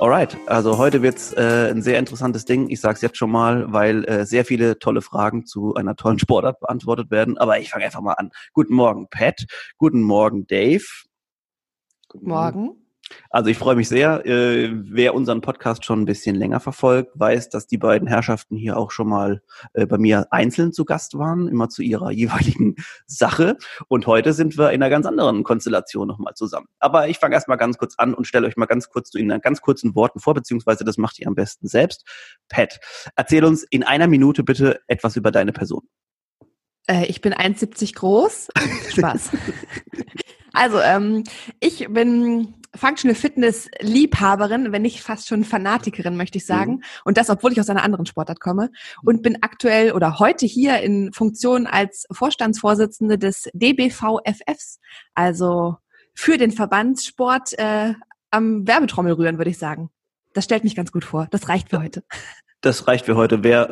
Alright, 0.00 0.38
also 0.46 0.78
heute 0.78 1.02
wird's 1.02 1.34
äh, 1.34 1.68
ein 1.70 1.82
sehr 1.82 1.98
interessantes 1.98 2.46
Ding. 2.46 2.70
Ich 2.70 2.80
sage 2.80 2.94
es 2.94 3.02
jetzt 3.02 3.18
schon 3.18 3.30
mal, 3.30 3.70
weil 3.70 4.06
äh, 4.06 4.24
sehr 4.24 4.46
viele 4.46 4.78
tolle 4.78 5.02
Fragen 5.02 5.44
zu 5.44 5.74
einer 5.74 5.94
tollen 5.94 6.18
Sportart 6.18 6.58
beantwortet 6.58 7.10
werden. 7.10 7.36
Aber 7.36 7.58
ich 7.58 7.68
fange 7.68 7.84
einfach 7.84 8.00
mal 8.00 8.14
an. 8.14 8.30
Guten 8.54 8.72
Morgen, 8.72 9.08
Pat. 9.10 9.44
Guten 9.76 10.00
Morgen, 10.00 10.46
Dave. 10.46 10.86
Guten 12.08 12.28
Morgen. 12.30 12.79
Also 13.30 13.50
ich 13.50 13.58
freue 13.58 13.76
mich 13.76 13.88
sehr. 13.88 14.24
Äh, 14.26 14.70
wer 14.72 15.14
unseren 15.14 15.40
Podcast 15.40 15.84
schon 15.84 16.02
ein 16.02 16.04
bisschen 16.04 16.36
länger 16.36 16.60
verfolgt, 16.60 17.12
weiß, 17.14 17.48
dass 17.48 17.66
die 17.66 17.78
beiden 17.78 18.08
Herrschaften 18.08 18.56
hier 18.56 18.76
auch 18.76 18.90
schon 18.90 19.08
mal 19.08 19.42
äh, 19.72 19.86
bei 19.86 19.98
mir 19.98 20.28
einzeln 20.30 20.72
zu 20.72 20.84
Gast 20.84 21.18
waren, 21.18 21.48
immer 21.48 21.68
zu 21.68 21.82
ihrer 21.82 22.10
jeweiligen 22.10 22.76
Sache. 23.06 23.56
Und 23.88 24.06
heute 24.06 24.32
sind 24.32 24.58
wir 24.58 24.70
in 24.70 24.82
einer 24.82 24.90
ganz 24.90 25.06
anderen 25.06 25.42
Konstellation 25.42 26.08
nochmal 26.08 26.34
zusammen. 26.34 26.66
Aber 26.78 27.08
ich 27.08 27.18
fange 27.18 27.34
erstmal 27.34 27.58
ganz 27.58 27.78
kurz 27.78 27.94
an 27.98 28.14
und 28.14 28.26
stelle 28.26 28.46
euch 28.46 28.56
mal 28.56 28.66
ganz 28.66 28.88
kurz 28.88 29.14
in 29.14 29.28
ganz 29.40 29.60
kurzen 29.60 29.94
Worten 29.94 30.20
vor, 30.20 30.34
beziehungsweise 30.34 30.84
das 30.84 30.96
macht 30.96 31.18
ihr 31.18 31.26
am 31.26 31.34
besten 31.34 31.68
selbst. 31.68 32.04
Pat, 32.48 32.80
erzähl 33.16 33.44
uns 33.44 33.62
in 33.64 33.82
einer 33.82 34.06
Minute 34.06 34.42
bitte 34.42 34.80
etwas 34.86 35.16
über 35.16 35.30
deine 35.30 35.52
Person. 35.52 35.88
Äh, 36.86 37.06
ich 37.06 37.20
bin 37.20 37.32
1,70 37.32 37.94
groß. 37.94 38.48
Spaß. 38.90 39.30
Also, 40.52 40.80
ähm, 40.80 41.24
ich 41.60 41.86
bin 41.88 42.54
Functional 42.74 43.14
Fitness 43.14 43.68
Liebhaberin, 43.80 44.72
wenn 44.72 44.82
nicht 44.82 45.02
fast 45.02 45.28
schon 45.28 45.44
Fanatikerin, 45.44 46.16
möchte 46.16 46.38
ich 46.38 46.46
sagen. 46.46 46.74
Mhm. 46.74 46.82
Und 47.04 47.16
das, 47.16 47.30
obwohl 47.30 47.52
ich 47.52 47.60
aus 47.60 47.68
einer 47.68 47.82
anderen 47.82 48.06
Sportart 48.06 48.40
komme. 48.40 48.70
Und 49.02 49.22
bin 49.22 49.42
aktuell 49.42 49.92
oder 49.92 50.18
heute 50.18 50.46
hier 50.46 50.80
in 50.80 51.12
Funktion 51.12 51.66
als 51.66 52.06
Vorstandsvorsitzende 52.12 53.18
des 53.18 53.48
DBVFFs. 53.54 54.78
Also 55.14 55.76
für 56.14 56.38
den 56.38 56.52
Verbandssport 56.52 57.58
äh, 57.58 57.94
am 58.30 58.66
Werbetrommel 58.66 59.12
rühren, 59.14 59.38
würde 59.38 59.50
ich 59.50 59.58
sagen. 59.58 59.90
Das 60.32 60.44
stellt 60.44 60.62
mich 60.62 60.76
ganz 60.76 60.92
gut 60.92 61.04
vor. 61.04 61.26
Das 61.30 61.48
reicht 61.48 61.70
für 61.70 61.82
heute. 61.82 62.04
Das 62.62 62.86
reicht 62.86 63.06
für 63.06 63.16
heute. 63.16 63.42
Wer, 63.42 63.70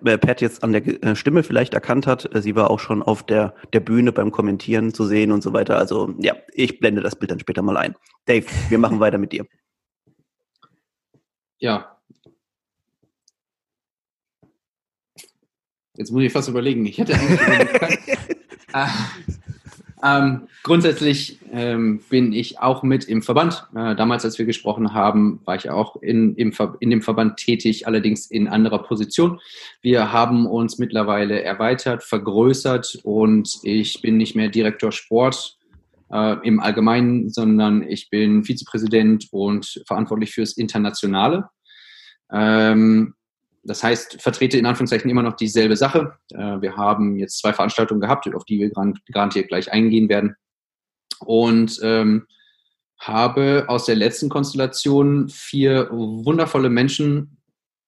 wer 0.00 0.16
Pat 0.16 0.40
jetzt 0.40 0.62
an 0.62 0.72
der 0.72 0.86
äh, 0.86 1.16
Stimme 1.16 1.42
vielleicht 1.42 1.74
erkannt 1.74 2.06
hat, 2.06 2.32
äh, 2.34 2.40
sie 2.40 2.54
war 2.54 2.70
auch 2.70 2.78
schon 2.78 3.02
auf 3.02 3.24
der, 3.24 3.54
der 3.72 3.80
Bühne 3.80 4.12
beim 4.12 4.30
Kommentieren 4.30 4.94
zu 4.94 5.06
sehen 5.06 5.32
und 5.32 5.42
so 5.42 5.52
weiter. 5.52 5.76
Also 5.76 6.14
ja, 6.18 6.36
ich 6.52 6.78
blende 6.78 7.00
das 7.00 7.16
Bild 7.16 7.32
dann 7.32 7.40
später 7.40 7.62
mal 7.62 7.76
ein. 7.76 7.96
Dave, 8.26 8.46
wir 8.68 8.78
machen 8.78 9.00
weiter 9.00 9.18
mit 9.18 9.32
dir. 9.32 9.44
Ja. 11.58 11.98
Jetzt 15.96 16.12
muss 16.12 16.22
ich 16.22 16.32
fast 16.32 16.48
überlegen. 16.48 16.86
Ich 16.86 16.98
hätte 16.98 17.14
eigentlich. 17.14 18.18
ähm, 20.02 20.48
grundsätzlich 20.62 21.40
ähm, 21.50 22.00
bin 22.08 22.32
ich 22.32 22.60
auch 22.60 22.82
mit 22.82 23.04
im 23.04 23.22
Verband. 23.22 23.66
Äh, 23.74 23.96
damals, 23.96 24.24
als 24.24 24.38
wir 24.38 24.46
gesprochen 24.46 24.94
haben, 24.94 25.40
war 25.44 25.56
ich 25.56 25.70
auch 25.70 25.96
in, 25.96 26.34
im 26.36 26.52
in 26.80 26.90
dem 26.90 27.02
Verband 27.02 27.36
tätig, 27.36 27.86
allerdings 27.86 28.30
in 28.30 28.48
anderer 28.48 28.82
Position. 28.82 29.40
Wir 29.82 30.12
haben 30.12 30.46
uns 30.46 30.78
mittlerweile 30.78 31.42
erweitert, 31.42 32.04
vergrößert 32.04 32.98
und 33.02 33.58
ich 33.62 34.00
bin 34.02 34.16
nicht 34.16 34.36
mehr 34.36 34.48
Direktor 34.48 34.92
Sport 34.92 35.58
äh, 36.12 36.36
im 36.46 36.60
Allgemeinen, 36.60 37.30
sondern 37.30 37.82
ich 37.82 38.10
bin 38.10 38.44
Vizepräsident 38.44 39.28
und 39.32 39.82
verantwortlich 39.86 40.32
fürs 40.32 40.56
Internationale. 40.56 41.48
Ähm, 42.32 43.14
das 43.68 43.82
heißt, 43.82 44.20
vertrete 44.20 44.58
in 44.58 44.66
Anführungszeichen 44.66 45.10
immer 45.10 45.22
noch 45.22 45.36
dieselbe 45.36 45.76
Sache. 45.76 46.14
Äh, 46.32 46.60
wir 46.60 46.76
haben 46.76 47.16
jetzt 47.16 47.38
zwei 47.38 47.52
Veranstaltungen 47.52 48.00
gehabt, 48.00 48.32
auf 48.34 48.44
die 48.44 48.58
wir 48.58 48.70
garantiert 49.12 49.48
gleich 49.48 49.72
eingehen 49.72 50.08
werden. 50.08 50.36
Und 51.20 51.78
ähm, 51.82 52.26
habe 52.98 53.66
aus 53.68 53.84
der 53.84 53.96
letzten 53.96 54.28
Konstellation 54.28 55.28
vier 55.28 55.88
wundervolle 55.90 56.70
Menschen 56.70 57.38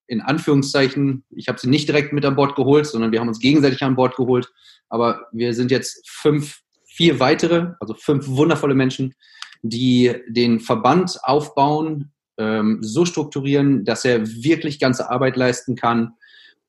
in 0.07 0.21
Anführungszeichen, 0.21 1.25
ich 1.31 1.47
habe 1.47 1.61
sie 1.61 1.69
nicht 1.69 1.89
direkt 1.89 2.13
mit 2.13 2.25
an 2.25 2.35
Bord 2.35 2.57
geholt, 2.57 2.87
sondern 2.87 3.13
wir 3.13 3.21
haben 3.21 3.29
uns 3.29 3.39
gegenseitig 3.39 3.83
an 3.85 3.95
Bord 3.95 4.17
geholt. 4.17 4.53
Aber 4.89 5.29
wir 5.31 5.55
sind 5.55 5.71
jetzt 5.71 6.09
fünf, 6.11 6.63
vier 6.85 7.21
weitere, 7.21 7.75
also 7.79 7.95
fünf 7.95 8.27
wundervolle 8.27 8.75
Menschen, 8.75 9.15
die 9.63 10.17
den 10.29 10.59
Verband 10.59 11.17
aufbauen, 11.23 12.13
ähm, 12.41 12.79
so 12.81 13.05
strukturieren, 13.05 13.85
dass 13.85 14.05
er 14.05 14.27
wirklich 14.27 14.81
ganze 14.81 15.11
Arbeit 15.11 15.37
leisten 15.37 15.77
kann 15.77 16.15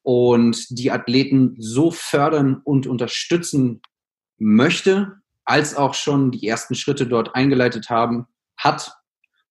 und 0.04 0.78
die 0.78 0.92
Athleten 0.92 1.56
so 1.58 1.92
fördern 1.92 2.62
und 2.64 2.88
unterstützen 2.88 3.82
möchte, 4.38 5.22
als 5.46 5.76
auch 5.76 5.94
schon 5.94 6.32
die 6.32 6.46
ersten 6.46 6.76
Schritte 6.76 7.08
dort 7.08 7.36
eingeleitet 7.36 7.90
haben, 7.90 8.28
hat, 8.58 8.92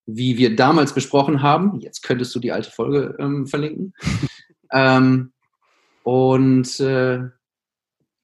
wie 0.05 0.37
wir 0.37 0.55
damals 0.55 0.93
besprochen 0.93 1.41
haben. 1.41 1.79
Jetzt 1.79 2.03
könntest 2.03 2.35
du 2.35 2.39
die 2.39 2.51
alte 2.51 2.69
Folge 2.69 3.15
ähm, 3.19 3.47
verlinken. 3.47 3.93
ähm, 4.71 5.33
und 6.03 6.79
äh, 6.79 7.21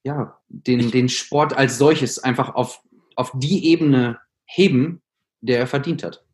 ja, 0.04 0.40
den, 0.50 0.92
den 0.92 1.10
Sport 1.10 1.58
als 1.58 1.78
solches 1.78 2.20
einfach 2.20 2.54
auf, 2.54 2.82
auf 3.16 3.32
die 3.34 3.66
Ebene 3.66 4.20
heben, 4.46 5.02
der 5.42 5.60
er 5.60 5.68
verdient 5.68 6.04
hat. 6.04 6.27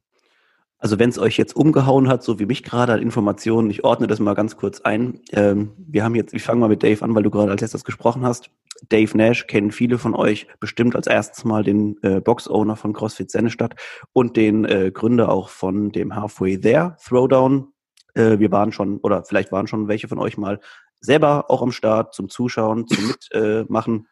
Also 0.84 1.00
wenn 1.00 1.10
es 1.10 1.18
euch 1.18 1.38
jetzt 1.38 1.56
umgehauen 1.56 2.10
hat, 2.10 2.24
so 2.24 2.40
wie 2.40 2.46
mich 2.46 2.62
gerade 2.62 2.92
an 2.92 3.02
Informationen, 3.02 3.70
ich 3.70 3.86
ordne 3.86 4.06
das 4.06 4.20
mal 4.20 4.34
ganz 4.34 4.58
kurz 4.58 4.82
ein. 4.82 5.22
Ähm, 5.32 5.72
wir 5.78 6.04
haben 6.04 6.14
jetzt, 6.14 6.34
ich 6.34 6.44
fange 6.44 6.60
mal 6.60 6.68
mit 6.68 6.84
Dave 6.84 7.02
an, 7.06 7.16
weil 7.16 7.24
du 7.24 7.30
gerade 7.30 7.52
als 7.52 7.62
erstes 7.62 7.86
gesprochen 7.86 8.26
hast. 8.26 8.50
Dave 8.90 9.18
Nash 9.18 9.48
kennen 9.48 9.72
viele 9.72 9.98
von 9.98 10.14
euch 10.14 10.46
bestimmt 10.60 10.98
als 10.98 11.08
erstes 11.08 11.46
mal 11.46 11.64
den 11.64 11.96
äh, 12.04 12.20
Box-Owner 12.20 12.76
von 12.76 12.92
CrossFit 12.92 13.32
Sennestadt 13.32 13.76
und 14.12 14.36
den 14.36 14.66
äh, 14.66 14.92
Gründer 14.94 15.30
auch 15.30 15.48
von 15.48 15.94
dem 15.94 16.18
Halfway 16.18 16.60
There 16.60 16.98
Throwdown. 17.02 17.70
Äh, 18.14 18.40
wir 18.40 18.52
waren 18.52 18.74
schon, 18.74 18.98
oder 18.98 19.24
vielleicht 19.24 19.54
waren 19.54 19.68
schon 19.68 19.88
welche 19.88 20.10
von 20.10 20.20
euch 20.20 20.38
mal 20.38 20.60
selber 21.00 21.50
auch 21.50 21.62
am 21.62 21.72
Start 21.72 22.14
zum 22.14 22.28
Zuschauen, 22.28 22.88
zum 22.90 23.08
Mitmachen. 23.34 24.08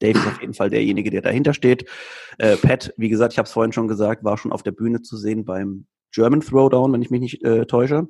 Dave 0.00 0.18
ist 0.18 0.26
auf 0.26 0.40
jeden 0.42 0.52
Fall 0.52 0.68
derjenige, 0.68 1.10
der 1.10 1.22
dahinter 1.22 1.54
steht. 1.54 1.88
Äh, 2.36 2.58
Pat, 2.58 2.92
wie 2.98 3.08
gesagt, 3.08 3.32
ich 3.32 3.38
habe 3.38 3.46
es 3.46 3.52
vorhin 3.52 3.72
schon 3.72 3.88
gesagt, 3.88 4.22
war 4.22 4.36
schon 4.36 4.52
auf 4.52 4.62
der 4.62 4.72
Bühne 4.72 5.00
zu 5.00 5.16
sehen 5.16 5.46
beim 5.46 5.86
German 6.12 6.40
Throwdown, 6.40 6.92
wenn 6.92 7.02
ich 7.02 7.10
mich 7.10 7.20
nicht 7.20 7.44
äh, 7.44 7.66
täusche, 7.66 8.08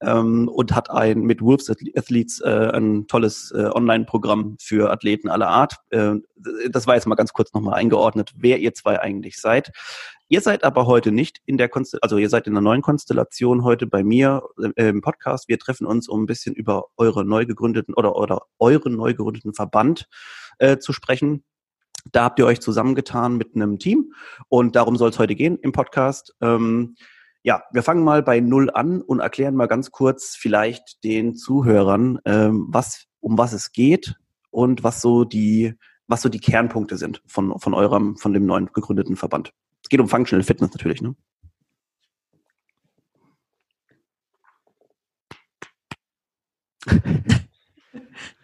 ähm, 0.00 0.48
und 0.48 0.74
hat 0.74 0.90
ein 0.90 1.20
mit 1.20 1.42
Wolves 1.42 1.70
Athletes 1.70 2.40
äh, 2.40 2.70
ein 2.72 3.06
tolles 3.06 3.52
äh, 3.52 3.70
Online-Programm 3.72 4.56
für 4.60 4.90
Athleten 4.90 5.28
aller 5.28 5.48
Art. 5.48 5.76
Äh, 5.90 6.14
das 6.70 6.86
war 6.86 6.94
jetzt 6.94 7.06
mal 7.06 7.14
ganz 7.14 7.32
kurz 7.32 7.52
nochmal 7.52 7.74
eingeordnet, 7.74 8.32
wer 8.36 8.58
ihr 8.58 8.74
zwei 8.74 9.00
eigentlich 9.00 9.40
seid. 9.40 9.72
Ihr 10.28 10.40
seid 10.40 10.64
aber 10.64 10.86
heute 10.86 11.12
nicht 11.12 11.40
in 11.46 11.56
der 11.56 11.68
Konstellation, 11.68 12.02
also 12.02 12.18
ihr 12.18 12.28
seid 12.28 12.48
in 12.48 12.54
der 12.54 12.62
neuen 12.62 12.82
Konstellation 12.82 13.62
heute 13.62 13.86
bei 13.86 14.02
mir 14.02 14.42
äh, 14.74 14.88
im 14.88 15.00
Podcast. 15.00 15.48
Wir 15.48 15.58
treffen 15.58 15.86
uns, 15.86 16.08
um 16.08 16.22
ein 16.22 16.26
bisschen 16.26 16.54
über 16.54 16.86
eure 16.96 17.24
neu 17.24 17.46
gegründeten 17.46 17.94
oder, 17.94 18.16
oder 18.16 18.42
euren 18.58 18.96
neu 18.96 19.14
gegründeten 19.14 19.54
Verband 19.54 20.08
äh, 20.58 20.78
zu 20.78 20.92
sprechen. 20.92 21.44
Da 22.12 22.24
habt 22.24 22.38
ihr 22.38 22.46
euch 22.46 22.60
zusammengetan 22.60 23.36
mit 23.36 23.54
einem 23.54 23.78
Team 23.78 24.12
und 24.48 24.76
darum 24.76 24.96
soll 24.96 25.10
es 25.10 25.18
heute 25.18 25.34
gehen 25.34 25.58
im 25.60 25.72
Podcast. 25.72 26.34
Ähm, 26.40 26.96
ja, 27.46 27.62
wir 27.70 27.84
fangen 27.84 28.02
mal 28.02 28.24
bei 28.24 28.40
Null 28.40 28.70
an 28.70 29.00
und 29.00 29.20
erklären 29.20 29.54
mal 29.54 29.68
ganz 29.68 29.92
kurz 29.92 30.34
vielleicht 30.34 31.04
den 31.04 31.36
Zuhörern, 31.36 32.18
ähm, 32.24 32.66
was, 32.70 33.06
um 33.20 33.38
was 33.38 33.52
es 33.52 33.70
geht 33.70 34.16
und 34.50 34.82
was 34.82 35.00
so 35.00 35.22
die, 35.22 35.74
was 36.08 36.22
so 36.22 36.28
die 36.28 36.40
Kernpunkte 36.40 36.96
sind 36.96 37.22
von, 37.24 37.56
von 37.60 37.72
eurem, 37.72 38.16
von 38.16 38.32
dem 38.32 38.46
neuen 38.46 38.72
gegründeten 38.72 39.14
Verband. 39.14 39.52
Es 39.80 39.88
geht 39.88 40.00
um 40.00 40.08
Functional 40.08 40.42
Fitness 40.42 40.72
natürlich, 40.72 41.00
ne? 41.00 41.14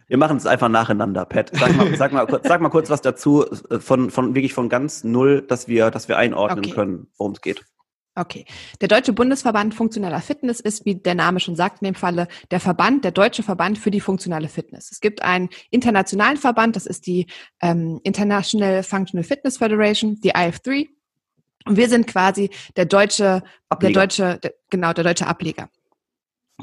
Wir 0.07 0.19
machen 0.19 0.37
es 0.37 0.47
einfach 0.47 0.69
nacheinander, 0.69 1.25
Pat. 1.25 1.51
Sag 1.57 1.75
mal, 1.75 1.97
sag 1.97 2.13
mal, 2.13 2.41
sag 2.45 2.61
mal 2.61 2.69
kurz 2.69 2.89
was 2.91 3.01
dazu, 3.01 3.47
äh, 3.71 3.81
von, 3.81 4.11
von 4.11 4.37
wirklich 4.37 4.55
von 4.55 4.69
ganz 4.69 5.03
null, 5.03 5.43
dass 5.43 5.67
wir, 5.67 5.91
dass 5.91 6.07
wir 6.07 6.19
einordnen 6.19 6.67
okay. 6.67 6.75
können, 6.75 7.09
worum 7.17 7.33
es 7.33 7.41
geht. 7.41 7.65
Okay. 8.15 8.45
Der 8.81 8.89
Deutsche 8.89 9.15
Bundesverband 9.15 9.75
Funktioneller 9.75 10.21
Fitness 10.21 10.61
ist, 10.61 10.85
wie 10.85 10.97
der 10.97 11.15
Name 11.15 11.41
schon 11.41 11.57
sagt, 11.57 11.81
in 11.81 11.87
dem 11.87 11.95
Falle 11.95 12.29
der 12.51 12.61
Verband, 12.61 13.05
der 13.05 13.11
Deutsche 13.13 13.43
Verband 13.43 13.79
für 13.79 13.91
die 13.91 14.01
funktionale 14.01 14.49
Fitness. 14.49 14.91
Es 14.93 15.01
gibt 15.01 15.23
einen 15.23 15.49
internationalen 15.71 16.37
Verband, 16.37 16.77
das 16.77 16.85
ist 16.85 17.07
die 17.07 17.27
ähm, 17.63 18.01
International 18.03 18.83
Functional 18.83 19.25
Fitness 19.25 19.57
Federation, 19.57 20.21
die 20.21 20.35
IF3. 20.35 20.89
Und 21.65 21.77
wir 21.77 21.89
sind 21.89 22.07
quasi 22.07 22.51
der 22.77 22.85
deutsche, 22.85 23.43
Ableger. 23.71 23.93
der 23.93 24.03
deutsche, 24.03 24.39
der, 24.41 24.55
genau, 24.69 24.93
der 24.93 25.05
deutsche 25.05 25.27
Ableger. 25.27 25.71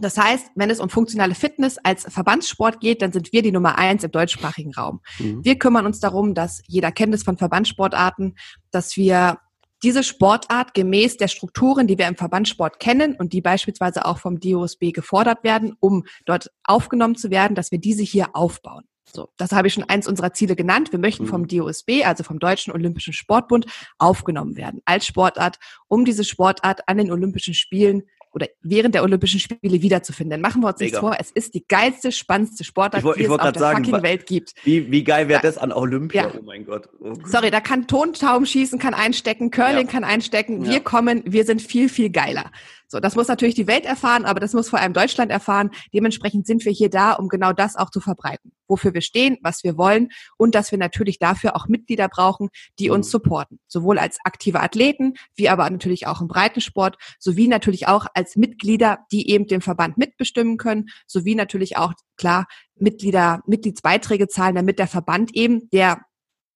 Das 0.02 0.18
heißt, 0.18 0.52
wenn 0.56 0.70
es 0.70 0.80
um 0.80 0.90
funktionale 0.90 1.36
Fitness 1.36 1.78
als 1.84 2.06
Verbandssport 2.08 2.80
geht, 2.80 3.02
dann 3.02 3.12
sind 3.12 3.34
wir 3.34 3.42
die 3.42 3.52
Nummer 3.52 3.78
eins 3.78 4.04
im 4.04 4.12
deutschsprachigen 4.12 4.74
Raum. 4.74 5.02
Mhm. 5.18 5.44
Wir 5.44 5.58
kümmern 5.58 5.86
uns 5.86 6.00
darum, 6.00 6.36
dass 6.36 6.62
jeder 6.68 6.92
kennt 6.92 7.14
es 7.16 7.24
von 7.24 7.38
Verbandssportarten, 7.38 8.36
dass 8.72 8.96
wir 8.98 9.40
diese 9.84 10.04
Sportart 10.04 10.74
gemäß 10.74 11.18
der 11.18 11.28
Strukturen, 11.28 11.88
die 11.88 11.98
wir 11.98 12.08
im 12.08 12.16
Verbandssport 12.16 12.80
kennen 12.80 13.16
und 13.16 13.34
die 13.34 13.42
beispielsweise 13.42 14.06
auch 14.06 14.20
vom 14.20 14.40
DOSB 14.40 14.92
gefordert 14.92 15.44
werden, 15.44 15.76
um 15.80 16.06
dort 16.26 16.52
aufgenommen 16.64 17.16
zu 17.16 17.30
werden, 17.30 17.56
dass 17.56 17.72
wir 17.72 17.80
diese 17.80 18.04
hier 18.04 18.36
aufbauen. 18.36 18.84
So, 19.12 19.30
das 19.38 19.52
habe 19.52 19.68
ich 19.68 19.74
schon 19.74 19.86
eins 19.86 20.08
unserer 20.08 20.34
Ziele 20.34 20.56
genannt. 20.56 20.92
Wir 20.92 21.00
möchten 21.00 21.26
vom 21.26 21.42
mhm. 21.42 21.48
DOSB, 21.48 22.06
also 22.06 22.24
vom 22.24 22.40
Deutschen 22.40 22.72
Olympischen 22.74 23.14
Sportbund, 23.14 23.66
aufgenommen 23.98 24.56
werden 24.56 24.82
als 24.86 25.06
Sportart, 25.08 25.58
um 25.88 26.06
diese 26.06 26.24
Sportart 26.24 26.88
an 26.88 26.98
den 26.98 27.12
Olympischen 27.12 27.54
Spielen 27.54 28.04
oder 28.32 28.48
während 28.62 28.96
der 28.96 29.04
Olympischen 29.04 29.40
Spiele 29.40 29.82
wiederzufinden. 29.82 30.32
Dann 30.32 30.42
machen 30.42 30.62
wir 30.62 30.68
uns 30.68 30.80
nichts 30.80 31.00
vor, 31.00 31.16
es 31.20 31.32
ist 31.32 31.54
die 31.54 31.66
geilste, 31.68 32.12
spannendste 32.12 32.64
Sportart, 32.64 33.04
ich, 33.04 33.14
die 33.14 33.24
es 33.24 33.30
auf 33.30 33.42
der 33.42 33.60
sagen, 33.60 33.86
fucking 33.86 34.04
Welt 34.04 34.26
gibt. 34.26 34.54
Wie, 34.64 34.92
wie 34.92 35.04
geil 35.04 35.28
wäre 35.28 35.42
das 35.42 35.58
an 35.58 35.72
Olympia? 35.72 36.28
Ja. 36.28 36.34
Oh 36.38 36.44
mein 36.44 36.66
Gott. 36.66 36.90
Oh 37.00 37.14
Sorry, 37.26 37.52
da 37.52 37.60
kann 37.60 37.88
Tontauben 37.88 38.46
schießen, 38.46 38.80
kann 38.80 38.94
einstecken, 38.94 39.52
Curling 39.52 39.88
ja. 39.88 39.92
kann 39.92 40.04
einstecken. 40.04 40.66
Wir 40.66 40.74
ja. 40.74 40.80
kommen, 40.80 41.24
wir 41.26 41.46
sind 41.46 41.62
viel, 41.62 41.90
viel 41.90 42.10
geiler. 42.10 42.52
So, 42.92 43.00
das 43.00 43.16
muss 43.16 43.28
natürlich 43.28 43.54
die 43.54 43.68
Welt 43.68 43.86
erfahren, 43.86 44.26
aber 44.26 44.40
das 44.40 44.54
muss 44.54 44.68
vor 44.68 44.80
allem 44.80 44.94
Deutschland 44.94 45.30
erfahren. 45.30 45.70
Dementsprechend 45.94 46.48
sind 46.48 46.66
wir 46.66 46.72
hier 46.72 46.90
da, 46.90 47.14
um 47.14 47.30
genau 47.30 47.54
das 47.54 47.76
auch 47.76 47.92
zu 47.92 48.02
verbreiten. 48.02 48.52
Wofür 48.68 48.96
wir 48.96 49.02
stehen, 49.02 49.38
was 49.44 49.64
wir 49.64 49.78
wollen 49.78 50.10
und 50.38 50.56
dass 50.56 50.72
wir 50.72 50.80
natürlich 50.80 51.20
dafür 51.20 51.56
auch 51.56 51.68
Mitglieder 51.68 52.08
brauchen, 52.08 52.50
die 52.80 52.90
uns 52.90 53.06
mhm. 53.08 53.12
supporten. 53.12 53.60
Sowohl 53.68 54.00
als 54.00 54.18
aktive 54.24 54.60
Athleten, 54.60 55.14
wie 55.36 55.50
aber 55.50 55.70
natürlich 55.70 56.08
auch 56.08 56.20
im 56.20 56.28
Breitensport, 56.28 56.98
sowie 57.20 57.48
natürlich 57.48 57.88
auch 57.88 58.08
als 58.16 58.36
Mitglieder, 58.36 59.06
die 59.12 59.30
eben 59.30 59.46
den 59.46 59.62
Verband 59.62 60.00
mitbestimmen 60.00 60.58
können, 60.58 60.90
sowie 61.06 61.36
natürlich 61.36 61.78
auch, 61.78 61.94
klar, 62.18 62.48
Mitglieder, 62.76 63.44
Mitgliedsbeiträge 63.46 64.28
zahlen, 64.30 64.56
damit 64.56 64.80
der 64.80 64.88
Verband 64.88 65.36
eben, 65.36 65.70
der 65.70 66.02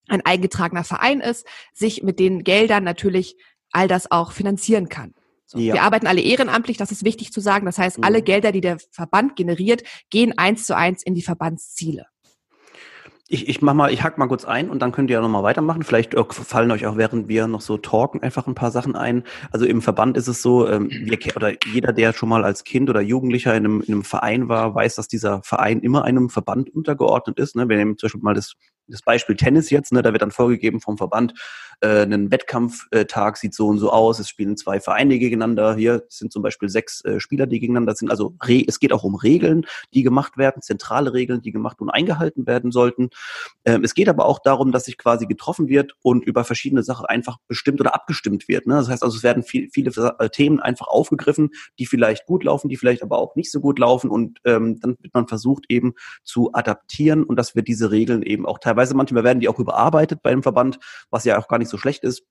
ein 0.08 0.26
eingetragener 0.26 0.84
Verein 0.84 1.22
ist, 1.22 1.46
sich 1.74 2.02
mit 2.02 2.18
den 2.18 2.44
Geldern 2.44 2.84
natürlich 2.84 3.38
all 3.72 3.88
das 3.88 4.10
auch 4.10 4.32
finanzieren 4.32 4.90
kann. 4.90 5.14
So. 5.46 5.60
Ja. 5.60 5.74
Wir 5.76 5.84
arbeiten 5.84 6.08
alle 6.08 6.22
ehrenamtlich, 6.22 6.78
das 6.78 6.92
ist 6.92 7.04
wichtig 7.04 7.32
zu 7.32 7.42
sagen. 7.42 7.66
Das 7.66 7.78
heißt, 7.78 8.04
alle 8.04 8.20
mhm. 8.20 8.26
Gelder, 8.26 8.52
die 8.52 8.62
der 8.62 8.78
Verband 8.92 9.36
generiert, 9.36 9.84
gehen 10.10 10.38
eins 10.38 10.66
zu 10.66 10.76
eins 10.76 11.04
in 11.04 11.16
die 11.16 11.22
Verbandsziele. 11.22 12.06
Ich, 13.30 13.48
ich 13.48 13.62
mach 13.62 13.74
mal, 13.74 13.92
ich 13.92 14.04
hack 14.04 14.18
mal 14.18 14.28
kurz 14.28 14.46
ein 14.46 14.70
und 14.70 14.82
dann 14.82 14.92
könnt 14.92 15.10
ihr 15.10 15.16
ja 15.16 15.22
nochmal 15.22 15.44
weitermachen. 15.44 15.84
Vielleicht 15.84 16.14
äh, 16.14 16.24
fallen 16.30 16.70
euch 16.72 16.86
auch, 16.86 16.98
während 16.98 17.30
wir 17.30 17.48
noch 17.48 17.62
so 17.62 17.78
talken, 17.78 18.22
einfach 18.22 18.48
ein 18.48 18.54
paar 18.54 18.70
Sachen 18.70 18.96
ein. 18.96 19.24
Also 19.52 19.66
im 19.66 19.82
Verband 19.82 20.18
ist 20.18 20.28
es 20.28 20.42
so, 20.42 20.68
ähm, 20.68 20.90
wir, 20.92 21.18
oder 21.36 21.54
jeder, 21.74 21.94
der 21.94 22.14
schon 22.14 22.30
mal 22.30 22.44
als 22.44 22.64
Kind 22.64 22.90
oder 22.90 23.02
Jugendlicher 23.02 23.56
in 23.56 23.66
einem, 23.66 23.82
in 23.82 23.94
einem 23.94 24.04
Verein 24.04 24.50
war, 24.50 24.76
weiß, 24.76 24.96
dass 24.96 25.08
dieser 25.08 25.42
Verein 25.42 25.80
immer 25.80 26.04
einem 26.04 26.30
Verband 26.30 26.70
untergeordnet 26.76 27.40
ist. 27.40 27.56
Ne? 27.56 27.70
Wir 27.70 27.78
nehmen 27.78 27.98
zum 27.98 28.08
Beispiel 28.08 28.22
mal 28.22 28.36
das 28.36 28.54
das 28.88 29.02
Beispiel 29.02 29.36
Tennis 29.36 29.70
jetzt, 29.70 29.92
ne, 29.92 30.02
da 30.02 30.12
wird 30.12 30.22
dann 30.22 30.32
vorgegeben 30.32 30.82
vom 30.82 30.98
Verband, 30.98 31.34
äh, 31.82 32.04
ein 32.04 32.32
Wettkampftag 32.32 33.38
sieht 33.38 33.54
so 33.54 33.68
und 33.68 33.80
so 33.80 33.92
aus, 33.92 34.20
es 34.20 34.30
spielen 34.30 34.58
zwei 34.58 34.80
Vereine 34.80 35.20
gegeneinander, 35.20 35.76
hier 35.76 36.04
sind 36.10 36.32
zum 36.32 36.44
Beispiel 36.44 36.70
sechs 36.70 37.04
äh, 37.06 37.20
Spieler, 37.20 37.48
die 37.48 37.60
gegeneinander 37.60 37.96
sind, 37.96 38.12
also 38.12 38.36
es 38.68 38.80
geht 38.80 38.94
auch 38.94 39.04
um 39.04 39.16
Regeln, 39.16 39.66
die 39.94 40.04
gemacht 40.04 40.38
werden, 40.38 40.62
zentrale 40.62 41.14
Regeln, 41.14 41.42
die 41.42 41.52
gemacht 41.52 41.82
und 41.82 41.90
eingehalten 41.90 42.46
werden 42.48 42.72
sollten. 42.72 43.10
Ähm, 43.66 43.84
es 43.84 43.94
geht 43.94 44.10
aber 44.10 44.26
auch 44.26 44.40
darum, 44.40 44.72
dass 44.72 44.86
sich 44.86 44.98
quasi 44.98 45.26
getroffen 45.26 45.68
wird 45.68 45.94
und 46.02 46.24
über 46.24 46.44
verschiedene 46.44 46.84
Sachen 46.84 47.06
einfach 47.06 47.38
bestimmt 47.48 47.80
oder 47.82 47.96
abgestimmt 47.96 48.48
wird. 48.48 48.68
Ne? 48.68 48.76
Das 48.76 48.90
heißt 48.90 49.04
also, 49.04 49.18
es 49.18 49.24
werden 49.24 49.44
viel, 49.44 49.70
viele 49.72 49.92
äh, 50.20 50.30
Themen 50.30 50.60
einfach 50.60 50.88
aufgegriffen, 50.88 51.52
die 51.80 51.86
vielleicht 51.86 52.26
gut 52.26 52.44
laufen, 52.44 52.70
die 52.70 52.78
vielleicht 52.78 53.04
aber 53.04 53.18
auch 53.18 53.36
nicht 53.36 53.52
so 53.52 53.60
gut 53.60 53.80
laufen 53.80 54.10
und 54.10 54.40
ähm, 54.46 54.80
dann 54.80 54.98
wird 55.00 55.14
man 55.14 55.28
versucht 55.28 55.66
eben 55.70 55.94
zu 56.24 56.54
adaptieren 56.54 57.24
und 57.24 57.36
dass 57.38 57.56
wir 57.56 57.62
diese 57.62 57.92
Regeln 57.92 58.24
eben 58.24 58.46
auch 58.46 58.60
teilweise 58.60 58.96
manchmal 58.96 59.24
werden 59.24 59.40
die 59.40 59.50
auch 59.50 59.60
überarbeitet 59.60 60.22
beim 60.22 60.44
Verband, 60.44 60.80
was 61.10 61.26
ja 61.26 61.40
auch 61.40 61.48
gar 61.48 61.58
nicht 61.58 61.63
so 61.70 61.78
schlecht 61.78 62.04
ist. 62.04 62.24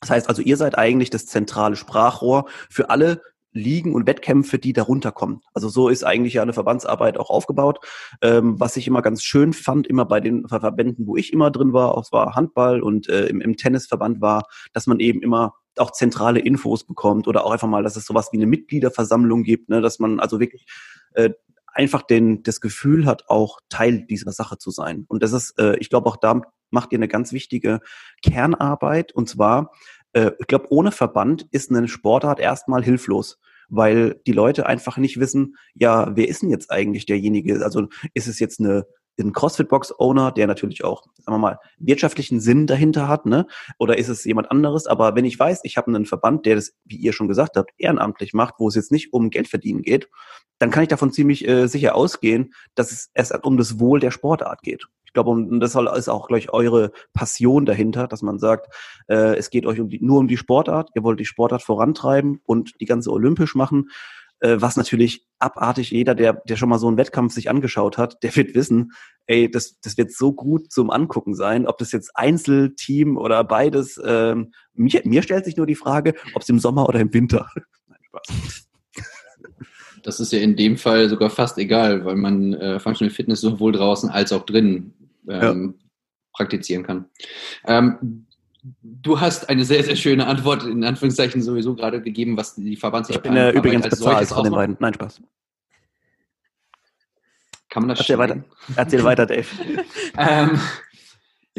Das 0.00 0.10
heißt 0.10 0.28
also, 0.28 0.42
ihr 0.42 0.56
seid 0.56 0.76
eigentlich 0.78 1.10
das 1.10 1.26
zentrale 1.26 1.76
Sprachrohr 1.76 2.46
für 2.70 2.90
alle 2.90 3.20
Ligen 3.52 3.94
und 3.94 4.06
Wettkämpfe, 4.06 4.58
die 4.58 4.72
darunter 4.72 5.12
kommen. 5.12 5.42
Also 5.52 5.68
so 5.68 5.88
ist 5.88 6.04
eigentlich 6.04 6.34
ja 6.34 6.42
eine 6.42 6.54
Verbandsarbeit 6.54 7.18
auch 7.18 7.30
aufgebaut. 7.30 7.80
Ähm, 8.22 8.58
was 8.58 8.76
ich 8.76 8.86
immer 8.86 9.02
ganz 9.02 9.22
schön 9.22 9.52
fand, 9.52 9.86
immer 9.86 10.06
bei 10.06 10.20
den 10.20 10.48
Verbänden, 10.48 11.06
wo 11.06 11.16
ich 11.16 11.32
immer 11.32 11.50
drin 11.50 11.72
war, 11.72 11.96
auch 11.96 12.10
war 12.12 12.34
Handball 12.34 12.82
und 12.82 13.08
äh, 13.08 13.26
im, 13.26 13.40
im 13.40 13.56
Tennisverband 13.56 14.20
war, 14.20 14.44
dass 14.72 14.86
man 14.86 15.00
eben 15.00 15.22
immer 15.22 15.54
auch 15.76 15.92
zentrale 15.92 16.40
Infos 16.40 16.84
bekommt 16.84 17.28
oder 17.28 17.44
auch 17.44 17.50
einfach 17.50 17.68
mal, 17.68 17.82
dass 17.82 17.96
es 17.96 18.06
sowas 18.06 18.30
wie 18.32 18.36
eine 18.38 18.46
Mitgliederversammlung 18.46 19.42
gibt, 19.42 19.68
ne, 19.68 19.80
dass 19.80 19.98
man 19.98 20.20
also 20.20 20.40
wirklich 20.40 20.66
äh, 21.14 21.30
einfach 21.72 22.02
den, 22.02 22.42
das 22.42 22.60
Gefühl 22.60 23.06
hat, 23.06 23.28
auch 23.28 23.60
Teil 23.68 24.04
dieser 24.06 24.32
Sache 24.32 24.58
zu 24.58 24.70
sein. 24.70 25.04
Und 25.08 25.22
das 25.22 25.32
ist, 25.32 25.58
äh, 25.58 25.76
ich 25.78 25.90
glaube, 25.90 26.08
auch 26.08 26.16
da 26.16 26.42
macht 26.70 26.92
ihr 26.92 26.98
eine 26.98 27.08
ganz 27.08 27.32
wichtige 27.32 27.80
Kernarbeit. 28.22 29.12
Und 29.12 29.28
zwar, 29.28 29.72
äh, 30.12 30.32
ich 30.38 30.46
glaube, 30.46 30.66
ohne 30.70 30.92
Verband 30.92 31.46
ist 31.50 31.70
eine 31.70 31.88
Sportart 31.88 32.40
erstmal 32.40 32.82
hilflos 32.82 33.38
weil 33.74 34.20
die 34.26 34.32
Leute 34.32 34.66
einfach 34.66 34.98
nicht 34.98 35.18
wissen, 35.18 35.56
ja, 35.72 36.14
wer 36.14 36.28
ist 36.28 36.42
denn 36.42 36.50
jetzt 36.50 36.70
eigentlich 36.70 37.06
derjenige? 37.06 37.64
Also 37.64 37.88
ist 38.12 38.28
es 38.28 38.38
jetzt 38.38 38.60
eine 38.60 38.84
ein 39.18 39.32
CrossFit-Box-Owner, 39.32 40.32
der 40.32 40.46
natürlich 40.46 40.84
auch, 40.84 41.02
sagen 41.18 41.34
wir 41.34 41.38
mal, 41.38 41.58
wirtschaftlichen 41.78 42.40
Sinn 42.40 42.66
dahinter 42.66 43.08
hat, 43.08 43.26
ne? 43.26 43.46
Oder 43.78 43.98
ist 43.98 44.08
es 44.08 44.24
jemand 44.24 44.50
anderes? 44.50 44.86
Aber 44.86 45.14
wenn 45.14 45.24
ich 45.24 45.38
weiß, 45.38 45.60
ich 45.64 45.76
habe 45.76 45.88
einen 45.88 46.06
Verband, 46.06 46.46
der 46.46 46.56
das, 46.56 46.74
wie 46.84 46.96
ihr 46.96 47.12
schon 47.12 47.28
gesagt 47.28 47.56
habt, 47.56 47.72
ehrenamtlich 47.76 48.32
macht, 48.32 48.54
wo 48.58 48.68
es 48.68 48.74
jetzt 48.74 48.92
nicht 48.92 49.12
um 49.12 49.30
Geld 49.30 49.48
verdienen 49.48 49.82
geht, 49.82 50.08
dann 50.58 50.70
kann 50.70 50.82
ich 50.82 50.88
davon 50.88 51.12
ziemlich 51.12 51.46
äh, 51.46 51.66
sicher 51.66 51.94
ausgehen, 51.94 52.54
dass 52.74 52.92
es 52.92 53.10
erst 53.14 53.44
um 53.44 53.56
das 53.56 53.78
Wohl 53.80 54.00
der 54.00 54.10
Sportart 54.10 54.62
geht. 54.62 54.86
Ich 55.04 55.12
glaube, 55.12 55.30
und 55.30 55.60
das 55.60 55.74
ist 55.74 56.08
auch 56.08 56.26
gleich 56.26 56.54
eure 56.54 56.90
Passion 57.12 57.66
dahinter, 57.66 58.08
dass 58.08 58.22
man 58.22 58.38
sagt, 58.38 58.74
äh, 59.08 59.36
es 59.36 59.50
geht 59.50 59.66
euch 59.66 59.78
um 59.78 59.90
die, 59.90 60.00
nur 60.00 60.18
um 60.18 60.26
die 60.26 60.38
Sportart, 60.38 60.88
ihr 60.94 61.02
wollt 61.02 61.20
die 61.20 61.26
Sportart 61.26 61.62
vorantreiben 61.62 62.40
und 62.46 62.80
die 62.80 62.86
ganze 62.86 63.10
olympisch 63.10 63.54
machen 63.54 63.90
äh, 64.42 64.60
was 64.60 64.76
natürlich 64.76 65.24
abartig 65.38 65.92
jeder, 65.92 66.14
der, 66.14 66.34
der 66.48 66.56
schon 66.56 66.68
mal 66.68 66.78
so 66.78 66.88
einen 66.88 66.96
Wettkampf 66.96 67.32
sich 67.32 67.48
angeschaut 67.48 67.96
hat, 67.96 68.22
der 68.22 68.34
wird 68.34 68.54
wissen, 68.54 68.92
ey, 69.26 69.48
das, 69.50 69.78
das 69.80 69.96
wird 69.96 70.12
so 70.12 70.32
gut 70.32 70.72
zum 70.72 70.90
Angucken 70.90 71.34
sein, 71.34 71.66
ob 71.66 71.78
das 71.78 71.92
jetzt 71.92 72.10
Einzelteam 72.14 73.16
oder 73.16 73.44
beides. 73.44 74.00
Ähm, 74.04 74.52
mir, 74.74 75.00
mir 75.04 75.22
stellt 75.22 75.44
sich 75.44 75.56
nur 75.56 75.66
die 75.66 75.76
Frage, 75.76 76.14
ob 76.34 76.42
es 76.42 76.48
im 76.48 76.58
Sommer 76.58 76.88
oder 76.88 76.98
im 76.98 77.14
Winter. 77.14 77.48
Nein, 77.86 77.98
Spaß. 78.02 78.68
Das 80.02 80.18
ist 80.18 80.32
ja 80.32 80.40
in 80.40 80.56
dem 80.56 80.76
Fall 80.76 81.08
sogar 81.08 81.30
fast 81.30 81.58
egal, 81.58 82.04
weil 82.04 82.16
man 82.16 82.54
äh, 82.54 82.80
Functional 82.80 83.14
Fitness 83.14 83.40
sowohl 83.40 83.70
draußen 83.70 84.10
als 84.10 84.32
auch 84.32 84.44
drinnen 84.44 84.94
ähm, 85.28 85.74
ja. 85.78 85.84
praktizieren 86.32 86.82
kann. 86.82 87.04
Ähm, 87.64 88.26
Du 88.62 89.20
hast 89.20 89.48
eine 89.48 89.64
sehr, 89.64 89.82
sehr 89.82 89.96
schöne 89.96 90.26
Antwort 90.26 90.62
in 90.64 90.84
Anführungszeichen 90.84 91.42
sowieso 91.42 91.74
gerade 91.74 92.00
gegeben, 92.00 92.36
was 92.36 92.54
die 92.54 92.76
Verbandsarbeit 92.76 93.24
Ich 93.24 93.30
bin 93.30 93.36
äh, 93.36 93.50
übrigens 93.50 93.88
bezahlt 93.88 94.28
von 94.28 94.44
den 94.44 94.52
beiden. 94.52 94.76
Nein, 94.78 94.94
Spaß. 94.94 95.20
Kann 97.68 97.82
man 97.82 97.88
das 97.88 98.00
Erzähl 98.00 98.18
weiter, 98.18 98.44
Erzähl 98.76 99.02
weiter 99.02 99.26
Dave. 99.26 99.46
ähm, 100.18 100.60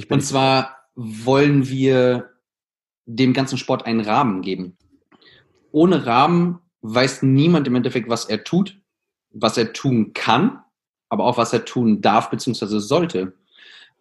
und 0.09 0.21
zwar 0.21 0.77
wollen 0.95 1.67
wir 1.67 2.29
dem 3.05 3.33
ganzen 3.33 3.57
Sport 3.57 3.85
einen 3.85 3.99
Rahmen 3.99 4.41
geben. 4.41 4.77
Ohne 5.71 6.05
Rahmen 6.05 6.59
weiß 6.81 7.23
niemand 7.23 7.67
im 7.67 7.75
Endeffekt, 7.75 8.09
was 8.09 8.25
er 8.25 8.43
tut, 8.43 8.79
was 9.31 9.57
er 9.57 9.73
tun 9.73 10.13
kann, 10.13 10.61
aber 11.09 11.25
auch 11.25 11.37
was 11.37 11.51
er 11.51 11.65
tun 11.65 12.01
darf 12.01 12.29
bzw. 12.29 12.79
sollte. 12.79 13.33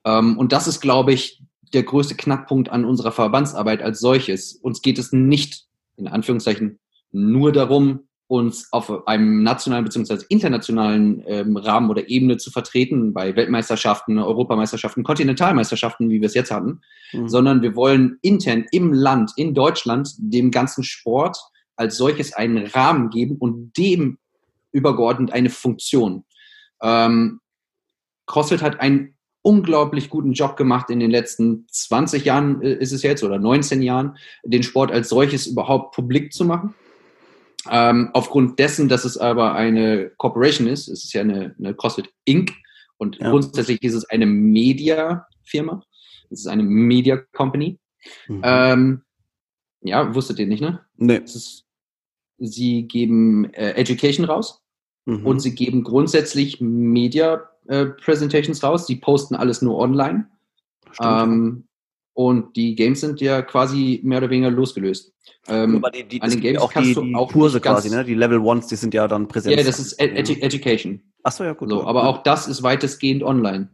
Ähm, 0.04 0.38
und 0.38 0.52
das 0.52 0.68
ist, 0.68 0.80
glaube 0.80 1.12
ich, 1.12 1.42
der 1.72 1.82
größte 1.82 2.14
Knackpunkt 2.14 2.70
an 2.70 2.84
unserer 2.84 3.12
Verbandsarbeit 3.12 3.82
als 3.82 4.00
solches. 4.00 4.54
Uns 4.54 4.82
geht 4.82 4.98
es 4.98 5.12
nicht, 5.12 5.66
in 5.96 6.08
Anführungszeichen, 6.08 6.78
nur 7.10 7.52
darum, 7.52 8.00
uns 8.32 8.72
auf 8.72 9.06
einem 9.06 9.42
nationalen 9.42 9.84
bzw. 9.84 10.24
internationalen 10.30 11.22
ähm, 11.26 11.56
Rahmen 11.58 11.90
oder 11.90 12.08
Ebene 12.08 12.38
zu 12.38 12.50
vertreten, 12.50 13.12
bei 13.12 13.36
Weltmeisterschaften, 13.36 14.18
Europameisterschaften, 14.18 15.04
Kontinentalmeisterschaften, 15.04 16.08
wie 16.08 16.22
wir 16.22 16.28
es 16.28 16.34
jetzt 16.34 16.50
hatten, 16.50 16.80
mhm. 17.12 17.28
sondern 17.28 17.60
wir 17.60 17.76
wollen 17.76 18.18
intern 18.22 18.64
im 18.72 18.94
Land, 18.94 19.32
in 19.36 19.52
Deutschland, 19.52 20.14
dem 20.16 20.50
ganzen 20.50 20.82
Sport 20.82 21.36
als 21.76 21.98
solches 21.98 22.32
einen 22.32 22.66
Rahmen 22.68 23.10
geben 23.10 23.36
und 23.36 23.76
dem 23.76 24.18
übergeordnet 24.70 25.32
eine 25.32 25.50
Funktion. 25.50 26.24
Ähm, 26.82 27.40
CrossFit 28.26 28.62
hat 28.62 28.80
ein 28.80 29.14
unglaublich 29.42 30.08
guten 30.08 30.32
Job 30.32 30.56
gemacht 30.56 30.88
in 30.88 31.00
den 31.00 31.10
letzten 31.10 31.66
20 31.70 32.24
Jahren 32.24 32.62
äh, 32.62 32.74
ist 32.74 32.92
es 32.92 33.02
jetzt 33.02 33.22
oder 33.22 33.38
19 33.38 33.82
Jahren, 33.82 34.16
den 34.44 34.62
Sport 34.62 34.92
als 34.92 35.08
solches 35.08 35.46
überhaupt 35.46 35.94
publik 35.94 36.32
zu 36.32 36.44
machen. 36.44 36.74
Ähm, 37.70 38.10
aufgrund 38.12 38.58
dessen, 38.58 38.88
dass 38.88 39.04
es 39.04 39.18
aber 39.18 39.54
eine 39.54 40.10
Corporation 40.16 40.66
ist, 40.66 40.88
es 40.88 41.04
ist 41.04 41.12
ja 41.12 41.20
eine, 41.20 41.54
eine 41.58 41.74
CrossFit 41.74 42.12
Inc. 42.24 42.52
und 42.96 43.18
ja. 43.18 43.30
grundsätzlich 43.30 43.82
ist 43.82 43.94
es 43.94 44.04
eine 44.06 44.26
Media-Firma. 44.26 45.82
Es 46.30 46.40
ist 46.40 46.46
eine 46.46 46.62
Media 46.62 47.18
Company. 47.32 47.78
Mhm. 48.26 48.40
Ähm, 48.42 49.02
ja, 49.82 50.14
wusstet 50.14 50.38
ihr 50.38 50.46
nicht, 50.46 50.60
ne? 50.60 50.80
Nee. 50.96 51.18
Ist, 51.18 51.64
sie 52.38 52.88
geben 52.88 53.52
äh, 53.54 53.72
Education 53.72 54.24
raus 54.24 54.60
mhm. 55.04 55.26
und 55.26 55.40
sie 55.40 55.54
geben 55.54 55.84
grundsätzlich 55.84 56.60
Media 56.60 57.48
äh, 57.68 57.86
Presentations 57.86 58.62
raus. 58.62 58.86
Sie 58.86 58.96
posten 58.96 59.34
alles 59.34 59.62
nur 59.62 59.78
online. 59.78 60.26
Ähm, 61.00 61.64
und 62.14 62.56
die 62.56 62.74
Games 62.74 63.00
sind 63.00 63.20
ja 63.20 63.42
quasi 63.42 64.00
mehr 64.02 64.18
oder 64.18 64.30
weniger 64.30 64.50
losgelöst. 64.50 65.12
Ähm, 65.48 65.76
Aber 65.76 65.90
die, 65.90 66.04
die, 66.04 66.22
an 66.22 66.30
den 66.30 66.40
Games 66.40 66.60
auch 66.60 66.72
die, 66.72 66.94
die 66.94 67.14
auch 67.14 67.32
Kurse 67.32 67.60
quasi, 67.60 67.90
ne? 67.90 68.04
Die 68.04 68.14
Level 68.14 68.38
Ones, 68.38 68.66
die 68.66 68.76
sind 68.76 68.94
ja 68.94 69.08
dann 69.08 69.26
präsent. 69.28 69.56
Ja, 69.56 69.64
das 69.64 69.80
ist 69.80 69.94
Edu 69.94 70.34
Education. 70.34 71.00
Achso, 71.22 71.44
ja, 71.44 71.52
gut. 71.52 71.70
So, 71.70 71.84
aber 71.84 72.06
auch 72.06 72.22
das 72.22 72.48
ist 72.48 72.62
weitestgehend 72.62 73.22
online. 73.22 73.68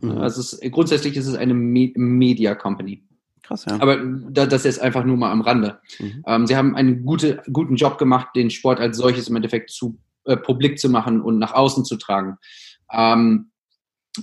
Mhm. 0.00 0.18
Also 0.18 0.40
ist, 0.40 0.60
grundsätzlich 0.72 1.16
ist 1.16 1.26
es 1.26 1.34
eine 1.34 1.54
Me 1.54 1.92
Media 1.94 2.54
Company. 2.54 3.02
Krass, 3.42 3.66
ja. 3.68 3.80
Aber 3.80 3.98
das 3.98 4.64
ist 4.64 4.80
einfach 4.80 5.04
nur 5.04 5.16
mal 5.16 5.30
am 5.30 5.42
Rande. 5.42 5.78
Mhm. 5.98 6.24
Ähm, 6.26 6.46
sie 6.46 6.56
haben 6.56 6.74
einen 6.74 7.04
gute, 7.04 7.42
guten 7.52 7.76
Job 7.76 7.98
gemacht, 7.98 8.28
den 8.34 8.50
Sport 8.50 8.80
als 8.80 8.96
solches 8.96 9.28
im 9.28 9.36
Endeffekt 9.36 9.70
zu 9.70 9.98
äh, 10.24 10.36
publik 10.36 10.78
zu 10.78 10.88
machen 10.88 11.20
und 11.20 11.38
nach 11.38 11.52
außen 11.52 11.84
zu 11.84 11.96
tragen. 11.96 12.38
Ähm, 12.92 13.50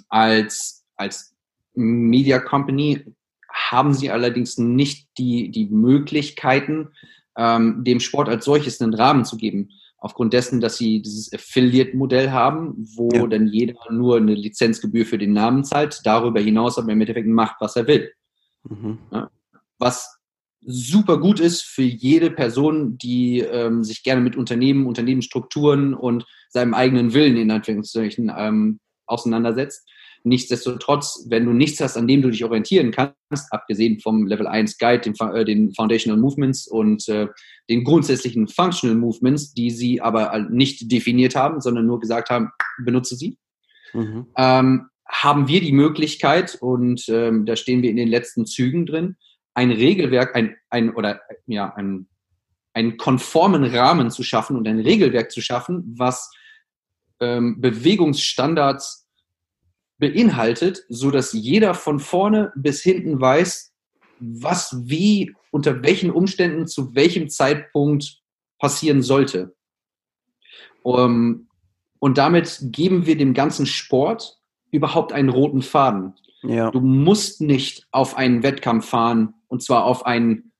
als, 0.09 0.85
als 0.95 1.35
Media 1.73 2.39
Company 2.39 3.05
haben 3.51 3.93
sie 3.93 4.11
allerdings 4.11 4.57
nicht 4.57 5.09
die, 5.17 5.49
die 5.51 5.65
Möglichkeiten, 5.65 6.89
ähm, 7.38 7.83
dem 7.83 7.99
Sport 7.99 8.29
als 8.29 8.45
solches 8.45 8.81
einen 8.81 8.93
Rahmen 8.93 9.25
zu 9.25 9.38
geben. 9.38 9.69
Aufgrund 9.97 10.33
dessen, 10.33 10.61
dass 10.61 10.77
sie 10.77 11.01
dieses 11.01 11.33
Affiliate-Modell 11.33 12.31
haben, 12.31 12.73
wo 12.95 13.09
ja. 13.11 13.27
dann 13.27 13.47
jeder 13.47 13.75
nur 13.91 14.17
eine 14.17 14.33
Lizenzgebühr 14.33 15.05
für 15.05 15.17
den 15.17 15.33
Namen 15.33 15.65
zahlt, 15.65 16.01
darüber 16.05 16.39
hinaus 16.39 16.77
aber 16.77 16.91
im 16.91 17.01
Endeffekt 17.01 17.27
macht, 17.27 17.57
was 17.59 17.75
er 17.75 17.88
will. 17.88 18.11
Mhm. 18.63 18.99
Ja, 19.11 19.29
was 19.77 20.18
super 20.61 21.19
gut 21.19 21.39
ist 21.39 21.63
für 21.63 21.83
jede 21.83 22.31
Person, 22.31 22.97
die 22.97 23.39
ähm, 23.39 23.83
sich 23.83 24.03
gerne 24.03 24.21
mit 24.21 24.35
Unternehmen, 24.35 24.87
Unternehmensstrukturen 24.87 25.93
und 25.93 26.25
seinem 26.49 26.73
eigenen 26.73 27.13
Willen 27.13 27.37
in 27.37 27.51
Anführungszeichen 27.51 28.31
ähm, 28.35 28.79
auseinandersetzt. 29.05 29.87
Nichtsdestotrotz, 30.23 31.27
wenn 31.29 31.45
du 31.45 31.53
nichts 31.53 31.79
hast, 31.79 31.95
an 31.95 32.07
dem 32.07 32.21
du 32.21 32.29
dich 32.29 32.43
orientieren 32.43 32.91
kannst, 32.91 33.51
abgesehen 33.51 34.01
vom 34.01 34.27
Level 34.27 34.47
1 34.47 34.77
Guide, 34.77 34.99
den, 34.99 35.15
äh, 35.33 35.45
den 35.45 35.73
Foundational 35.73 36.19
Movements 36.19 36.67
und 36.67 37.07
äh, 37.07 37.27
den 37.69 37.83
grundsätzlichen 37.83 38.47
Functional 38.47 38.97
Movements, 38.97 39.53
die 39.53 39.71
sie 39.71 40.01
aber 40.01 40.47
nicht 40.49 40.91
definiert 40.91 41.35
haben, 41.35 41.61
sondern 41.61 41.85
nur 41.85 42.01
gesagt 42.01 42.29
haben, 42.29 42.49
benutze 42.83 43.15
sie, 43.15 43.37
mhm. 43.93 44.27
ähm, 44.35 44.87
haben 45.07 45.47
wir 45.47 45.61
die 45.61 45.71
Möglichkeit, 45.71 46.57
und 46.59 47.05
ähm, 47.07 47.45
da 47.45 47.55
stehen 47.55 47.81
wir 47.81 47.89
in 47.89 47.97
den 47.97 48.09
letzten 48.09 48.45
Zügen 48.45 48.85
drin, 48.85 49.15
ein 49.59 49.71
Regelwerk, 49.71 50.37
ein, 50.37 50.55
ein 50.69 50.95
oder 50.95 51.19
ja, 51.45 51.73
ein, 51.75 52.07
einen 52.73 52.95
konformen 52.95 53.65
Rahmen 53.65 54.09
zu 54.09 54.23
schaffen 54.23 54.55
und 54.55 54.65
ein 54.69 54.79
Regelwerk 54.79 55.31
zu 55.31 55.41
schaffen, 55.41 55.95
was 55.97 56.31
ähm, 57.19 57.59
Bewegungsstandards 57.59 59.05
beinhaltet, 59.97 60.85
so 60.87 61.11
dass 61.11 61.33
jeder 61.33 61.73
von 61.73 61.99
vorne 61.99 62.53
bis 62.55 62.81
hinten 62.81 63.19
weiß, 63.19 63.73
was 64.21 64.73
wie 64.85 65.35
unter 65.51 65.83
welchen 65.83 66.09
Umständen 66.09 66.65
zu 66.65 66.95
welchem 66.95 67.27
Zeitpunkt 67.27 68.21
passieren 68.59 69.01
sollte. 69.01 69.55
Um, 70.83 71.49
und 71.99 72.17
damit 72.17 72.59
geben 72.61 73.05
wir 73.05 73.17
dem 73.17 73.33
ganzen 73.33 73.65
Sport 73.65 74.39
überhaupt 74.71 75.11
einen 75.11 75.27
roten 75.27 75.61
Faden. 75.61 76.13
Ja. 76.43 76.71
Du 76.71 76.79
musst 76.79 77.41
nicht 77.41 77.85
auf 77.91 78.15
einen 78.15 78.41
Wettkampf 78.41 78.87
fahren 78.87 79.33
und 79.50 79.62
zwar 79.62 79.84
auf 79.84 80.06
einen 80.06 80.51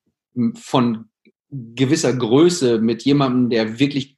von 0.56 1.06
gewisser 1.52 2.14
Größe 2.14 2.80
mit 2.80 3.04
jemandem, 3.04 3.50
der 3.50 3.80
wirklich, 3.80 4.18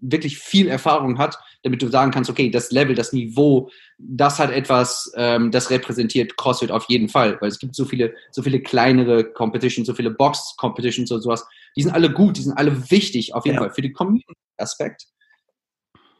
wirklich 0.00 0.38
viel 0.38 0.68
Erfahrung 0.68 1.18
hat, 1.18 1.38
damit 1.62 1.82
du 1.82 1.88
sagen 1.88 2.10
kannst, 2.10 2.30
okay, 2.30 2.50
das 2.50 2.70
Level, 2.70 2.94
das 2.94 3.12
Niveau, 3.12 3.70
das 3.98 4.38
hat 4.38 4.50
etwas, 4.50 5.12
ähm, 5.16 5.50
das 5.50 5.70
repräsentiert 5.70 6.36
CrossFit 6.36 6.70
auf 6.70 6.86
jeden 6.88 7.08
Fall, 7.08 7.36
weil 7.40 7.48
es 7.48 7.58
gibt 7.58 7.74
so 7.74 7.84
viele, 7.84 8.14
so 8.30 8.42
viele 8.42 8.60
kleinere 8.60 9.24
Competitions, 9.24 9.86
so 9.86 9.94
viele 9.94 10.10
Box-Competitions 10.10 11.10
und 11.10 11.20
sowas. 11.20 11.46
Die 11.76 11.82
sind 11.82 11.92
alle 11.92 12.12
gut, 12.12 12.36
die 12.36 12.42
sind 12.42 12.56
alle 12.56 12.90
wichtig 12.90 13.34
auf 13.34 13.44
jeden 13.44 13.56
ja. 13.56 13.62
Fall 13.62 13.72
für 13.72 13.82
den 13.82 13.92
Community-Aspekt. 13.92 15.06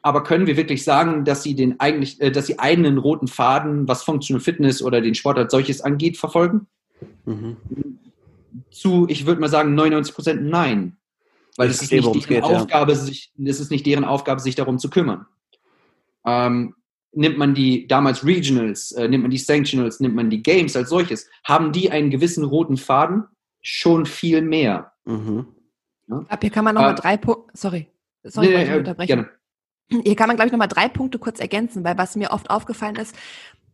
Aber 0.03 0.23
können 0.23 0.47
wir 0.47 0.57
wirklich 0.57 0.85
sagen, 0.85 1.25
dass 1.25 1.43
sie 1.43 1.55
den 1.55 1.81
eigentlich, 1.81 2.21
äh, 2.21 2.31
dass 2.31 2.47
sie 2.47 2.59
einen 2.59 2.99
roten 2.99 3.29
Faden, 3.29 3.87
was 3.89 4.03
Functional 4.03 4.41
Fitness 4.41 4.83
oder 4.83 5.01
den 5.01 5.15
Sport 5.15 5.39
als 5.39 5.53
solches 5.53 5.81
angeht, 5.81 6.17
verfolgen? 6.17 6.67
Mhm. 7.25 7.57
Zu, 8.71 9.07
ich 9.09 9.26
würde 9.26 9.40
mal 9.40 9.49
sagen, 9.49 9.75
99 9.75 10.14
Prozent 10.14 10.43
nein. 10.45 10.97
Weil 11.57 11.71
es 11.71 11.83
ist, 11.83 11.90
nicht 11.90 12.05
deren 12.05 12.12
geht, 12.12 12.43
Aufgabe, 12.43 12.93
ja. 12.93 12.99
sich, 12.99 13.33
es 13.45 13.61
ist 13.61 13.71
nicht 13.71 13.85
deren 13.85 14.05
Aufgabe, 14.05 14.40
sich 14.40 14.55
darum 14.55 14.78
zu 14.78 14.90
kümmern. 14.90 15.26
Ähm, 16.25 16.75
nimmt 17.12 17.37
man 17.37 17.55
die 17.55 17.88
damals 17.88 18.25
Regionals, 18.25 18.93
äh, 18.93 19.09
nimmt 19.09 19.23
man 19.23 19.31
die 19.31 19.38
Sanctionals, 19.38 19.99
nimmt 19.99 20.14
man 20.14 20.31
die 20.31 20.43
Games 20.43 20.76
als 20.76 20.88
solches, 20.88 21.28
haben 21.45 21.73
die 21.73 21.90
einen 21.90 22.11
gewissen 22.11 22.45
roten 22.45 22.76
Faden? 22.76 23.25
Schon 23.61 24.07
viel 24.07 24.40
mehr. 24.40 24.93
Mhm. 25.05 25.47
Ja? 26.09 26.25
Ab 26.28 26.38
hier 26.40 26.50
kann 26.50 26.64
man 26.64 26.76
nochmal 26.76 26.93
äh, 26.93 27.00
drei 27.00 27.17
Punkte, 27.17 27.50
sorry, 27.55 27.88
sorry, 28.23 28.49
nee, 28.49 28.64
ich 28.64 28.73
unterbrechen. 28.73 29.09
Gerne. 29.09 29.28
Hier 30.05 30.17
kann 30.17 30.28
man, 30.28 30.37
glaube 30.37 30.49
ich, 30.49 30.52
nochmal 30.52 30.69
drei 30.69 30.88
Punkte 30.88 31.19
kurz 31.19 31.40
ergänzen, 31.40 31.83
weil 31.83 31.97
was 31.97 32.14
mir 32.14 32.31
oft 32.31 32.50
aufgefallen 32.50 32.97
ist, 32.97 33.17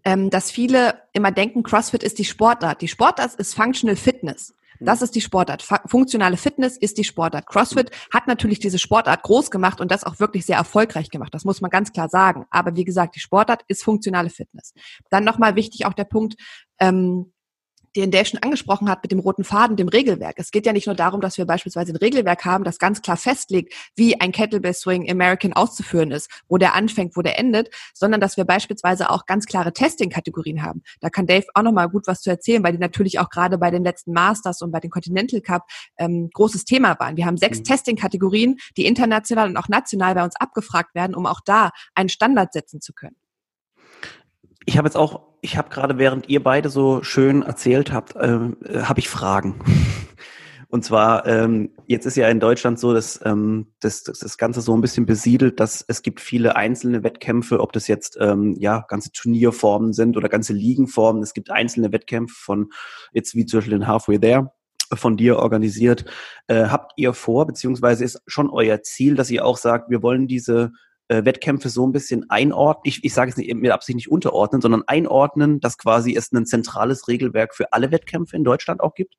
ähm, 0.04 0.30
dass 0.30 0.50
viele 0.50 1.02
immer 1.12 1.32
denken, 1.32 1.62
CrossFit 1.62 2.02
ist 2.02 2.18
die 2.18 2.24
Sportart. 2.24 2.80
Die 2.82 2.88
Sportart 2.88 3.34
ist 3.34 3.54
Functional 3.54 3.96
Fitness. 3.96 4.54
Das 4.80 5.02
ist 5.02 5.14
die 5.14 5.20
Sportart. 5.20 5.62
Funktionale 5.86 6.36
Fitness 6.36 6.76
ist 6.76 6.98
die 6.98 7.04
Sportart. 7.04 7.46
CrossFit 7.46 7.90
hat 8.12 8.26
natürlich 8.26 8.58
diese 8.58 8.78
Sportart 8.78 9.22
groß 9.22 9.50
gemacht 9.50 9.80
und 9.80 9.90
das 9.90 10.04
auch 10.04 10.18
wirklich 10.20 10.46
sehr 10.46 10.56
erfolgreich 10.56 11.10
gemacht. 11.10 11.32
Das 11.32 11.44
muss 11.44 11.60
man 11.60 11.70
ganz 11.70 11.92
klar 11.92 12.08
sagen. 12.08 12.44
Aber 12.50 12.74
wie 12.76 12.84
gesagt, 12.84 13.14
die 13.14 13.20
Sportart 13.20 13.62
ist 13.68 13.84
funktionale 13.84 14.30
Fitness. 14.30 14.74
Dann 15.10 15.24
nochmal 15.24 15.54
wichtig 15.54 15.86
auch 15.86 15.94
der 15.94 16.04
Punkt, 16.04 16.34
ähm, 16.80 17.32
den 17.96 18.10
Dave 18.10 18.24
schon 18.24 18.42
angesprochen 18.42 18.88
hat 18.88 19.02
mit 19.02 19.12
dem 19.12 19.18
roten 19.18 19.44
Faden, 19.44 19.76
dem 19.76 19.88
Regelwerk. 19.88 20.34
Es 20.38 20.50
geht 20.50 20.66
ja 20.66 20.72
nicht 20.72 20.86
nur 20.86 20.96
darum, 20.96 21.20
dass 21.20 21.38
wir 21.38 21.46
beispielsweise 21.46 21.92
ein 21.92 21.96
Regelwerk 21.96 22.44
haben, 22.44 22.64
das 22.64 22.78
ganz 22.78 23.02
klar 23.02 23.16
festlegt, 23.16 23.74
wie 23.94 24.20
ein 24.20 24.32
Kettlebell 24.32 24.74
Swing 24.74 25.10
American 25.10 25.52
auszuführen 25.52 26.10
ist, 26.10 26.30
wo 26.48 26.58
der 26.58 26.74
anfängt, 26.74 27.16
wo 27.16 27.22
der 27.22 27.38
endet, 27.38 27.70
sondern 27.94 28.20
dass 28.20 28.36
wir 28.36 28.44
beispielsweise 28.44 29.10
auch 29.10 29.26
ganz 29.26 29.46
klare 29.46 29.72
Testing-Kategorien 29.72 30.62
haben. 30.62 30.82
Da 31.00 31.10
kann 31.10 31.26
Dave 31.26 31.46
auch 31.54 31.62
nochmal 31.62 31.88
gut 31.88 32.06
was 32.06 32.20
zu 32.20 32.30
erzählen, 32.30 32.62
weil 32.64 32.72
die 32.72 32.78
natürlich 32.78 33.18
auch 33.18 33.30
gerade 33.30 33.58
bei 33.58 33.70
den 33.70 33.84
letzten 33.84 34.12
Masters 34.12 34.62
und 34.62 34.72
bei 34.72 34.80
den 34.80 34.90
Continental 34.90 35.40
Cup 35.40 35.62
ähm, 35.98 36.30
großes 36.32 36.64
Thema 36.64 36.98
waren. 36.98 37.16
Wir 37.16 37.26
haben 37.26 37.36
sechs 37.36 37.58
mhm. 37.58 37.64
Testing-Kategorien, 37.64 38.58
die 38.76 38.86
international 38.86 39.48
und 39.48 39.56
auch 39.56 39.68
national 39.68 40.14
bei 40.14 40.24
uns 40.24 40.36
abgefragt 40.36 40.94
werden, 40.94 41.14
um 41.14 41.26
auch 41.26 41.40
da 41.44 41.70
einen 41.94 42.08
Standard 42.08 42.52
setzen 42.52 42.80
zu 42.80 42.92
können. 42.92 43.16
Ich 44.66 44.78
habe 44.78 44.88
jetzt 44.88 44.96
auch, 44.96 45.33
ich 45.44 45.58
habe 45.58 45.68
gerade, 45.68 45.98
während 45.98 46.30
ihr 46.30 46.42
beide 46.42 46.70
so 46.70 47.02
schön 47.02 47.42
erzählt 47.42 47.92
habt, 47.92 48.14
ähm, 48.18 48.56
äh, 48.64 48.80
habe 48.80 48.98
ich 48.98 49.10
Fragen. 49.10 49.54
Und 50.68 50.84
zwar, 50.84 51.26
ähm, 51.26 51.70
jetzt 51.86 52.06
ist 52.06 52.16
ja 52.16 52.28
in 52.28 52.40
Deutschland 52.40 52.80
so, 52.80 52.94
dass, 52.94 53.20
ähm, 53.24 53.68
dass, 53.78 54.02
dass 54.02 54.20
das 54.20 54.38
Ganze 54.38 54.62
so 54.62 54.74
ein 54.74 54.80
bisschen 54.80 55.04
besiedelt, 55.04 55.60
dass 55.60 55.84
es 55.86 56.02
gibt 56.02 56.20
viele 56.20 56.56
einzelne 56.56 57.04
Wettkämpfe, 57.04 57.60
ob 57.60 57.72
das 57.72 57.86
jetzt 57.88 58.16
ähm, 58.20 58.56
ja 58.58 58.86
ganze 58.88 59.12
Turnierformen 59.12 59.92
sind 59.92 60.16
oder 60.16 60.30
ganze 60.30 60.54
Ligenformen. 60.54 61.22
Es 61.22 61.34
gibt 61.34 61.50
einzelne 61.50 61.92
Wettkämpfe 61.92 62.34
von 62.34 62.70
jetzt 63.12 63.34
wie 63.34 63.44
zum 63.44 63.58
Beispiel 63.58 63.78
den 63.78 63.86
Halfway 63.86 64.18
There 64.18 64.50
von 64.94 65.16
dir 65.16 65.38
organisiert. 65.38 66.06
Äh, 66.46 66.68
habt 66.68 66.92
ihr 66.96 67.12
vor, 67.12 67.46
beziehungsweise 67.46 68.02
ist 68.02 68.22
schon 68.26 68.48
euer 68.50 68.82
Ziel, 68.82 69.14
dass 69.14 69.30
ihr 69.30 69.44
auch 69.44 69.58
sagt, 69.58 69.90
wir 69.90 70.02
wollen 70.02 70.26
diese 70.26 70.72
äh, 71.08 71.24
Wettkämpfe 71.24 71.68
so 71.68 71.86
ein 71.86 71.92
bisschen 71.92 72.28
einordnen, 72.30 72.82
ich, 72.84 73.04
ich 73.04 73.14
sage 73.14 73.30
es 73.30 73.36
nicht 73.36 73.52
mit 73.54 73.70
Absicht 73.70 73.96
nicht 73.96 74.10
unterordnen, 74.10 74.60
sondern 74.60 74.82
einordnen, 74.86 75.60
dass 75.60 75.78
quasi 75.78 76.14
es 76.14 76.32
ein 76.32 76.46
zentrales 76.46 77.08
Regelwerk 77.08 77.54
für 77.54 77.72
alle 77.72 77.90
Wettkämpfe 77.90 78.36
in 78.36 78.44
Deutschland 78.44 78.80
auch 78.80 78.94
gibt? 78.94 79.14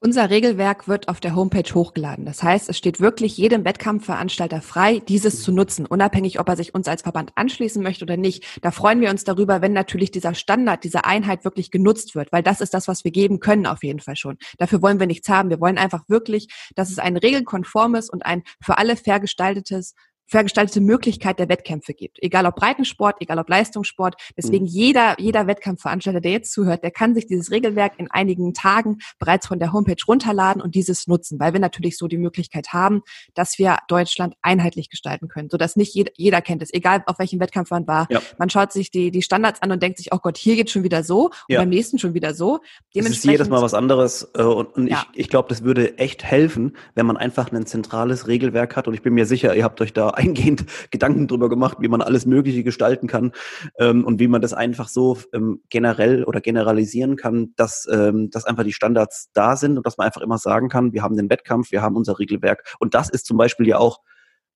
Unser 0.00 0.30
Regelwerk 0.30 0.86
wird 0.86 1.08
auf 1.08 1.18
der 1.18 1.34
Homepage 1.34 1.74
hochgeladen. 1.74 2.24
Das 2.24 2.40
heißt, 2.44 2.68
es 2.68 2.78
steht 2.78 3.00
wirklich 3.00 3.36
jedem 3.36 3.64
Wettkampfveranstalter 3.64 4.62
frei, 4.62 5.00
dieses 5.00 5.42
zu 5.42 5.50
nutzen, 5.50 5.86
unabhängig, 5.86 6.38
ob 6.38 6.48
er 6.48 6.54
sich 6.54 6.72
uns 6.72 6.86
als 6.86 7.02
Verband 7.02 7.32
anschließen 7.34 7.82
möchte 7.82 8.04
oder 8.04 8.16
nicht. 8.16 8.44
Da 8.62 8.70
freuen 8.70 9.00
wir 9.00 9.10
uns 9.10 9.24
darüber, 9.24 9.60
wenn 9.60 9.72
natürlich 9.72 10.12
dieser 10.12 10.34
Standard, 10.34 10.84
diese 10.84 11.04
Einheit 11.04 11.44
wirklich 11.44 11.72
genutzt 11.72 12.14
wird, 12.14 12.30
weil 12.30 12.44
das 12.44 12.60
ist 12.60 12.74
das, 12.74 12.86
was 12.86 13.02
wir 13.02 13.10
geben 13.10 13.40
können 13.40 13.66
auf 13.66 13.82
jeden 13.82 13.98
Fall 13.98 14.14
schon. 14.14 14.38
Dafür 14.58 14.82
wollen 14.82 15.00
wir 15.00 15.08
nichts 15.08 15.28
haben. 15.28 15.50
Wir 15.50 15.60
wollen 15.60 15.78
einfach 15.78 16.08
wirklich, 16.08 16.46
dass 16.76 16.90
es 16.90 17.00
ein 17.00 17.16
regelkonformes 17.16 18.08
und 18.08 18.24
ein 18.24 18.44
für 18.62 18.78
alle 18.78 18.94
fair 18.94 19.18
gestaltetes 19.18 19.94
vergestaltete 20.28 20.80
Möglichkeit 20.80 21.38
der 21.38 21.48
Wettkämpfe 21.48 21.94
gibt. 21.94 22.18
Egal 22.22 22.46
ob 22.46 22.56
Breitensport, 22.56 23.16
egal 23.20 23.38
ob 23.38 23.48
Leistungssport. 23.48 24.14
Deswegen 24.36 24.64
mhm. 24.64 24.70
jeder, 24.70 25.16
jeder 25.18 25.46
Wettkampfveranstalter, 25.46 26.20
der 26.20 26.32
jetzt 26.32 26.52
zuhört, 26.52 26.84
der 26.84 26.90
kann 26.90 27.14
sich 27.14 27.26
dieses 27.26 27.50
Regelwerk 27.50 27.94
in 27.96 28.10
einigen 28.10 28.52
Tagen 28.52 28.98
bereits 29.18 29.46
von 29.46 29.58
der 29.58 29.72
Homepage 29.72 29.96
runterladen 30.06 30.60
und 30.60 30.74
dieses 30.74 31.06
nutzen, 31.06 31.40
weil 31.40 31.54
wir 31.54 31.60
natürlich 31.60 31.96
so 31.96 32.08
die 32.08 32.18
Möglichkeit 32.18 32.72
haben, 32.74 33.02
dass 33.34 33.58
wir 33.58 33.78
Deutschland 33.88 34.34
einheitlich 34.42 34.90
gestalten 34.90 35.28
können, 35.28 35.48
sodass 35.50 35.76
nicht 35.76 35.94
jeder, 35.94 36.12
jeder 36.16 36.42
kennt 36.42 36.62
es, 36.62 36.72
egal 36.72 37.02
auf 37.06 37.18
welchem 37.18 37.40
Wettkampf 37.40 37.70
man 37.70 37.86
war. 37.86 38.06
Ja. 38.10 38.20
Man 38.36 38.50
schaut 38.50 38.72
sich 38.72 38.90
die, 38.90 39.10
die 39.10 39.22
Standards 39.22 39.62
an 39.62 39.72
und 39.72 39.82
denkt 39.82 39.98
sich, 39.98 40.12
oh 40.12 40.18
Gott, 40.18 40.36
hier 40.36 40.56
geht 40.56 40.70
schon 40.70 40.82
wieder 40.82 41.02
so 41.02 41.26
und 41.26 41.32
ja. 41.48 41.60
beim 41.60 41.70
nächsten 41.70 41.98
schon 41.98 42.12
wieder 42.12 42.34
so. 42.34 42.60
Es 42.94 43.06
ist 43.06 43.24
jedes 43.24 43.48
Mal 43.48 43.62
was 43.62 43.72
anderes 43.72 44.30
äh, 44.34 44.42
und, 44.42 44.74
und 44.76 44.88
ja. 44.88 45.06
ich, 45.12 45.20
ich 45.20 45.28
glaube, 45.28 45.48
das 45.48 45.64
würde 45.64 45.96
echt 45.96 46.22
helfen, 46.22 46.76
wenn 46.94 47.06
man 47.06 47.16
einfach 47.16 47.50
ein 47.50 47.66
zentrales 47.66 48.26
Regelwerk 48.26 48.76
hat 48.76 48.88
und 48.88 48.94
ich 48.94 49.02
bin 49.02 49.14
mir 49.14 49.24
sicher, 49.24 49.56
ihr 49.56 49.64
habt 49.64 49.80
euch 49.80 49.94
da 49.94 50.17
eingehend 50.18 50.66
Gedanken 50.90 51.28
drüber 51.28 51.48
gemacht, 51.48 51.78
wie 51.80 51.88
man 51.88 52.02
alles 52.02 52.26
Mögliche 52.26 52.64
gestalten 52.64 53.06
kann 53.06 53.32
ähm, 53.78 54.04
und 54.04 54.20
wie 54.20 54.28
man 54.28 54.42
das 54.42 54.52
einfach 54.52 54.88
so 54.88 55.18
ähm, 55.32 55.62
generell 55.70 56.24
oder 56.24 56.40
generalisieren 56.40 57.16
kann, 57.16 57.54
dass, 57.56 57.88
ähm, 57.90 58.30
dass 58.30 58.44
einfach 58.44 58.64
die 58.64 58.72
Standards 58.72 59.30
da 59.32 59.56
sind 59.56 59.78
und 59.78 59.86
dass 59.86 59.96
man 59.96 60.06
einfach 60.06 60.20
immer 60.20 60.38
sagen 60.38 60.68
kann, 60.68 60.92
wir 60.92 61.02
haben 61.02 61.16
den 61.16 61.30
Wettkampf, 61.30 61.72
wir 61.72 61.82
haben 61.82 61.96
unser 61.96 62.18
Regelwerk. 62.18 62.76
Und 62.78 62.94
das 62.94 63.08
ist 63.08 63.26
zum 63.26 63.36
Beispiel 63.36 63.66
ja 63.66 63.78
auch 63.78 64.00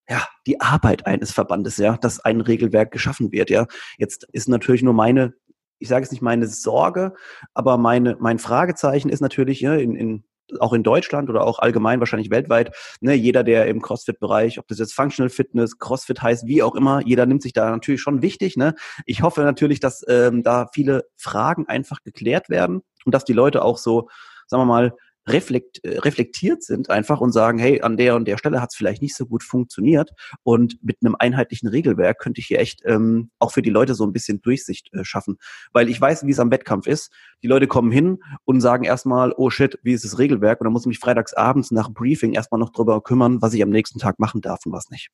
ja, 0.09 0.27
die 0.47 0.61
Arbeit 0.61 1.07
eines 1.07 1.33
Verbandes, 1.33 1.77
ja, 1.77 1.97
dass 1.97 2.21
ein 2.21 2.41
Regelwerk 2.41 2.91
geschaffen 2.91 3.31
wird, 3.33 3.51
ja. 3.51 3.67
Jetzt 3.99 4.27
ist 4.33 4.49
natürlich 4.49 4.83
nur 4.83 4.95
meine, 4.95 5.35
ich 5.79 5.89
sage 5.89 6.05
es 6.05 6.11
nicht 6.11 6.23
meine 6.23 6.49
Sorge, 6.49 7.15
aber 7.55 7.79
meine, 7.79 8.17
mein 8.19 8.39
Fragezeichen 8.39 9.09
ist 9.09 9.21
natürlich, 9.21 9.61
ja, 9.61 9.75
in, 9.75 9.95
in 9.95 10.25
auch 10.61 10.73
in 10.73 10.83
Deutschland 10.83 11.31
oder 11.31 11.45
auch 11.45 11.59
allgemein 11.59 12.01
wahrscheinlich 12.01 12.31
weltweit, 12.31 12.75
ne, 13.01 13.15
jeder, 13.15 13.45
der 13.45 13.67
im 13.67 13.81
CrossFit-Bereich, 13.81 14.59
ob 14.59 14.67
das 14.69 14.79
jetzt 14.79 14.95
Functional 14.95 15.31
Fitness, 15.31 15.79
CrossFit 15.79 16.23
heißt, 16.23 16.47
wie 16.47 16.63
auch 16.63 16.75
immer, 16.75 17.01
jeder 17.05 17.27
nimmt 17.27 17.43
sich 17.43 17.53
da 17.53 17.71
natürlich 17.71 18.01
schon 18.01 18.23
wichtig. 18.23 18.57
Ne? 18.57 18.75
Ich 19.07 19.23
hoffe 19.23 19.43
natürlich, 19.43 19.81
dass 19.81 20.05
ähm, 20.09 20.43
da 20.43 20.69
viele 20.73 21.05
Fragen 21.17 21.67
einfach 21.69 22.03
geklärt 22.03 22.49
werden 22.49 22.83
und 23.05 23.15
dass 23.15 23.25
die 23.25 23.33
Leute 23.33 23.65
auch 23.65 23.79
so, 23.79 24.09
sagen 24.47 24.63
wir 24.63 24.67
mal, 24.67 24.93
reflekt, 25.27 25.85
äh, 25.85 25.99
reflektiert 25.99 26.63
sind 26.63 26.91
einfach 26.91 27.21
und 27.21 27.33
sagen, 27.33 27.59
hey, 27.59 27.81
an 27.81 27.97
der 27.97 28.17
und 28.17 28.27
der 28.27 28.39
Stelle 28.39 28.61
hat 28.61 28.71
es 28.71 28.77
vielleicht 28.77 29.03
nicht 29.03 29.17
so 29.17 29.27
gut 29.27 29.43
funktioniert 29.43 30.11
und 30.43 30.83
mit 30.83 30.99
einem 31.03 31.17
einheitlichen 31.19 31.69
Regelwerk 31.69 32.19
könnte 32.19 32.41
ich 32.41 32.47
hier 32.47 32.59
echt 32.59 32.83
ähm, 32.85 33.31
auch 33.39 33.53
für 33.53 33.63
die 33.63 33.71
Leute 33.71 33.95
so 33.95 34.05
ein 34.05 34.13
bisschen 34.13 34.43
Durchsicht 34.43 34.93
äh, 34.93 35.05
schaffen. 35.05 35.37
Weil 35.73 35.89
ich 35.89 36.01
weiß, 36.01 36.27
wie 36.27 36.31
es 36.31 36.41
am 36.41 36.51
Wettkampf 36.51 36.87
ist. 36.87 37.13
Die 37.43 37.49
Leute 37.49 37.67
kommen 37.67 37.91
hin 37.91 38.19
und 38.45 38.61
sagen 38.61 38.85
erstmal, 38.85 39.33
oh 39.37 39.51
shit, 39.51 39.79
wie 39.83 39.93
ist 39.93 40.05
das 40.05 40.19
Regelwerk? 40.19 40.61
Und 40.61 40.67
dann 40.67 40.73
muss 40.73 40.83
ich 40.83 40.89
mich 40.89 40.99
freitags 40.99 41.35
abends 41.35 41.71
nach 41.71 41.93
Briefing 41.93 42.33
erstmal 42.35 42.61
noch 42.61 42.71
drüber 42.71 43.01
kümmern, 43.03 43.43
was 43.43 43.55
ich 43.55 43.63
am 43.63 43.71
nächsten 43.71 43.99
Tag 43.99 44.19
machen 44.19 44.41
darf 44.41 44.61
und 44.67 44.73
was 44.73 44.91
nicht. 44.91 45.11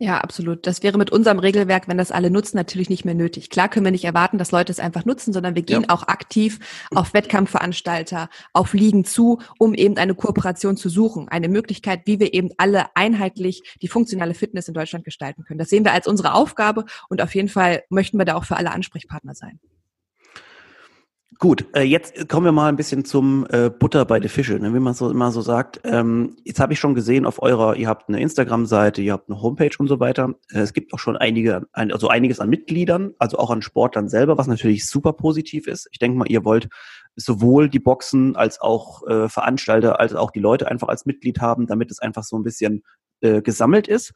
Ja, 0.00 0.18
absolut. 0.18 0.64
Das 0.64 0.84
wäre 0.84 0.96
mit 0.96 1.10
unserem 1.10 1.40
Regelwerk, 1.40 1.88
wenn 1.88 1.98
das 1.98 2.12
alle 2.12 2.30
nutzen, 2.30 2.56
natürlich 2.56 2.88
nicht 2.88 3.04
mehr 3.04 3.16
nötig. 3.16 3.50
Klar 3.50 3.68
können 3.68 3.84
wir 3.84 3.90
nicht 3.90 4.04
erwarten, 4.04 4.38
dass 4.38 4.52
Leute 4.52 4.70
es 4.70 4.78
einfach 4.78 5.04
nutzen, 5.04 5.32
sondern 5.32 5.56
wir 5.56 5.62
gehen 5.62 5.82
ja. 5.82 5.88
auch 5.88 6.04
aktiv 6.04 6.60
auf 6.94 7.14
Wettkampfveranstalter, 7.14 8.28
auf 8.52 8.74
Ligen 8.74 9.04
zu, 9.04 9.40
um 9.58 9.74
eben 9.74 9.96
eine 9.96 10.14
Kooperation 10.14 10.76
zu 10.76 10.88
suchen. 10.88 11.28
Eine 11.28 11.48
Möglichkeit, 11.48 12.02
wie 12.04 12.20
wir 12.20 12.32
eben 12.32 12.50
alle 12.58 12.94
einheitlich 12.94 13.62
die 13.82 13.88
funktionale 13.88 14.34
Fitness 14.34 14.68
in 14.68 14.74
Deutschland 14.74 15.04
gestalten 15.04 15.42
können. 15.42 15.58
Das 15.58 15.68
sehen 15.68 15.84
wir 15.84 15.92
als 15.92 16.06
unsere 16.06 16.32
Aufgabe 16.34 16.84
und 17.08 17.20
auf 17.20 17.34
jeden 17.34 17.48
Fall 17.48 17.82
möchten 17.90 18.18
wir 18.18 18.24
da 18.24 18.36
auch 18.36 18.44
für 18.44 18.56
alle 18.56 18.70
Ansprechpartner 18.70 19.34
sein. 19.34 19.58
Gut, 21.36 21.66
äh, 21.76 21.82
jetzt 21.82 22.28
kommen 22.28 22.46
wir 22.46 22.52
mal 22.52 22.68
ein 22.68 22.76
bisschen 22.76 23.04
zum 23.04 23.46
äh, 23.50 23.68
Butter 23.68 24.06
bei 24.06 24.18
den 24.18 24.30
Fische, 24.30 24.58
ne, 24.58 24.72
wie 24.74 24.80
man 24.80 24.94
so 24.94 25.10
immer 25.10 25.30
so 25.30 25.42
sagt. 25.42 25.78
Ähm, 25.84 26.36
jetzt 26.42 26.58
habe 26.58 26.72
ich 26.72 26.80
schon 26.80 26.94
gesehen 26.94 27.26
auf 27.26 27.42
eurer, 27.42 27.76
ihr 27.76 27.86
habt 27.86 28.08
eine 28.08 28.18
Instagram-Seite, 28.20 29.02
ihr 29.02 29.12
habt 29.12 29.28
eine 29.28 29.40
Homepage 29.40 29.70
und 29.78 29.88
so 29.88 30.00
weiter. 30.00 30.34
Äh, 30.50 30.60
es 30.60 30.72
gibt 30.72 30.92
auch 30.92 30.98
schon 30.98 31.16
einige, 31.16 31.66
ein, 31.74 31.92
also 31.92 32.08
einiges 32.08 32.40
an 32.40 32.48
Mitgliedern, 32.48 33.12
also 33.18 33.38
auch 33.38 33.50
an 33.50 33.62
Sportlern 33.62 34.08
selber, 34.08 34.38
was 34.38 34.46
natürlich 34.46 34.86
super 34.86 35.12
positiv 35.12 35.66
ist. 35.68 35.86
Ich 35.92 35.98
denke 35.98 36.18
mal, 36.18 36.28
ihr 36.28 36.44
wollt 36.44 36.68
sowohl 37.14 37.68
die 37.68 37.78
Boxen 37.78 38.34
als 38.34 38.60
auch 38.60 39.06
äh, 39.06 39.28
Veranstalter, 39.28 40.00
als 40.00 40.14
auch 40.14 40.30
die 40.30 40.40
Leute 40.40 40.66
einfach 40.68 40.88
als 40.88 41.04
Mitglied 41.04 41.40
haben, 41.40 41.66
damit 41.66 41.90
es 41.90 42.00
einfach 42.00 42.24
so 42.24 42.36
ein 42.36 42.42
bisschen 42.42 42.82
äh, 43.20 43.42
gesammelt 43.42 43.86
ist. 43.86 44.12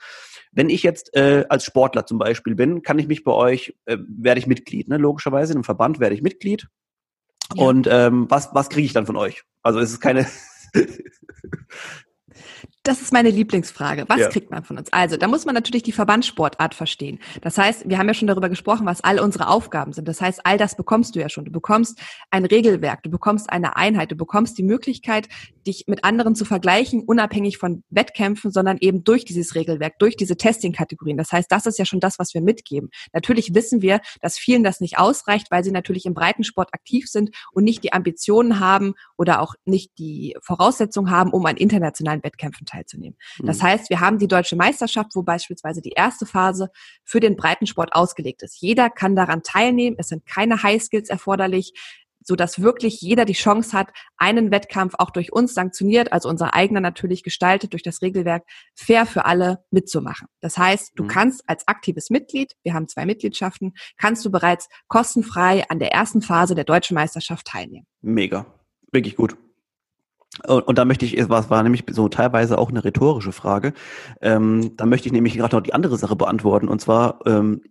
Wenn 0.51 0.71
ich 0.71 0.83
jetzt 0.83 1.15
äh, 1.15 1.45
als 1.49 1.65
Sportler 1.65 2.07
zum 2.07 2.19
Beispiel 2.19 2.55
bin, 2.55 2.83
kann 2.83 2.99
ich 2.99 3.07
mich 3.07 3.23
bei 3.23 3.33
euch, 3.33 3.77
äh, 3.85 3.99
werde 4.09 4.41
ich 4.41 4.47
Mitglied, 4.47 4.89
ne? 4.89 4.97
logischerweise, 4.97 5.53
einem 5.53 5.63
Verband 5.63 6.01
werde 6.01 6.15
ich 6.17 6.23
Mitglied 6.23 6.69
ja. 7.57 7.65
Und 7.65 7.89
ähm, 7.91 8.27
was, 8.29 8.51
was 8.53 8.69
kriege 8.69 8.87
ich 8.87 8.93
dann 8.93 9.07
von 9.07 9.17
euch? 9.17 9.43
Also 9.63 9.81
es 9.81 9.91
ist 9.91 10.01
keine. 10.01 10.27
Das 12.85 13.01
ist 13.01 13.13
meine 13.13 13.31
Lieblingsfrage. 13.31 14.07
Was 14.09 14.19
ja. 14.19 14.29
kriegt 14.29 14.51
man 14.51 14.65
von 14.65 14.77
uns? 14.77 14.93
Also, 14.93 15.17
da 15.17 15.29
muss 15.29 15.45
man 15.45 15.55
natürlich 15.55 15.85
die 15.85 15.93
Verbandssportart 15.93 16.75
verstehen. 16.75 17.21
Das 17.41 17.57
heißt, 17.57 17.89
wir 17.89 17.97
haben 17.97 18.09
ja 18.09 18.15
schon 18.15 18.27
darüber 18.27 18.49
gesprochen, 18.49 18.87
was 18.87 19.03
all 19.03 19.21
unsere 19.21 19.47
Aufgaben 19.47 19.93
sind. 19.93 20.09
Das 20.09 20.21
heißt, 20.21 20.41
all 20.43 20.59
das 20.59 20.77
bekommst 20.77 21.15
du 21.15 21.21
ja 21.21 21.29
schon. 21.29 21.45
Du 21.45 21.53
bekommst 21.53 22.01
ein 22.33 22.45
Regelwerk, 22.45 23.05
du 23.05 23.11
bekommst 23.11 23.51
eine 23.51 23.77
Einheit, 23.77 24.11
du 24.11 24.17
bekommst 24.17 24.59
die 24.59 24.65
Möglichkeit, 24.65 25.29
dich 25.65 25.85
mit 25.87 26.03
anderen 26.03 26.35
zu 26.35 26.45
vergleichen, 26.45 27.05
unabhängig 27.05 27.57
von 27.57 27.85
Wettkämpfen, 27.91 28.51
sondern 28.51 28.79
eben 28.81 29.05
durch 29.05 29.25
dieses 29.25 29.55
Regelwerk, 29.55 30.01
durch 30.01 30.17
diese 30.17 30.37
Testing-Kategorien. 30.37 31.17
Das 31.17 31.31
heißt, 31.31 31.53
das 31.53 31.67
ist 31.67 31.79
ja 31.79 31.85
schon 31.85 32.01
das, 32.01 32.19
was 32.19 32.35
wir 32.35 32.41
mitgeben. 32.41 32.91
Natürlich 33.13 33.55
wissen 33.55 33.81
wir, 33.81 34.01
dass 34.21 34.39
vielen 34.39 34.65
das 34.65 34.81
nicht 34.81 34.99
ausreicht, 34.99 35.53
weil 35.53 35.63
sie 35.63 35.71
natürlich 35.71 36.05
im 36.05 36.15
Breitensport 36.15 36.75
aktiv 36.75 37.09
sind 37.09 37.31
und 37.53 37.63
nicht 37.63 37.85
die 37.85 37.93
Ambitionen 37.93 38.59
haben 38.59 38.95
oder 39.17 39.41
auch 39.41 39.55
nicht 39.65 39.93
die 39.99 40.37
Voraussetzungen 40.43 41.13
haben, 41.13 41.31
um 41.31 41.47
an 41.47 41.57
internationalen 41.57 42.25
Wettkämpfen 42.25 42.67
teilzunehmen. 42.73 43.17
Das 43.39 43.59
mhm. 43.59 43.63
heißt, 43.63 43.91
wir 43.91 44.01
haben 44.01 44.19
die 44.19 44.29
deutsche 44.29 44.57
Meisterschaft, 44.57 45.11
wo 45.15 45.23
beispielsweise 45.23 45.81
die 45.83 45.93
erste 45.93 46.27
Phase 46.27 46.71
für 47.05 47.21
den 47.21 47.37
Breitensport 47.37 47.93
ausgelegt 47.93 48.43
ist. 48.43 48.61
Jeder 48.61 48.91
kann 48.91 49.15
daran 49.15 49.43
teilnehmen. 49.43 49.97
Es 49.99 50.09
sind 50.09 50.27
keine 50.27 50.63
Highskills 50.63 51.09
erforderlich 51.09 51.73
so 52.25 52.37
dass 52.37 52.63
wirklich 52.63 53.01
jeder 53.01 53.25
die 53.25 53.33
Chance 53.33 53.77
hat, 53.77 53.93
einen 54.17 54.51
Wettkampf 54.51 54.95
auch 54.99 55.11
durch 55.11 55.33
uns 55.33 55.55
sanktioniert, 55.55 56.13
also 56.13 56.29
unser 56.29 56.55
eigener 56.55 56.81
natürlich 56.81 57.23
gestaltet 57.23 57.73
durch 57.73 57.83
das 57.83 58.03
Regelwerk, 58.03 58.45
fair 58.75 59.07
für 59.07 59.25
alle 59.25 59.65
mitzumachen. 59.71 60.29
Das 60.41 60.57
heißt, 60.59 60.93
du 60.95 61.05
mhm. 61.05 61.09
kannst 61.09 61.49
als 61.49 61.67
aktives 61.69 62.11
Mitglied, 62.11 62.53
wir 62.63 62.75
haben 62.75 62.89
zwei 62.89 63.07
Mitgliedschaften, 63.07 63.75
kannst 63.97 64.25
du 64.25 64.31
bereits 64.31 64.69
kostenfrei 64.89 65.69
an 65.69 65.79
der 65.79 65.93
ersten 65.93 66.23
Phase 66.23 66.55
der 66.55 66.65
deutschen 66.65 66.95
Meisterschaft 66.95 67.47
teilnehmen. 67.47 67.87
Mega. 68.01 68.47
Wirklich 68.93 69.17
gut. 69.17 69.37
Und, 70.47 70.63
und 70.63 70.79
da 70.79 70.85
möchte 70.85 71.05
ich, 71.05 71.29
was 71.29 71.51
war 71.51 71.63
nämlich 71.63 71.85
so 71.91 72.09
teilweise 72.09 72.59
auch 72.59 72.71
eine 72.71 72.85
rhetorische 72.85 73.33
Frage, 73.33 73.73
ähm, 74.21 74.77
da 74.77 74.87
möchte 74.87 75.09
ich 75.09 75.13
nämlich 75.13 75.35
gerade 75.35 75.57
noch 75.57 75.63
die 75.63 75.75
andere 75.75 75.99
Sache 75.99 76.17
beantworten. 76.17 76.69
Und 76.69 76.81
zwar, 76.81 77.21
ähm, 77.27 77.63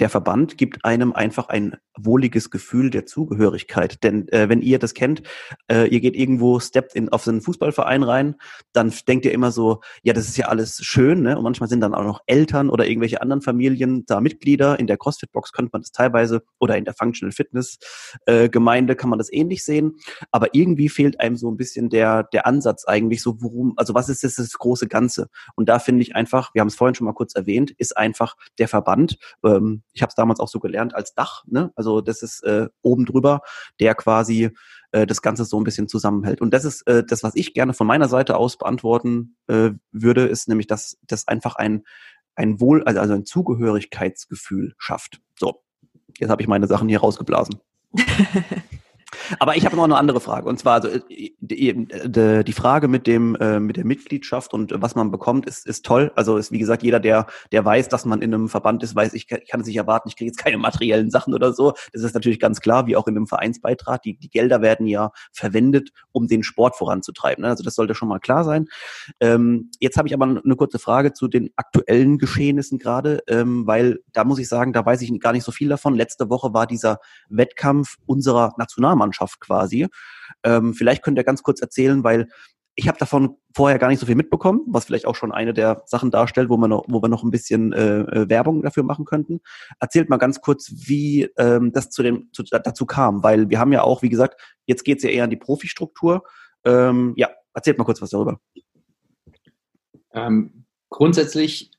der 0.00 0.08
Verband 0.08 0.56
gibt 0.56 0.84
einem 0.84 1.12
einfach 1.12 1.48
ein 1.48 1.76
wohliges 1.96 2.50
Gefühl 2.50 2.90
der 2.90 3.06
Zugehörigkeit. 3.06 4.02
Denn 4.02 4.28
äh, 4.28 4.48
wenn 4.48 4.62
ihr 4.62 4.78
das 4.78 4.94
kennt, 4.94 5.22
äh, 5.70 5.86
ihr 5.88 6.00
geht 6.00 6.16
irgendwo, 6.16 6.58
steppt 6.58 6.94
in, 6.94 7.10
auf 7.10 7.28
einen 7.28 7.42
Fußballverein 7.42 8.02
rein, 8.02 8.36
dann 8.72 8.92
denkt 9.06 9.26
ihr 9.26 9.32
immer 9.32 9.52
so, 9.52 9.80
ja, 10.02 10.12
das 10.12 10.28
ist 10.28 10.36
ja 10.38 10.46
alles 10.46 10.78
schön, 10.82 11.22
ne? 11.22 11.36
Und 11.36 11.44
manchmal 11.44 11.68
sind 11.68 11.80
dann 11.80 11.94
auch 11.94 12.04
noch 12.04 12.20
Eltern 12.26 12.70
oder 12.70 12.86
irgendwelche 12.86 13.20
anderen 13.20 13.42
Familien 13.42 14.04
da 14.06 14.20
Mitglieder. 14.20 14.78
In 14.78 14.86
der 14.86 14.96
CrossFit-Box 14.96 15.52
könnte 15.52 15.70
man 15.72 15.82
das 15.82 15.92
teilweise 15.92 16.42
oder 16.58 16.76
in 16.76 16.84
der 16.84 16.94
Functional 16.94 17.32
Fitness-Gemeinde 17.32 18.92
äh, 18.94 18.96
kann 18.96 19.10
man 19.10 19.18
das 19.18 19.32
ähnlich 19.32 19.64
sehen. 19.64 19.96
Aber 20.30 20.54
irgendwie 20.54 20.88
fehlt 20.88 21.20
einem 21.20 21.36
so 21.36 21.50
ein 21.50 21.56
bisschen 21.56 21.90
der, 21.90 22.24
der 22.24 22.46
Ansatz 22.46 22.86
eigentlich, 22.86 23.22
so 23.22 23.42
worum, 23.42 23.74
also 23.76 23.94
was 23.94 24.08
ist 24.08 24.24
das, 24.24 24.36
das 24.36 24.52
große 24.52 24.88
Ganze? 24.88 25.28
Und 25.56 25.68
da 25.68 25.78
finde 25.78 26.02
ich 26.02 26.16
einfach, 26.16 26.54
wir 26.54 26.60
haben 26.60 26.68
es 26.68 26.76
vorhin 26.76 26.94
schon 26.94 27.04
mal 27.04 27.12
kurz 27.12 27.34
erwähnt, 27.34 27.70
ist 27.72 27.96
einfach 27.96 28.36
der 28.58 28.68
Verband, 28.68 29.18
ähm, 29.44 29.82
ich 29.92 30.02
habe 30.02 30.10
es 30.10 30.14
damals 30.14 30.40
auch 30.40 30.48
so 30.48 30.60
gelernt, 30.60 30.94
als 30.94 31.14
Dach, 31.14 31.44
ne? 31.46 31.72
Also 31.74 32.00
das 32.00 32.22
ist 32.22 32.42
äh, 32.44 32.68
oben 32.82 33.06
drüber, 33.06 33.40
der 33.80 33.94
quasi 33.94 34.50
äh, 34.92 35.06
das 35.06 35.22
Ganze 35.22 35.44
so 35.44 35.58
ein 35.60 35.64
bisschen 35.64 35.88
zusammenhält. 35.88 36.40
Und 36.40 36.52
das 36.54 36.64
ist 36.64 36.86
äh, 36.86 37.04
das, 37.04 37.22
was 37.22 37.34
ich 37.34 37.54
gerne 37.54 37.74
von 37.74 37.86
meiner 37.86 38.08
Seite 38.08 38.36
aus 38.36 38.56
beantworten 38.56 39.36
äh, 39.48 39.70
würde, 39.92 40.26
ist 40.26 40.48
nämlich, 40.48 40.66
dass 40.66 40.98
das 41.06 41.28
einfach 41.28 41.56
ein 41.56 41.84
ein 42.36 42.60
Wohl, 42.60 42.82
also, 42.84 43.00
also 43.00 43.14
ein 43.14 43.26
Zugehörigkeitsgefühl 43.26 44.74
schafft. 44.78 45.20
So, 45.38 45.62
jetzt 46.18 46.30
habe 46.30 46.40
ich 46.42 46.48
meine 46.48 46.66
Sachen 46.66 46.88
hier 46.88 47.00
rausgeblasen. 47.00 47.60
Aber 49.38 49.56
ich 49.56 49.64
habe 49.64 49.76
noch 49.76 49.84
eine 49.84 49.96
andere 49.96 50.20
Frage. 50.20 50.48
Und 50.48 50.58
zwar, 50.58 50.74
also, 50.74 50.88
äh, 50.88 51.32
die, 51.40 52.52
Frage 52.52 52.88
mit 52.88 53.06
dem 53.06 53.34
äh, 53.36 53.60
mit 53.60 53.76
der 53.76 53.84
Mitgliedschaft 53.84 54.52
und 54.52 54.72
was 54.76 54.94
man 54.94 55.10
bekommt, 55.10 55.46
ist, 55.46 55.66
ist 55.66 55.84
toll. 55.84 56.12
Also 56.16 56.36
ist 56.36 56.52
wie 56.52 56.58
gesagt, 56.58 56.82
jeder, 56.82 57.00
der, 57.00 57.26
der 57.52 57.64
weiß, 57.64 57.88
dass 57.88 58.04
man 58.04 58.22
in 58.22 58.34
einem 58.34 58.48
Verband 58.48 58.82
ist, 58.82 58.94
weiß, 58.94 59.14
ich 59.14 59.26
kann, 59.26 59.40
ich 59.42 59.48
kann 59.48 59.60
es 59.60 59.66
nicht 59.66 59.76
erwarten, 59.76 60.08
ich 60.08 60.16
kriege 60.16 60.30
jetzt 60.30 60.38
keine 60.38 60.58
materiellen 60.58 61.10
Sachen 61.10 61.34
oder 61.34 61.52
so. 61.52 61.72
Das 61.92 62.02
ist 62.02 62.14
natürlich 62.14 62.40
ganz 62.40 62.60
klar, 62.60 62.86
wie 62.86 62.96
auch 62.96 63.06
in 63.06 63.16
einem 63.16 63.26
Vereinsbeitrag. 63.26 64.02
Die, 64.02 64.18
die 64.18 64.30
Gelder 64.30 64.62
werden 64.62 64.86
ja 64.86 65.10
verwendet, 65.32 65.90
um 66.12 66.26
den 66.26 66.42
Sport 66.42 66.76
voranzutreiben. 66.76 67.42
Ne? 67.42 67.48
Also 67.48 67.64
das 67.64 67.74
sollte 67.74 67.94
schon 67.94 68.08
mal 68.08 68.20
klar 68.20 68.44
sein. 68.44 68.68
Ähm, 69.20 69.70
jetzt 69.80 69.96
habe 69.96 70.08
ich 70.08 70.14
aber 70.14 70.26
eine 70.26 70.56
kurze 70.56 70.78
Frage 70.78 71.12
zu 71.12 71.28
den 71.28 71.50
aktuellen 71.56 72.18
Geschehnissen 72.18 72.78
gerade, 72.78 73.22
ähm, 73.26 73.66
weil 73.66 74.00
da 74.12 74.24
muss 74.24 74.38
ich 74.38 74.48
sagen, 74.48 74.72
da 74.72 74.84
weiß 74.84 75.02
ich 75.02 75.20
gar 75.20 75.32
nicht 75.32 75.44
so 75.44 75.52
viel 75.52 75.68
davon. 75.68 75.94
Letzte 75.94 76.30
Woche 76.30 76.52
war 76.54 76.66
dieser 76.66 77.00
Wettkampf 77.28 77.96
unserer 78.06 78.54
Nationalmannschaft 78.56 78.99
Mannschaft 79.00 79.40
quasi. 79.40 79.88
Ähm, 80.44 80.74
vielleicht 80.74 81.02
könnt 81.02 81.18
ihr 81.18 81.24
ganz 81.24 81.42
kurz 81.42 81.60
erzählen, 81.60 82.04
weil 82.04 82.28
ich 82.74 82.88
habe 82.88 82.98
davon 82.98 83.36
vorher 83.54 83.78
gar 83.78 83.88
nicht 83.88 83.98
so 83.98 84.06
viel 84.06 84.14
mitbekommen, 84.14 84.62
was 84.66 84.84
vielleicht 84.84 85.06
auch 85.06 85.16
schon 85.16 85.32
eine 85.32 85.52
der 85.52 85.82
Sachen 85.86 86.10
darstellt, 86.10 86.48
wo 86.48 86.56
wir 86.56 86.68
noch, 86.68 86.84
wo 86.88 87.02
wir 87.02 87.08
noch 87.08 87.22
ein 87.22 87.30
bisschen 87.30 87.72
äh, 87.72 88.00
äh, 88.00 88.28
Werbung 88.28 88.62
dafür 88.62 88.84
machen 88.84 89.04
könnten. 89.04 89.40
Erzählt 89.80 90.08
mal 90.08 90.16
ganz 90.16 90.40
kurz, 90.40 90.70
wie 90.72 91.28
ähm, 91.36 91.72
das 91.72 91.90
zu 91.90 92.02
dem 92.02 92.30
zu, 92.32 92.42
dazu 92.42 92.86
kam, 92.86 93.22
weil 93.22 93.50
wir 93.50 93.58
haben 93.58 93.72
ja 93.72 93.82
auch, 93.82 94.02
wie 94.02 94.08
gesagt, 94.08 94.40
jetzt 94.66 94.84
geht's 94.84 95.02
ja 95.02 95.10
eher 95.10 95.24
an 95.24 95.30
die 95.30 95.36
Profistruktur. 95.36 96.22
Ähm, 96.64 97.12
ja, 97.16 97.30
erzählt 97.54 97.76
mal 97.76 97.84
kurz 97.84 98.00
was 98.00 98.10
darüber. 98.10 98.40
Ähm, 100.12 100.64
grundsätzlich 100.88 101.70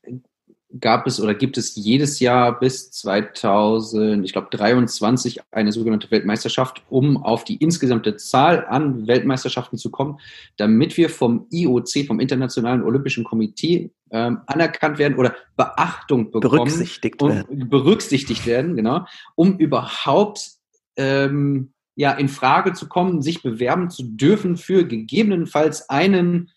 gab 0.80 1.06
es 1.06 1.20
oder 1.20 1.34
gibt 1.34 1.58
es 1.58 1.76
jedes 1.76 2.20
Jahr 2.20 2.58
bis 2.58 2.90
2000, 2.90 4.24
ich 4.24 4.32
glaube 4.32 4.48
23 4.50 5.40
eine 5.50 5.72
sogenannte 5.72 6.10
Weltmeisterschaft, 6.10 6.82
um 6.88 7.22
auf 7.22 7.44
die 7.44 7.56
insgesamte 7.56 8.16
Zahl 8.16 8.66
an 8.66 9.06
Weltmeisterschaften 9.06 9.78
zu 9.78 9.90
kommen, 9.90 10.18
damit 10.56 10.96
wir 10.96 11.10
vom 11.10 11.46
IOC, 11.50 12.06
vom 12.06 12.20
Internationalen 12.20 12.82
Olympischen 12.82 13.24
Komitee 13.24 13.90
ähm, 14.10 14.40
anerkannt 14.46 14.98
werden 14.98 15.18
oder 15.18 15.34
Beachtung 15.56 16.30
bekommen. 16.30 16.64
Berücksichtigt 16.64 17.20
werden. 17.20 17.68
Berücksichtigt 17.68 18.46
werden, 18.46 18.76
genau, 18.76 19.06
um 19.34 19.58
überhaupt 19.58 20.52
ähm, 20.96 21.72
ja, 21.94 22.12
in 22.12 22.28
Frage 22.28 22.72
zu 22.72 22.88
kommen, 22.88 23.20
sich 23.20 23.42
bewerben 23.42 23.90
zu 23.90 24.02
dürfen 24.04 24.56
für 24.56 24.86
gegebenenfalls 24.86 25.90
einen, 25.90 26.50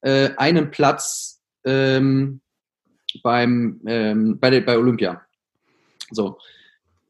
äh, 0.00 0.30
einen 0.36 0.70
Platz 0.70 1.40
ähm, 1.64 2.40
beim, 3.22 3.80
ähm, 3.86 4.38
bei, 4.38 4.50
der, 4.50 4.60
bei 4.60 4.78
Olympia. 4.78 5.22
So. 6.10 6.38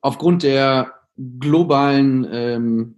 Aufgrund 0.01 0.43
der 0.43 0.95
globalen 1.39 2.27
ähm, 2.31 2.97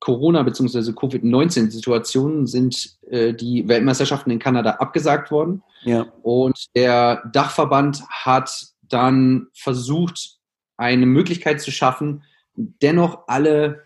Corona- 0.00 0.42
bzw. 0.42 0.92
Covid-19-Situationen 0.92 2.46
sind 2.46 2.98
äh, 3.10 3.34
die 3.34 3.66
Weltmeisterschaften 3.68 4.30
in 4.30 4.38
Kanada 4.38 4.72
abgesagt 4.72 5.30
worden. 5.30 5.62
Ja. 5.82 6.06
Und 6.22 6.66
der 6.74 7.22
Dachverband 7.32 8.02
hat 8.08 8.50
dann 8.82 9.48
versucht, 9.52 10.38
eine 10.76 11.06
Möglichkeit 11.06 11.60
zu 11.60 11.70
schaffen, 11.70 12.22
dennoch 12.54 13.24
alle 13.26 13.82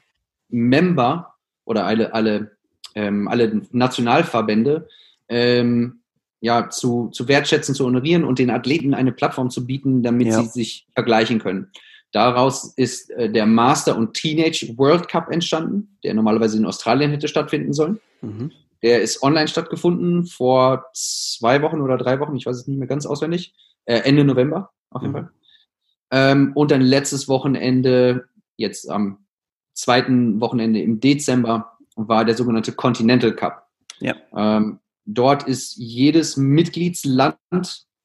Member 0.48 1.34
oder 1.64 1.86
alle, 1.86 2.12
alle, 2.12 2.56
ähm, 2.94 3.26
alle 3.28 3.62
Nationalverbände 3.72 4.88
ähm, 5.28 6.01
ja, 6.42 6.68
zu, 6.68 7.08
zu 7.12 7.28
wertschätzen, 7.28 7.74
zu 7.74 7.86
honorieren 7.86 8.24
und 8.24 8.40
den 8.40 8.50
Athleten 8.50 8.94
eine 8.94 9.12
Plattform 9.12 9.48
zu 9.48 9.64
bieten, 9.64 10.02
damit 10.02 10.26
ja. 10.26 10.42
sie 10.42 10.48
sich 10.48 10.86
vergleichen 10.92 11.38
können. 11.38 11.70
Daraus 12.10 12.74
ist 12.76 13.10
äh, 13.12 13.30
der 13.30 13.46
Master 13.46 13.96
und 13.96 14.14
Teenage 14.14 14.74
World 14.76 15.08
Cup 15.08 15.30
entstanden, 15.30 15.96
der 16.02 16.14
normalerweise 16.14 16.58
in 16.58 16.66
Australien 16.66 17.12
hätte 17.12 17.28
stattfinden 17.28 17.72
sollen. 17.72 18.00
Mhm. 18.20 18.50
Der 18.82 19.02
ist 19.02 19.22
online 19.22 19.46
stattgefunden 19.46 20.26
vor 20.26 20.86
zwei 20.92 21.62
Wochen 21.62 21.80
oder 21.80 21.96
drei 21.96 22.18
Wochen, 22.18 22.34
ich 22.34 22.44
weiß 22.44 22.56
es 22.56 22.66
nicht 22.66 22.78
mehr 22.78 22.88
ganz 22.88 23.06
auswendig. 23.06 23.54
Äh, 23.84 24.00
Ende 24.00 24.24
November, 24.24 24.70
auf 24.90 25.02
jeden 25.02 25.12
mhm. 25.12 25.18
Fall. 25.18 25.30
Ähm, 26.10 26.52
und 26.56 26.72
dann 26.72 26.82
letztes 26.82 27.28
Wochenende, 27.28 28.24
jetzt 28.56 28.90
am 28.90 29.18
zweiten 29.74 30.40
Wochenende 30.40 30.82
im 30.82 30.98
Dezember, 30.98 31.78
war 31.94 32.24
der 32.24 32.34
sogenannte 32.34 32.72
Continental 32.72 33.32
Cup. 33.32 33.68
Ja. 34.00 34.16
Ähm, 34.36 34.80
dort 35.04 35.44
ist 35.44 35.76
jedes 35.76 36.36
Mitgliedsland 36.36 37.36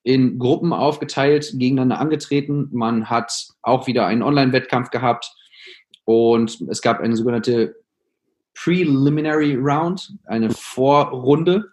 in 0.03 0.39
Gruppen 0.39 0.71
aufgeteilt, 0.71 1.53
gegeneinander 1.55 1.99
angetreten. 1.99 2.69
Man 2.71 3.09
hat 3.09 3.47
auch 3.61 3.87
wieder 3.87 4.07
einen 4.07 4.23
Online-Wettkampf 4.23 4.89
gehabt 4.89 5.33
und 6.05 6.61
es 6.69 6.81
gab 6.81 7.01
eine 7.01 7.15
sogenannte 7.15 7.75
Preliminary 8.55 9.55
Round, 9.55 10.13
eine 10.25 10.49
Vorrunde. 10.49 11.65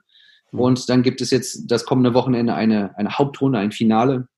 Mhm. 0.51 0.61
Und 0.61 0.89
dann 0.89 1.03
gibt 1.03 1.21
es 1.21 1.31
jetzt 1.31 1.71
das 1.71 1.85
kommende 1.85 2.15
Wochenende 2.15 2.55
eine, 2.55 2.97
eine 2.99 3.17
Hauptrunde, 3.17 3.59
ein 3.59 3.73
Finale, 3.73 4.29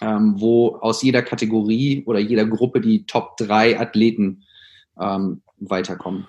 ähm, 0.00 0.34
wo 0.38 0.76
aus 0.76 1.02
jeder 1.02 1.22
Kategorie 1.22 2.04
oder 2.06 2.20
jeder 2.20 2.46
Gruppe 2.46 2.80
die 2.80 3.06
Top 3.06 3.36
3 3.38 3.80
Athleten 3.80 4.44
ähm, 5.00 5.42
weiterkommen. 5.58 6.28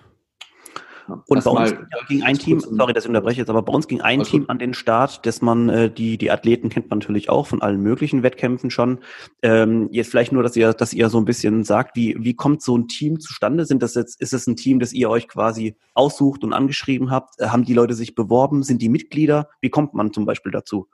Und 1.08 1.44
bei 1.44 1.52
uns 1.52 1.74
ging 2.08 2.24
ein 2.24 2.38
Team, 2.38 2.60
sorry, 2.60 2.94
dass 2.94 3.06
ich 3.06 3.10
unterbreche 3.10 3.40
jetzt, 3.40 3.50
aber 3.50 3.62
bei 3.62 3.74
uns 3.74 3.88
ging 3.88 4.02
ein 4.02 4.24
Team 4.24 4.46
an 4.48 4.60
den 4.60 4.74
Start, 4.74 5.26
dass 5.26 5.42
man 5.42 5.70
äh, 5.70 5.90
die 5.90 6.18
die 6.18 6.32
Athleten 6.32 6.70
kennt 6.70 6.90
man 6.90 7.00
natürlich 7.00 7.30
auch 7.30 7.48
von 7.48 7.62
allen 7.62 7.82
möglichen 7.82 8.24
Wettkämpfen 8.24 8.70
schon. 8.70 9.00
Ähm, 9.42 9.90
jetzt 9.92 10.10
vielleicht 10.10 10.32
nur, 10.32 10.44
dass 10.44 10.56
ihr 10.56 10.74
dass 10.74 10.94
ihr 10.94 11.10
so 11.10 11.18
ein 11.18 11.26
bisschen 11.26 11.64
sagt, 11.64 11.96
wie 11.96 12.16
wie 12.20 12.36
kommt 12.36 12.62
so 12.62 12.78
ein 12.78 12.88
Team 12.88 13.20
zustande? 13.20 13.66
Sind 13.66 13.82
das 13.84 13.96
jetzt 13.96 14.20
ist 14.22 14.34
es 14.34 14.48
ein 14.48 14.56
Team, 14.56 14.80
das 14.80 14.94
ihr 14.94 15.10
euch 15.10 15.28
quasi 15.28 15.76
aussucht 15.94 16.44
und 16.44 16.54
angeschrieben 16.54 17.10
habt? 17.10 17.40
Äh, 17.40 17.48
haben 17.48 17.64
die 17.64 17.74
Leute 17.74 17.94
sich 17.94 18.16
beworben? 18.16 18.64
Sind 18.64 18.82
die 18.82 18.90
Mitglieder? 18.90 19.50
Wie 19.62 19.70
kommt 19.70 19.94
man 19.94 20.12
zum 20.14 20.26
Beispiel 20.26 20.52
dazu? 20.52 20.88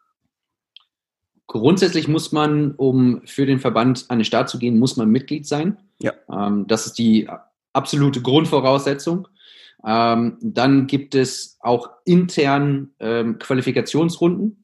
Grundsätzlich 1.47 2.07
muss 2.07 2.31
man, 2.31 2.71
um 2.71 3.21
für 3.25 3.45
den 3.45 3.59
Verband 3.59 4.05
an 4.09 4.19
den 4.19 4.25
Start 4.25 4.49
zu 4.49 4.57
gehen, 4.57 4.79
muss 4.79 4.97
man 4.97 5.09
Mitglied 5.09 5.45
sein. 5.45 5.77
Ja. 5.99 6.13
Ähm, 6.31 6.65
das 6.67 6.87
ist 6.87 6.97
die 6.97 7.27
absolute 7.73 8.21
Grundvoraussetzung. 8.21 9.27
Ähm, 9.85 10.37
dann 10.41 10.87
gibt 10.87 11.15
es 11.15 11.57
auch 11.59 11.89
intern 12.05 12.91
ähm, 12.99 13.37
Qualifikationsrunden. 13.39 14.63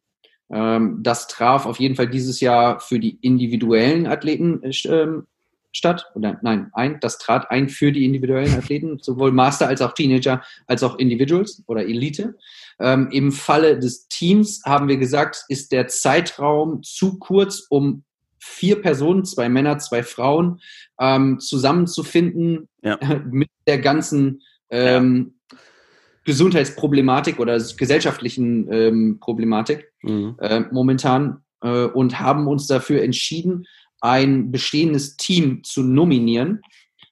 Ähm, 0.52 1.00
das 1.02 1.28
traf 1.28 1.66
auf 1.66 1.80
jeden 1.80 1.96
Fall 1.96 2.08
dieses 2.08 2.40
Jahr 2.40 2.80
für 2.80 3.00
die 3.00 3.18
individuellen 3.22 4.08
Athleten 4.08 4.64
äh, 4.64 4.72
ähm, 4.88 5.28
statt. 5.72 6.06
Oder 6.16 6.40
nein, 6.42 6.70
ein, 6.74 7.00
das 7.00 7.18
trat 7.18 7.52
ein 7.52 7.70
für 7.70 7.92
die 7.92 8.06
individuellen 8.06 8.56
Athleten, 8.56 8.98
sowohl 9.02 9.32
Master 9.32 9.68
als 9.68 9.82
auch 9.82 9.94
Teenager, 9.94 10.42
als 10.68 10.84
auch 10.84 10.98
Individuals 10.98 11.64
oder 11.68 11.84
Elite. 11.86 12.36
Ähm, 12.80 13.10
Im 13.12 13.32
Falle 13.32 13.78
des 13.78 14.08
Teams 14.08 14.62
haben 14.66 14.88
wir 14.88 14.98
gesagt, 14.98 15.46
ist 15.50 15.72
der 15.72 15.88
Zeitraum 15.88 16.82
zu 16.82 17.20
kurz, 17.20 17.68
um 17.70 18.04
vier 18.40 18.82
Personen, 18.82 19.26
zwei 19.26 19.50
Männer, 19.50 19.78
zwei 19.80 20.02
Frauen, 20.02 20.62
ähm, 21.00 21.40
zusammenzufinden 21.40 22.70
ja. 22.82 22.98
mit 23.30 23.50
der 23.68 23.80
ganzen 23.80 24.42
ähm, 24.70 25.34
ja. 25.52 25.58
Gesundheitsproblematik 26.26 27.40
oder 27.40 27.60
gesellschaftlichen 27.78 28.72
ähm, 28.72 29.18
Problematik 29.20 29.92
mhm. 30.04 30.36
äh, 30.40 30.62
momentan 30.72 31.44
äh, 31.62 31.86
und 31.86 32.20
haben 32.20 32.48
uns 32.48 32.68
dafür 32.68 33.02
entschieden, 33.02 33.66
ein 34.02 34.52
bestehendes 34.52 35.18
Team 35.18 35.64
zu 35.64 35.84
nominieren. 35.84 36.62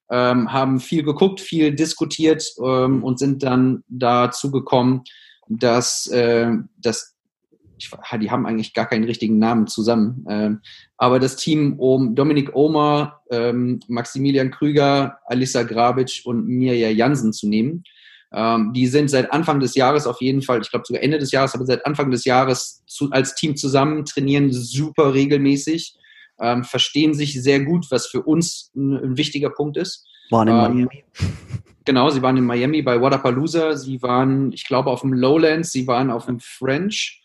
Ähm, 0.10 0.54
haben 0.54 0.80
viel 0.80 1.04
geguckt, 1.04 1.41
viel 1.41 1.76
diskutiert 1.76 2.41
ähm, 2.63 3.04
und 3.04 3.20
sind 3.20 3.43
dann 3.43 3.84
dazu 3.89 4.52
gekommen, 4.52 5.04
dass, 5.50 6.08
äh, 6.08 6.52
dass 6.78 7.16
ich, 7.78 7.92
die 8.20 8.32
haben 8.32 8.46
eigentlich 8.46 8.74
gar 8.74 8.88
keinen 8.88 9.04
richtigen 9.04 9.40
Namen 9.40 9.68
zusammen, 9.68 10.26
ähm, 10.30 10.62
aber 10.98 11.20
das 11.20 11.36
Team 11.36 11.80
um 11.80 12.16
Dominik 12.16 12.56
Omer, 12.56 13.22
ähm, 13.30 13.80
Maximilian 13.88 14.52
Krüger, 14.52 15.20
Alissa 15.26 15.63
Grabic 15.63 16.22
und 16.26 16.48
Mirja 16.48 16.90
Jansen 16.90 17.34
zu 17.34 17.48
nehmen. 17.48 17.84
Ähm, 18.34 18.74
die 18.74 18.88
sind 18.88 19.10
seit 19.10 19.32
Anfang 19.32 19.60
des 19.60 19.76
Jahres 19.76 20.06
auf 20.06 20.22
jeden 20.22 20.42
Fall, 20.42 20.62
ich 20.62 20.70
glaube 20.70 20.86
sogar 20.86 21.02
Ende 21.02 21.18
des 21.18 21.32
Jahres, 21.32 21.56
aber 21.56 21.66
seit 21.66 21.86
Anfang 21.86 22.12
des 22.12 22.26
Jahres 22.26 22.84
zu, 22.86 23.10
als 23.12 23.36
Team 23.36 23.56
zusammen, 23.56 24.06
trainieren 24.06 24.52
super 24.52 25.13
regelmäßig, 25.13 25.96
ähm, 26.40 26.63
verstehen 26.63 27.13
sich 27.13 27.42
sehr 27.42 27.62
gut, 27.62 27.88
was 27.90 28.08
für 28.08 28.22
uns 28.22 28.72
ein, 28.76 28.94
ein 28.94 29.18
wichtiger 29.18 29.50
Punkt 29.50 29.78
ist. 29.78 30.06
Waren 30.30 30.48
in 30.50 30.54
ähm, 30.54 30.62
Miami. 30.62 31.04
Genau, 31.86 32.10
sie 32.10 32.22
waren 32.22 32.36
in 32.36 32.46
Miami 32.46 32.82
bei 32.82 33.02
Wadapalooza, 33.02 33.78
sie 33.78 34.02
waren, 34.02 34.52
ich 34.52 34.66
glaube, 34.68 34.90
auf 34.90 35.02
dem 35.02 35.13
Lowlands, 35.13 35.72
sie 35.72 35.88
waren 35.88 36.12
auf 36.12 36.26
dem 36.26 36.42
French. 36.42 37.24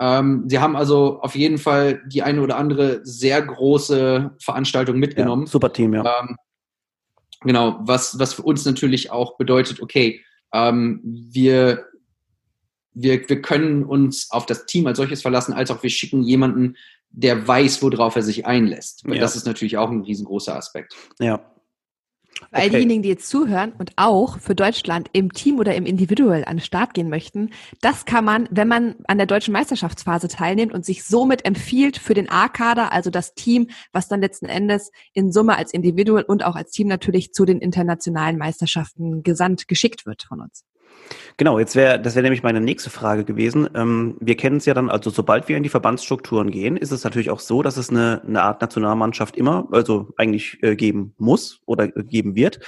Ähm, 0.00 0.44
sie 0.48 0.58
haben 0.58 0.76
also 0.76 1.20
auf 1.20 1.36
jeden 1.36 1.58
Fall 1.58 2.02
die 2.06 2.22
eine 2.22 2.42
oder 2.42 2.56
andere 2.56 3.00
sehr 3.04 3.40
große 3.40 4.34
Veranstaltung 4.40 4.98
mitgenommen. 4.98 5.44
Ja, 5.44 5.50
super 5.50 5.72
Team, 5.72 5.94
ja. 5.94 6.20
Ähm, 6.20 6.36
genau, 7.42 7.78
was, 7.82 8.18
was 8.18 8.34
für 8.34 8.42
uns 8.42 8.64
natürlich 8.64 9.10
auch 9.10 9.36
bedeutet, 9.36 9.80
okay, 9.80 10.22
ähm, 10.52 11.00
wir, 11.04 11.84
wir, 12.92 13.28
wir 13.28 13.42
können 13.42 13.84
uns 13.84 14.30
auf 14.30 14.46
das 14.46 14.66
Team 14.66 14.86
als 14.86 14.98
solches 14.98 15.22
verlassen, 15.22 15.52
als 15.52 15.70
auch 15.70 15.82
wir 15.82 15.90
schicken 15.90 16.22
jemanden, 16.22 16.76
der 17.10 17.46
weiß, 17.46 17.80
worauf 17.82 18.16
er 18.16 18.22
sich 18.22 18.44
einlässt. 18.44 19.04
Ja. 19.06 19.20
Das 19.20 19.36
ist 19.36 19.46
natürlich 19.46 19.76
auch 19.76 19.90
ein 19.90 20.02
riesengroßer 20.02 20.56
Aspekt. 20.56 20.96
Ja, 21.20 21.53
weil 22.50 22.68
okay. 22.68 22.76
diejenigen, 22.76 23.02
die 23.02 23.08
jetzt 23.08 23.28
zuhören 23.28 23.72
und 23.78 23.92
auch 23.96 24.38
für 24.38 24.54
Deutschland 24.54 25.08
im 25.12 25.32
Team 25.32 25.58
oder 25.58 25.74
im 25.74 25.86
Individuell 25.86 26.44
an 26.44 26.56
den 26.56 26.62
Start 26.62 26.94
gehen 26.94 27.08
möchten, 27.08 27.50
das 27.80 28.04
kann 28.04 28.24
man, 28.24 28.48
wenn 28.50 28.68
man 28.68 28.96
an 29.06 29.18
der 29.18 29.26
deutschen 29.26 29.52
Meisterschaftsphase 29.52 30.28
teilnimmt 30.28 30.72
und 30.72 30.84
sich 30.84 31.04
somit 31.04 31.44
empfiehlt 31.44 31.98
für 31.98 32.14
den 32.14 32.28
A-Kader, 32.28 32.92
also 32.92 33.10
das 33.10 33.34
Team, 33.34 33.68
was 33.92 34.08
dann 34.08 34.20
letzten 34.20 34.46
Endes 34.46 34.90
in 35.12 35.32
Summe 35.32 35.56
als 35.56 35.72
Individual 35.72 36.22
und 36.22 36.44
auch 36.44 36.56
als 36.56 36.70
Team 36.70 36.88
natürlich 36.88 37.32
zu 37.32 37.44
den 37.44 37.58
internationalen 37.58 38.38
Meisterschaften 38.38 39.22
gesandt 39.22 39.68
geschickt 39.68 40.06
wird 40.06 40.22
von 40.22 40.40
uns. 40.40 40.64
Genau, 41.36 41.58
jetzt 41.58 41.74
wäre, 41.74 42.00
das 42.00 42.14
wäre 42.14 42.22
nämlich 42.22 42.44
meine 42.44 42.60
nächste 42.60 42.90
Frage 42.90 43.24
gewesen. 43.24 43.68
Ähm, 43.74 44.16
wir 44.20 44.36
kennen 44.36 44.58
es 44.58 44.66
ja 44.66 44.74
dann, 44.74 44.88
also 44.88 45.10
sobald 45.10 45.48
wir 45.48 45.56
in 45.56 45.64
die 45.64 45.68
Verbandsstrukturen 45.68 46.52
gehen, 46.52 46.76
ist 46.76 46.92
es 46.92 47.02
natürlich 47.02 47.30
auch 47.30 47.40
so, 47.40 47.62
dass 47.62 47.76
es 47.76 47.90
eine, 47.90 48.22
eine 48.24 48.42
Art 48.42 48.60
Nationalmannschaft 48.60 49.36
immer, 49.36 49.66
also 49.72 50.10
eigentlich 50.16 50.62
äh, 50.62 50.76
geben 50.76 51.14
muss 51.18 51.60
oder 51.66 51.96
äh, 51.96 52.04
geben 52.04 52.36
wird. 52.36 52.60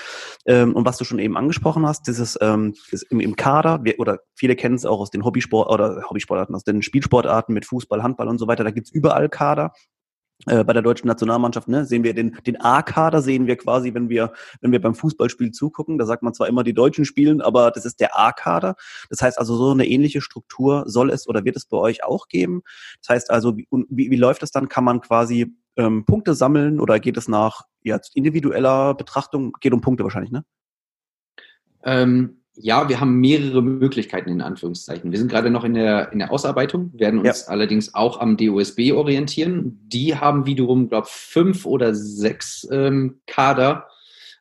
Ähm, 0.46 0.74
und 0.74 0.84
was 0.84 0.98
du 0.98 1.04
schon 1.04 1.20
eben 1.20 1.36
angesprochen 1.36 1.86
hast, 1.86 2.08
dieses 2.08 2.36
ähm, 2.40 2.74
im, 3.10 3.20
im 3.20 3.36
Kader, 3.36 3.84
wir, 3.84 4.00
oder 4.00 4.18
viele 4.34 4.56
kennen 4.56 4.74
es 4.74 4.84
auch 4.84 4.98
aus 4.98 5.10
den 5.10 5.24
Hobbysport 5.24 5.70
oder 5.70 6.02
Hobbysportarten, 6.10 6.54
aus 6.54 6.64
den 6.64 6.82
Spielsportarten 6.82 7.54
mit 7.54 7.66
Fußball, 7.66 8.02
Handball 8.02 8.26
und 8.28 8.38
so 8.38 8.48
weiter, 8.48 8.64
da 8.64 8.72
gibt's 8.72 8.90
überall 8.90 9.28
Kader 9.28 9.72
äh, 10.44 10.64
bei 10.64 10.74
der 10.74 10.82
deutschen 10.82 11.08
Nationalmannschaft, 11.08 11.66
ne, 11.66 11.86
sehen 11.86 12.04
wir 12.04 12.12
den, 12.12 12.36
den 12.46 12.60
A-Kader 12.60 13.22
sehen 13.22 13.46
wir 13.46 13.56
quasi, 13.56 13.94
wenn 13.94 14.10
wir, 14.10 14.32
wenn 14.60 14.70
wir 14.70 14.80
beim 14.80 14.94
Fußballspiel 14.94 15.50
zugucken. 15.50 15.96
Da 15.96 16.04
sagt 16.04 16.22
man 16.22 16.34
zwar 16.34 16.46
immer, 16.46 16.62
die 16.62 16.74
Deutschen 16.74 17.04
spielen, 17.04 17.40
aber 17.40 17.70
das 17.70 17.86
ist 17.86 18.00
der 18.00 18.18
A-Kader. 18.18 18.76
Das 19.08 19.22
heißt 19.22 19.38
also, 19.38 19.56
so 19.56 19.70
eine 19.70 19.86
ähnliche 19.86 20.20
Struktur 20.20 20.84
soll 20.86 21.10
es 21.10 21.26
oder 21.26 21.44
wird 21.44 21.56
es 21.56 21.64
bei 21.64 21.78
euch 21.78 22.04
auch 22.04 22.28
geben. 22.28 22.62
Das 23.00 23.08
heißt 23.08 23.30
also, 23.30 23.56
wie, 23.56 23.66
wie, 23.70 24.10
wie 24.10 24.16
läuft 24.16 24.42
das 24.42 24.50
dann? 24.50 24.68
Kann 24.68 24.84
man 24.84 25.00
quasi 25.00 25.54
ähm, 25.76 26.04
Punkte 26.04 26.34
sammeln 26.34 26.80
oder 26.80 27.00
geht 27.00 27.16
es 27.16 27.28
nach 27.28 27.62
ja, 27.82 27.98
individueller 28.14 28.94
Betrachtung? 28.94 29.52
Geht 29.60 29.72
um 29.72 29.80
Punkte 29.80 30.04
wahrscheinlich, 30.04 30.32
ne? 30.32 30.44
Ähm, 31.82 32.42
ja, 32.56 32.88
wir 32.88 33.00
haben 33.00 33.20
mehrere 33.20 33.62
Möglichkeiten 33.62 34.30
in 34.30 34.40
Anführungszeichen. 34.40 35.12
Wir 35.12 35.18
sind 35.18 35.30
gerade 35.30 35.50
noch 35.50 35.64
in 35.64 35.74
der, 35.74 36.12
in 36.12 36.18
der 36.18 36.32
Ausarbeitung, 36.32 36.90
werden 36.94 37.20
uns 37.20 37.42
ja. 37.42 37.48
allerdings 37.48 37.94
auch 37.94 38.20
am 38.20 38.36
DOSB 38.36 38.92
orientieren. 38.92 39.78
Die 39.88 40.16
haben 40.16 40.46
wiederum, 40.46 40.88
glaube 40.88 41.06
ich, 41.08 41.12
fünf 41.12 41.66
oder 41.66 41.94
sechs 41.94 42.66
ähm, 42.70 43.20
Kader. 43.26 43.88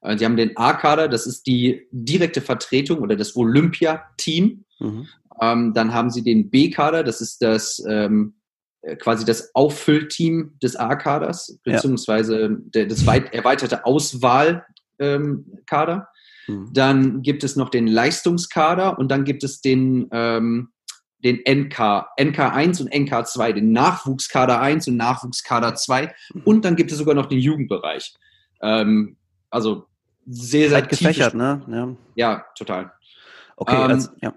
Äh, 0.01 0.15
die 0.15 0.25
haben 0.25 0.37
den 0.37 0.55
A-Kader, 0.55 1.07
das 1.07 1.27
ist 1.27 1.47
die 1.47 1.87
direkte 1.91 2.41
Vertretung 2.41 2.99
oder 2.99 3.15
das 3.15 3.35
Olympia-Team. 3.35 4.63
Mhm. 4.79 5.07
Ähm, 5.41 5.73
dann 5.73 5.93
haben 5.93 6.09
sie 6.09 6.23
den 6.23 6.49
B-Kader, 6.49 7.03
das 7.03 7.19
ist 7.19 7.41
das 7.41 7.83
ähm, 7.87 8.35
äh, 8.81 8.95
quasi 8.95 9.25
das 9.25 9.53
Auffüllteam 9.53 10.57
des 10.61 10.75
A-Kaders, 10.75 11.59
beziehungsweise 11.63 12.41
ja. 12.41 12.49
der, 12.49 12.85
das 12.85 13.05
weit, 13.05 13.33
erweiterte 13.33 13.85
Auswahlkader. 13.85 16.07
Mhm. 16.47 16.69
Dann 16.73 17.21
gibt 17.21 17.43
es 17.43 17.55
noch 17.55 17.69
den 17.69 17.87
Leistungskader 17.87 18.97
und 18.97 19.09
dann 19.09 19.23
gibt 19.23 19.43
es 19.43 19.61
den, 19.61 20.07
ähm, 20.11 20.69
den 21.23 21.37
NK, 21.37 22.07
NK1 22.19 22.81
und 22.81 22.93
NK2, 22.93 23.53
den 23.53 23.71
Nachwuchskader 23.71 24.59
1 24.59 24.87
und 24.87 24.97
Nachwuchskader 24.97 25.75
2 25.75 26.13
mhm. 26.33 26.41
und 26.43 26.65
dann 26.65 26.75
gibt 26.75 26.91
es 26.91 26.97
sogar 26.97 27.15
noch 27.15 27.25
den 27.25 27.39
Jugendbereich. 27.39 28.13
Ähm, 28.61 29.17
also 29.49 29.85
sehr, 30.27 30.69
sehr 30.69 30.81
gefächert, 30.81 31.35
ne? 31.35 31.61
Ja. 31.67 31.95
ja, 32.15 32.45
total. 32.57 32.91
Okay, 33.55 33.75
ähm, 33.75 33.91
also, 33.91 34.09
ja. 34.21 34.33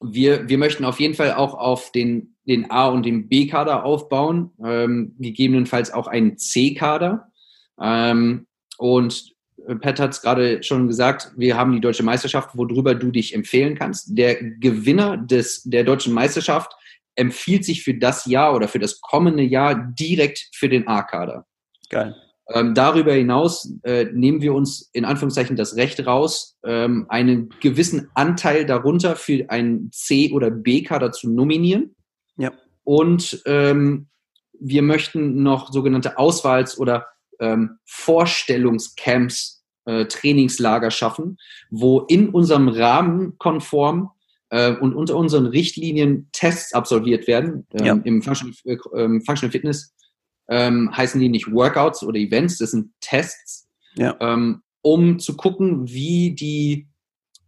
Wir, 0.00 0.48
wir 0.48 0.58
möchten 0.58 0.84
auf 0.84 1.00
jeden 1.00 1.14
Fall 1.14 1.34
auch 1.34 1.54
auf 1.54 1.90
den, 1.90 2.36
den 2.46 2.70
A- 2.70 2.88
und 2.88 3.04
den 3.04 3.28
B-Kader 3.28 3.84
aufbauen, 3.84 4.52
ähm, 4.64 5.16
gegebenenfalls 5.18 5.92
auch 5.92 6.06
einen 6.06 6.38
C-Kader. 6.38 7.32
Ähm, 7.80 8.46
und 8.76 9.32
Pat 9.76 10.00
hat 10.00 10.12
es 10.12 10.22
gerade 10.22 10.62
schon 10.62 10.86
gesagt, 10.86 11.32
wir 11.36 11.56
haben 11.56 11.72
die 11.72 11.80
deutsche 11.80 12.02
Meisterschaft, 12.02 12.50
worüber 12.54 12.94
du 12.94 13.10
dich 13.10 13.34
empfehlen 13.34 13.76
kannst. 13.76 14.16
Der 14.16 14.36
Gewinner 14.42 15.16
des, 15.18 15.62
der 15.64 15.84
deutschen 15.84 16.14
Meisterschaft 16.14 16.72
empfiehlt 17.16 17.64
sich 17.64 17.82
für 17.82 17.94
das 17.94 18.26
Jahr 18.26 18.54
oder 18.54 18.68
für 18.68 18.78
das 18.78 19.00
kommende 19.00 19.42
Jahr 19.42 19.74
direkt 19.74 20.48
für 20.54 20.68
den 20.68 20.86
A-Kader. 20.88 21.46
Geil. 21.90 22.14
Ähm, 22.50 22.74
darüber 22.74 23.12
hinaus 23.12 23.70
äh, 23.82 24.04
nehmen 24.04 24.40
wir 24.40 24.54
uns 24.54 24.88
in 24.94 25.04
Anführungszeichen 25.04 25.56
das 25.56 25.76
Recht 25.76 26.06
raus, 26.06 26.56
ähm, 26.64 27.04
einen 27.10 27.50
gewissen 27.60 28.10
Anteil 28.14 28.64
darunter 28.64 29.16
für 29.16 29.50
einen 29.50 29.90
C- 29.92 30.32
oder 30.32 30.50
B-Kader 30.50 31.12
zu 31.12 31.28
nominieren. 31.28 31.94
Ja. 32.38 32.52
Und 32.84 33.42
ähm, 33.44 34.08
wir 34.58 34.82
möchten 34.82 35.42
noch 35.42 35.70
sogenannte 35.72 36.16
Auswahls- 36.16 36.78
oder 36.78 37.06
ähm, 37.38 37.78
Vorstellungscamps, 37.84 39.57
äh, 39.88 40.04
Trainingslager 40.04 40.90
schaffen, 40.90 41.38
wo 41.70 42.00
in 42.00 42.28
unserem 42.28 42.68
Rahmen 42.68 43.38
konform 43.38 44.10
äh, 44.50 44.72
und 44.72 44.94
unter 44.94 45.16
unseren 45.16 45.46
Richtlinien 45.46 46.28
Tests 46.32 46.74
absolviert 46.74 47.26
werden. 47.26 47.66
Ähm, 47.72 47.86
ja. 47.86 48.00
Im 48.04 48.22
Functional, 48.22 48.54
äh, 48.64 48.76
Functional 49.24 49.50
Fitness 49.50 49.94
ähm, 50.48 50.94
heißen 50.94 51.20
die 51.20 51.30
nicht 51.30 51.50
Workouts 51.50 52.02
oder 52.02 52.18
Events, 52.18 52.58
das 52.58 52.72
sind 52.72 52.92
Tests, 53.00 53.66
ja. 53.94 54.14
ähm, 54.20 54.62
um 54.82 55.18
zu 55.18 55.36
gucken, 55.36 55.88
wie 55.88 56.34
die 56.34 56.86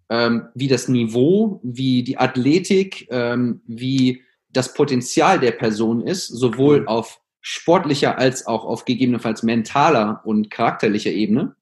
ähm, 0.08 0.48
wie 0.54 0.66
das 0.66 0.88
Niveau, 0.88 1.60
wie 1.62 2.02
die 2.02 2.18
Athletik, 2.18 3.06
ähm, 3.10 3.60
wie 3.66 4.22
das 4.48 4.74
Potenzial 4.74 5.38
der 5.38 5.52
Person 5.52 6.00
ist, 6.00 6.26
sowohl 6.26 6.80
mhm. 6.80 6.88
auf 6.88 7.20
sportlicher 7.40 8.18
als 8.18 8.46
auch 8.46 8.64
auf 8.64 8.84
gegebenenfalls 8.84 9.42
mentaler 9.42 10.20
und 10.24 10.50
charakterlicher 10.50 11.12
Ebene, 11.12 11.54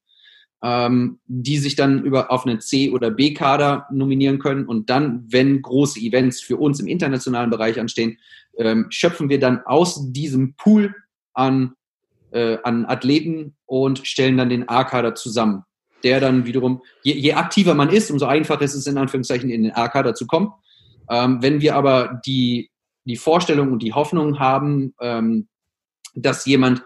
ähm, 0.63 1.19
die 1.25 1.57
sich 1.57 1.75
dann 1.75 2.03
über 2.03 2.31
auf 2.31 2.45
einen 2.45 2.59
C- 2.59 2.91
oder 2.91 3.11
B-Kader 3.11 3.87
nominieren 3.91 4.39
können. 4.39 4.65
Und 4.65 4.89
dann, 4.89 5.25
wenn 5.29 5.61
große 5.61 5.99
Events 5.99 6.41
für 6.41 6.57
uns 6.57 6.79
im 6.79 6.87
internationalen 6.87 7.49
Bereich 7.49 7.79
anstehen, 7.79 8.17
ähm, 8.57 8.87
schöpfen 8.89 9.29
wir 9.29 9.39
dann 9.39 9.61
aus 9.65 10.11
diesem 10.11 10.55
Pool 10.55 10.93
an, 11.33 11.73
äh, 12.31 12.57
an 12.63 12.85
Athleten 12.85 13.55
und 13.65 14.05
stellen 14.05 14.37
dann 14.37 14.49
den 14.49 14.67
A-Kader 14.67 15.15
zusammen. 15.15 15.63
Der 16.03 16.19
dann 16.19 16.45
wiederum, 16.45 16.81
je, 17.03 17.13
je, 17.13 17.33
aktiver 17.33 17.73
man 17.73 17.89
ist, 17.89 18.09
umso 18.09 18.25
einfacher 18.25 18.61
ist 18.61 18.73
es 18.73 18.87
in 18.87 18.97
Anführungszeichen 18.97 19.49
in 19.49 19.63
den 19.63 19.71
A-Kader 19.73 20.13
zu 20.13 20.27
kommen. 20.27 20.51
Ähm, 21.09 21.41
wenn 21.41 21.61
wir 21.61 21.75
aber 21.75 22.21
die, 22.25 22.69
die 23.05 23.17
Vorstellung 23.17 23.71
und 23.71 23.81
die 23.83 23.93
Hoffnung 23.93 24.39
haben, 24.39 24.93
ähm, 25.01 25.47
dass 26.15 26.45
jemand 26.45 26.83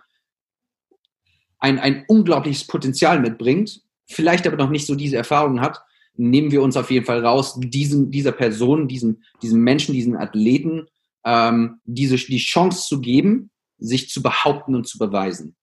ein, 1.64 1.80
ein 1.80 2.04
unglaubliches 2.08 2.68
Potenzial 2.68 3.22
mitbringt, 3.22 3.82
vielleicht 4.06 4.46
aber 4.46 4.58
noch 4.58 4.70
nicht 4.70 4.86
so 4.86 4.96
diese 4.96 5.16
Erfahrung 5.16 5.62
hat, 5.62 5.82
nehmen 6.16 6.52
wir 6.52 6.62
uns 6.62 6.76
auf 6.76 6.92
jeden 6.92 7.06
Fall 7.06 7.26
raus, 7.26 7.58
diesem, 7.58 8.12
dieser 8.12 8.34
Person, 8.34 8.90
diesem, 8.90 9.22
diesem 9.42 9.62
Menschen, 9.62 9.94
diesen 9.94 10.18
Athleten, 10.18 10.88
ähm, 11.26 11.80
diese, 11.86 12.18
die 12.18 12.38
Chance 12.38 12.86
zu 12.88 13.00
geben, 13.00 13.50
sich 13.78 14.10
zu 14.10 14.22
behaupten 14.22 14.76
und 14.76 14.88
zu 14.88 14.98
beweisen. 14.98 15.56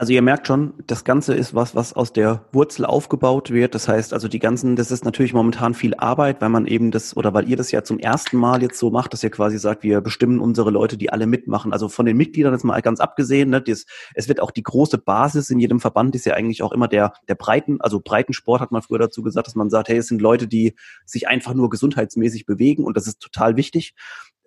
Also 0.00 0.12
ihr 0.12 0.22
merkt 0.22 0.46
schon, 0.46 0.74
das 0.86 1.02
Ganze 1.02 1.34
ist 1.34 1.56
was, 1.56 1.74
was 1.74 1.92
aus 1.92 2.12
der 2.12 2.44
Wurzel 2.52 2.84
aufgebaut 2.84 3.50
wird. 3.50 3.74
Das 3.74 3.88
heißt, 3.88 4.12
also 4.12 4.28
die 4.28 4.38
ganzen, 4.38 4.76
das 4.76 4.92
ist 4.92 5.04
natürlich 5.04 5.34
momentan 5.34 5.74
viel 5.74 5.94
Arbeit, 5.94 6.40
weil 6.40 6.50
man 6.50 6.66
eben 6.68 6.92
das, 6.92 7.16
oder 7.16 7.34
weil 7.34 7.48
ihr 7.48 7.56
das 7.56 7.72
ja 7.72 7.82
zum 7.82 7.98
ersten 7.98 8.36
Mal 8.36 8.62
jetzt 8.62 8.78
so 8.78 8.92
macht, 8.92 9.12
dass 9.12 9.24
ihr 9.24 9.30
quasi 9.30 9.58
sagt, 9.58 9.82
wir 9.82 10.00
bestimmen 10.00 10.38
unsere 10.38 10.70
Leute, 10.70 10.96
die 10.96 11.10
alle 11.10 11.26
mitmachen. 11.26 11.72
Also 11.72 11.88
von 11.88 12.06
den 12.06 12.16
Mitgliedern 12.16 12.52
jetzt 12.52 12.62
mal 12.62 12.80
ganz 12.80 13.00
abgesehen, 13.00 13.50
ne, 13.50 13.60
das, 13.60 13.86
es 14.14 14.28
wird 14.28 14.40
auch 14.40 14.52
die 14.52 14.62
große 14.62 14.98
Basis 14.98 15.50
in 15.50 15.58
jedem 15.58 15.80
Verband 15.80 16.14
ist 16.14 16.26
ja 16.26 16.34
eigentlich 16.34 16.62
auch 16.62 16.70
immer 16.70 16.86
der, 16.86 17.14
der 17.28 17.34
Breiten, 17.34 17.80
also 17.80 17.98
Breitensport 17.98 18.60
hat 18.60 18.70
man 18.70 18.82
früher 18.82 19.00
dazu 19.00 19.24
gesagt, 19.24 19.48
dass 19.48 19.56
man 19.56 19.68
sagt, 19.68 19.88
hey, 19.88 19.96
es 19.96 20.06
sind 20.06 20.22
Leute, 20.22 20.46
die 20.46 20.76
sich 21.06 21.26
einfach 21.26 21.54
nur 21.54 21.70
gesundheitsmäßig 21.70 22.46
bewegen 22.46 22.84
und 22.84 22.96
das 22.96 23.08
ist 23.08 23.18
total 23.18 23.56
wichtig. 23.56 23.94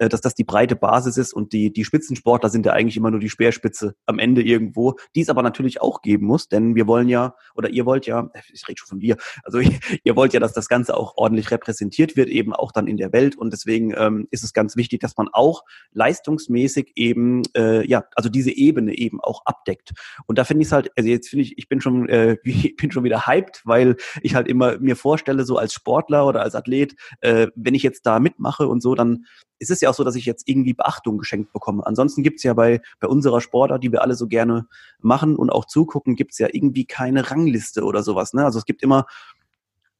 Äh, 0.02 0.10
dass 0.10 0.22
das 0.22 0.34
die 0.34 0.44
breite 0.44 0.76
Basis 0.76 1.18
ist 1.18 1.32
und 1.32 1.54
die, 1.54 1.72
die 1.72 1.86
Spitzensportler 1.86 2.50
sind 2.50 2.66
ja 2.66 2.74
eigentlich 2.74 2.98
immer 2.98 3.12
nur 3.12 3.20
die 3.20 3.30
Speerspitze 3.30 3.94
am 4.08 4.18
Ende 4.18 4.42
irgendwo, 4.42 4.96
die 5.16 5.22
es 5.22 5.30
aber 5.30 5.41
natürlich 5.42 5.82
auch 5.82 6.02
geben 6.02 6.26
muss, 6.26 6.50
denn 6.50 6.76
wir 6.76 6.88
wollen 6.88 7.10
ja, 7.10 7.36
oder 7.56 7.70
ihr 7.70 7.86
wollt 7.86 8.06
ja, 8.06 8.30
ich 8.52 8.68
rede 8.68 8.80
schon 8.80 8.88
von 8.88 9.02
wir, 9.02 9.18
also 9.44 9.60
ihr 10.04 10.16
wollt 10.16 10.34
ja, 10.34 10.40
dass 10.40 10.54
das 10.54 10.68
Ganze 10.68 10.96
auch 10.96 11.18
ordentlich 11.18 11.52
repräsentiert 11.52 12.16
wird, 12.16 12.30
eben 12.30 12.54
auch 12.54 12.72
dann 12.72 12.88
in 12.88 12.98
der 12.98 13.14
Welt 13.14 13.38
und 13.38 13.52
deswegen 13.54 13.94
ähm, 13.98 14.28
ist 14.32 14.44
es 14.44 14.54
ganz 14.54 14.76
wichtig, 14.76 15.00
dass 15.02 15.18
man 15.18 15.30
auch 15.32 15.64
leistungsmäßig 15.94 16.94
eben, 16.96 17.44
äh, 17.56 17.88
ja, 17.88 18.04
also 18.16 18.30
diese 18.30 18.52
Ebene 18.52 18.96
eben 18.96 19.22
auch 19.22 19.42
abdeckt. 19.46 19.92
Und 20.26 20.38
da 20.38 20.44
finde 20.44 20.64
ich 20.64 20.68
es 20.68 20.72
halt, 20.72 20.92
also 20.98 21.10
jetzt 21.10 21.30
finde 21.30 21.44
ich, 21.44 21.58
ich 21.58 21.68
bin 21.68 21.82
schon, 21.82 22.10
äh, 22.10 22.38
bin 22.78 22.92
schon 22.92 23.04
wieder 23.04 23.28
hyped, 23.28 23.62
weil 23.66 23.96
ich 24.22 24.36
halt 24.36 24.48
immer 24.48 24.78
mir 24.80 24.96
vorstelle, 24.96 25.46
so 25.46 25.58
als 25.58 25.74
Sportler 25.74 26.28
oder 26.28 26.42
als 26.42 26.56
Athlet, 26.56 26.96
äh, 27.22 27.48
wenn 27.56 27.76
ich 27.76 27.84
jetzt 27.84 28.06
da 28.06 28.20
mitmache 28.20 28.68
und 28.68 28.82
so, 28.82 28.96
dann 28.96 29.26
ist 29.62 29.70
es 29.70 29.80
ja 29.80 29.90
auch 29.92 29.94
so, 29.94 30.04
dass 30.04 30.16
ich 30.16 30.26
jetzt 30.26 30.50
irgendwie 30.50 30.74
Beachtung 30.74 31.20
geschenkt 31.20 31.54
bekomme. 31.54 31.86
Ansonsten 31.86 32.24
gibt's 32.24 32.42
ja 32.42 32.56
bei, 32.56 32.82
bei 33.00 33.08
unserer 33.08 33.42
Sportart, 33.42 33.84
die 33.84 33.92
wir 33.92 34.02
alle 34.02 34.16
so 34.16 34.28
gerne 34.28 34.66
machen 35.00 35.36
und 35.36 35.52
auch 35.52 35.66
zugucken, 35.66 36.16
gibt's 36.16 36.40
ja 36.40 36.48
irgendwie 36.52 36.86
keine 36.86 37.30
Rangliste 37.30 37.84
oder 37.84 38.02
sowas. 38.02 38.34
Ne? 38.34 38.44
Also 38.44 38.58
es 38.58 38.66
gibt 38.66 38.82
immer 38.82 39.06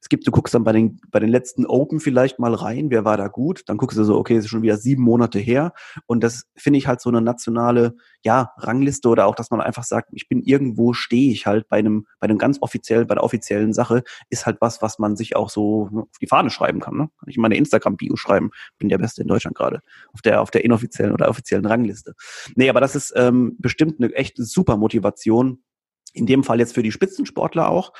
es 0.02 0.08
gibt, 0.08 0.26
du 0.26 0.32
guckst 0.32 0.52
dann 0.52 0.64
bei 0.64 0.72
den, 0.72 1.00
bei 1.12 1.20
den 1.20 1.28
letzten 1.28 1.64
Open 1.64 2.00
vielleicht 2.00 2.40
mal 2.40 2.54
rein, 2.54 2.90
wer 2.90 3.04
war 3.04 3.16
da 3.16 3.28
gut, 3.28 3.62
dann 3.66 3.76
guckst 3.76 3.96
du 3.96 4.02
so, 4.02 4.18
okay, 4.18 4.36
es 4.36 4.44
ist 4.44 4.50
schon 4.50 4.62
wieder 4.62 4.76
sieben 4.76 5.04
Monate 5.04 5.38
her 5.38 5.72
und 6.06 6.24
das 6.24 6.44
finde 6.56 6.78
ich 6.78 6.88
halt 6.88 7.00
so 7.00 7.08
eine 7.08 7.22
nationale, 7.22 7.94
ja, 8.24 8.52
Rangliste 8.56 9.08
oder 9.08 9.26
auch, 9.26 9.36
dass 9.36 9.52
man 9.52 9.60
einfach 9.60 9.84
sagt, 9.84 10.08
ich 10.12 10.28
bin 10.28 10.42
irgendwo, 10.42 10.92
stehe 10.92 11.30
ich 11.30 11.46
halt 11.46 11.68
bei 11.68 11.78
einem, 11.78 12.06
bei 12.18 12.24
einem 12.24 12.38
ganz 12.38 12.58
offiziell, 12.60 13.06
bei 13.06 13.14
der 13.14 13.22
offiziellen 13.22 13.72
Sache, 13.72 14.02
ist 14.28 14.44
halt 14.44 14.56
was, 14.60 14.82
was 14.82 14.98
man 14.98 15.14
sich 15.14 15.36
auch 15.36 15.48
so 15.48 15.88
auf 15.94 16.18
die 16.20 16.26
Fahne 16.26 16.50
schreiben 16.50 16.80
kann, 16.80 16.96
ne? 16.96 17.08
Kann 17.20 17.28
ich 17.28 17.36
in 17.36 17.42
meine 17.42 17.56
Instagram-Bio 17.56 18.16
schreiben, 18.16 18.50
bin 18.78 18.88
der 18.88 18.98
Beste 18.98 19.22
in 19.22 19.28
Deutschland 19.28 19.56
gerade, 19.56 19.82
auf 20.12 20.20
der, 20.20 20.40
auf 20.40 20.50
der 20.50 20.64
inoffiziellen 20.64 21.12
oder 21.12 21.28
offiziellen 21.28 21.64
Rangliste. 21.64 22.14
Nee, 22.56 22.68
aber 22.68 22.80
das 22.80 22.96
ist 22.96 23.12
ähm, 23.14 23.54
bestimmt 23.60 24.00
eine 24.00 24.12
echt 24.14 24.36
super 24.36 24.76
Motivation, 24.76 25.62
in 26.12 26.26
dem 26.26 26.44
Fall 26.44 26.58
jetzt 26.60 26.74
für 26.74 26.82
die 26.82 26.92
Spitzensportler 26.92 27.68
auch. 27.68 27.92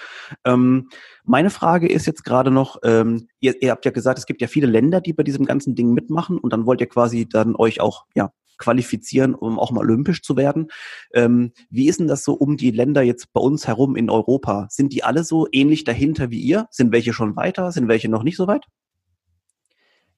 Ähm, 0.45 0.89
meine 1.25 1.51
Frage 1.51 1.89
ist 1.89 2.07
jetzt 2.07 2.25
gerade 2.25 2.51
noch, 2.51 2.79
ähm, 2.85 3.29
ihr, 3.41 3.61
ihr 3.63 3.71
habt 3.71 3.85
ja 3.85 3.91
gesagt, 3.91 4.19
es 4.19 4.27
gibt 4.27 4.41
ja 4.41 4.49
viele 4.49 4.67
Länder, 4.67 5.01
die 5.01 5.13
bei 5.13 5.23
diesem 5.23 5.47
ganzen 5.47 5.75
Ding 5.75 5.93
mitmachen 5.93 6.39
und 6.39 6.53
dann 6.53 6.67
wollt 6.67 6.81
ihr 6.81 6.89
quasi 6.89 7.29
dann 7.29 7.55
euch 7.57 7.81
auch 7.81 8.07
ja, 8.15 8.33
qualifizieren, 8.59 9.35
um 9.35 9.59
auch 9.59 9.73
mal 9.73 9.81
olympisch 9.81 10.23
zu 10.23 10.37
werden. 10.37 10.69
Ähm, 11.13 11.53
wie 11.71 11.89
ist 11.89 12.01
denn 12.01 12.07
das 12.07 12.25
so 12.25 12.35
um 12.35 12.57
die 12.57 12.71
Länder 12.71 13.03
jetzt 13.03 13.33
bei 13.33 13.41
uns 13.41 13.67
herum 13.67 13.97
in 13.97 14.11
Europa? 14.11 14.67
Sind 14.71 14.93
die 14.93 15.05
alle 15.05 15.25
so 15.25 15.47
ähnlich 15.51 15.85
dahinter 15.85 16.31
wie 16.31 16.41
ihr? 16.41 16.67
Sind 16.71 16.93
welche 16.93 17.13
schon 17.13 17.37
weiter? 17.37 17.73
Sind 17.73 17.89
welche 17.89 18.09
noch 18.09 18.23
nicht 18.23 18.37
so 18.37 18.47
weit? 18.47 18.67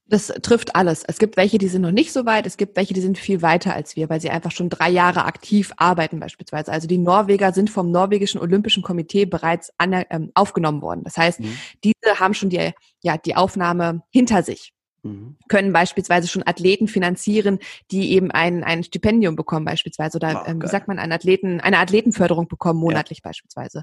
Das 0.06 0.26
trifft 0.42 0.76
alles. 0.76 1.02
Es 1.02 1.18
gibt 1.18 1.38
welche, 1.38 1.56
die 1.56 1.68
sind 1.68 1.80
noch 1.80 1.90
nicht 1.90 2.12
so 2.12 2.26
weit, 2.26 2.46
es 2.46 2.58
gibt 2.58 2.76
welche, 2.76 2.92
die 2.92 3.00
sind 3.00 3.16
viel 3.16 3.40
weiter 3.40 3.72
als 3.72 3.96
wir, 3.96 4.10
weil 4.10 4.20
sie 4.20 4.28
einfach 4.28 4.50
schon 4.50 4.68
drei 4.68 4.90
Jahre 4.90 5.24
aktiv 5.24 5.72
arbeiten 5.78 6.20
beispielsweise. 6.20 6.70
Also 6.70 6.86
die 6.86 6.98
Norweger 6.98 7.52
sind 7.54 7.70
vom 7.70 7.90
norwegischen 7.90 8.38
Olympischen 8.38 8.82
Komitee 8.82 9.24
bereits 9.24 9.72
an, 9.78 10.04
ähm, 10.10 10.30
aufgenommen 10.34 10.82
worden. 10.82 11.04
Das 11.04 11.16
heißt, 11.16 11.40
mhm. 11.40 11.56
diese 11.82 12.20
haben 12.20 12.34
schon 12.34 12.50
die, 12.50 12.72
ja, 13.02 13.16
die 13.16 13.34
Aufnahme 13.34 14.02
hinter 14.10 14.42
sich. 14.42 14.73
Mhm. 15.04 15.36
können 15.48 15.72
beispielsweise 15.72 16.28
schon 16.28 16.46
Athleten 16.46 16.88
finanzieren, 16.88 17.58
die 17.90 18.12
eben 18.12 18.30
ein, 18.30 18.64
ein 18.64 18.82
Stipendium 18.82 19.36
bekommen 19.36 19.64
beispielsweise 19.64 20.16
oder 20.16 20.44
oh, 20.44 20.50
ähm, 20.50 20.62
wie 20.62 20.66
sagt 20.66 20.88
man, 20.88 20.98
einen 20.98 21.12
Athleten, 21.12 21.60
eine 21.60 21.78
Athletenförderung 21.78 22.48
bekommen 22.48 22.80
monatlich 22.80 23.18
ja. 23.18 23.28
beispielsweise. 23.28 23.82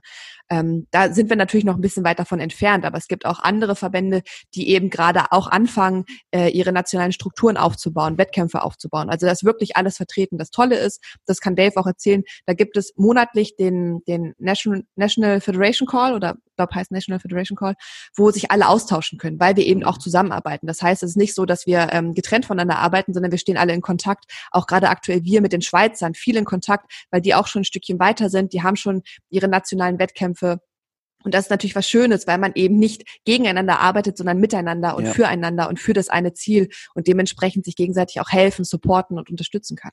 Ähm, 0.49 0.87
da 0.91 1.13
sind 1.13 1.29
wir 1.29 1.37
natürlich 1.37 1.65
noch 1.65 1.75
ein 1.75 1.81
bisschen 1.81 2.03
weit 2.03 2.19
davon 2.19 2.39
entfernt, 2.39 2.85
aber 2.85 2.97
es 2.97 3.07
gibt 3.07 3.25
auch 3.25 3.39
andere 3.39 3.75
Verbände, 3.75 4.21
die 4.55 4.69
eben 4.69 4.89
gerade 4.89 5.31
auch 5.31 5.47
anfangen, 5.47 6.05
äh, 6.31 6.49
ihre 6.49 6.71
nationalen 6.71 7.11
Strukturen 7.11 7.57
aufzubauen, 7.57 8.17
Wettkämpfe 8.17 8.63
aufzubauen. 8.63 9.09
Also 9.09 9.25
das 9.25 9.43
wirklich 9.43 9.75
alles 9.77 9.97
vertreten. 9.97 10.37
Das 10.37 10.51
Tolle 10.51 10.75
ist, 10.77 11.01
das 11.25 11.39
kann 11.39 11.55
Dave 11.55 11.77
auch 11.77 11.87
erzählen, 11.87 12.23
da 12.45 12.53
gibt 12.53 12.77
es 12.77 12.93
monatlich 12.95 13.55
den, 13.55 14.03
den 14.07 14.33
National, 14.37 14.83
National 14.95 15.41
Federation 15.41 15.87
Call 15.87 16.13
oder 16.15 16.35
glaube 16.61 16.75
heißt 16.75 16.91
National 16.91 17.19
Federation 17.19 17.57
Call, 17.57 17.75
wo 18.15 18.31
sich 18.31 18.51
alle 18.51 18.67
austauschen 18.67 19.17
können, 19.17 19.39
weil 19.39 19.55
wir 19.55 19.65
eben 19.65 19.83
auch 19.83 19.97
zusammenarbeiten. 19.97 20.67
Das 20.67 20.81
heißt, 20.81 21.03
es 21.03 21.11
ist 21.11 21.17
nicht 21.17 21.35
so, 21.35 21.45
dass 21.45 21.65
wir 21.65 21.89
ähm, 21.91 22.13
getrennt 22.13 22.45
voneinander 22.45 22.79
arbeiten, 22.79 23.13
sondern 23.13 23.31
wir 23.31 23.39
stehen 23.39 23.57
alle 23.57 23.73
in 23.73 23.81
Kontakt. 23.81 24.25
Auch 24.51 24.67
gerade 24.67 24.89
aktuell 24.89 25.23
wir 25.23 25.41
mit 25.41 25.53
den 25.53 25.61
Schweizern 25.61 26.13
viel 26.13 26.37
in 26.37 26.45
Kontakt, 26.45 26.91
weil 27.11 27.21
die 27.21 27.35
auch 27.35 27.47
schon 27.47 27.61
ein 27.61 27.65
Stückchen 27.65 27.99
weiter 27.99 28.29
sind. 28.29 28.53
Die 28.53 28.63
haben 28.63 28.75
schon 28.75 29.01
ihre 29.29 29.47
nationalen 29.47 29.99
Wettkämpfe. 29.99 30.59
Und 31.23 31.33
das 31.35 31.45
ist 31.45 31.49
natürlich 31.51 31.75
was 31.75 31.87
Schönes, 31.87 32.25
weil 32.25 32.39
man 32.39 32.53
eben 32.55 32.79
nicht 32.79 33.03
gegeneinander 33.25 33.79
arbeitet, 33.79 34.17
sondern 34.17 34.39
miteinander 34.39 34.95
und 34.95 35.05
ja. 35.05 35.13
füreinander 35.13 35.69
und 35.69 35.79
für 35.79 35.93
das 35.93 36.09
eine 36.09 36.33
Ziel 36.33 36.69
und 36.95 37.07
dementsprechend 37.07 37.65
sich 37.65 37.75
gegenseitig 37.75 38.19
auch 38.21 38.29
helfen, 38.29 38.65
supporten 38.65 39.19
und 39.19 39.29
unterstützen 39.29 39.75
kann. 39.75 39.91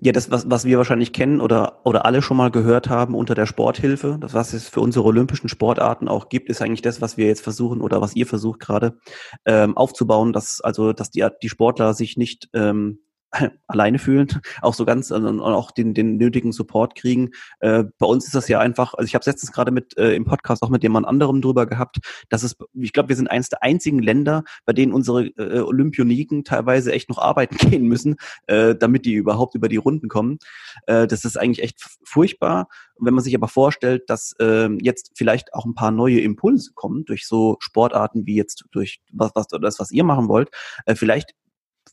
Ja, 0.00 0.12
das, 0.12 0.30
was, 0.30 0.50
was 0.50 0.66
wir 0.66 0.76
wahrscheinlich 0.76 1.14
kennen 1.14 1.40
oder, 1.40 1.80
oder 1.84 2.04
alle 2.04 2.20
schon 2.20 2.36
mal 2.36 2.50
gehört 2.50 2.90
haben 2.90 3.14
unter 3.14 3.34
der 3.34 3.46
Sporthilfe, 3.46 4.18
das, 4.20 4.34
was 4.34 4.52
es 4.52 4.68
für 4.68 4.80
unsere 4.80 5.06
olympischen 5.06 5.48
Sportarten 5.48 6.06
auch 6.06 6.28
gibt, 6.28 6.50
ist 6.50 6.60
eigentlich 6.60 6.82
das, 6.82 7.00
was 7.00 7.16
wir 7.16 7.26
jetzt 7.26 7.40
versuchen 7.40 7.80
oder 7.80 8.02
was 8.02 8.14
ihr 8.14 8.26
versucht 8.26 8.60
gerade 8.60 8.98
ähm, 9.46 9.74
aufzubauen, 9.74 10.34
dass 10.34 10.60
also, 10.60 10.92
dass 10.92 11.10
die, 11.10 11.26
die 11.42 11.48
Sportler 11.48 11.94
sich 11.94 12.18
nicht 12.18 12.50
ähm, 12.52 12.98
alleine 13.66 13.98
fühlen, 13.98 14.28
auch 14.62 14.74
so 14.74 14.84
ganz 14.84 15.12
also, 15.12 15.28
und 15.28 15.40
auch 15.40 15.70
den, 15.70 15.94
den 15.94 16.16
nötigen 16.16 16.52
Support 16.52 16.94
kriegen. 16.94 17.30
Äh, 17.60 17.84
bei 17.98 18.06
uns 18.06 18.26
ist 18.26 18.34
das 18.34 18.48
ja 18.48 18.60
einfach, 18.60 18.94
also 18.94 19.06
ich 19.06 19.14
habe 19.14 19.24
letztens 19.26 19.52
gerade 19.52 19.70
mit 19.70 19.96
äh, 19.96 20.14
im 20.14 20.24
Podcast 20.24 20.62
auch 20.62 20.70
mit 20.70 20.82
jemand 20.82 21.06
anderem 21.06 21.40
drüber 21.40 21.66
gehabt, 21.66 21.98
dass 22.28 22.42
es, 22.42 22.56
ich 22.74 22.92
glaube, 22.92 23.08
wir 23.10 23.16
sind 23.16 23.28
eines 23.28 23.48
der 23.48 23.62
einzigen 23.62 24.00
Länder, 24.00 24.44
bei 24.64 24.72
denen 24.72 24.92
unsere 24.92 25.26
äh, 25.26 25.60
Olympioniken 25.60 26.44
teilweise 26.44 26.92
echt 26.92 27.08
noch 27.08 27.18
arbeiten 27.18 27.56
gehen 27.70 27.86
müssen, 27.86 28.16
äh, 28.46 28.74
damit 28.74 29.04
die 29.04 29.14
überhaupt 29.14 29.54
über 29.54 29.68
die 29.68 29.76
Runden 29.76 30.08
kommen. 30.08 30.38
Äh, 30.86 31.06
das 31.06 31.24
ist 31.24 31.36
eigentlich 31.36 31.62
echt 31.62 31.80
furchtbar. 32.04 32.68
Wenn 32.98 33.14
man 33.14 33.24
sich 33.24 33.34
aber 33.34 33.48
vorstellt, 33.48 34.04
dass 34.08 34.34
äh, 34.40 34.68
jetzt 34.80 35.12
vielleicht 35.16 35.52
auch 35.54 35.66
ein 35.66 35.74
paar 35.74 35.90
neue 35.90 36.20
Impulse 36.20 36.72
kommen 36.74 37.04
durch 37.04 37.26
so 37.26 37.56
Sportarten 37.60 38.26
wie 38.26 38.36
jetzt 38.36 38.64
durch 38.72 39.00
was, 39.12 39.32
was 39.34 39.48
das, 39.48 39.78
was 39.78 39.90
ihr 39.90 40.04
machen 40.04 40.28
wollt, 40.28 40.50
äh, 40.86 40.94
vielleicht 40.94 41.34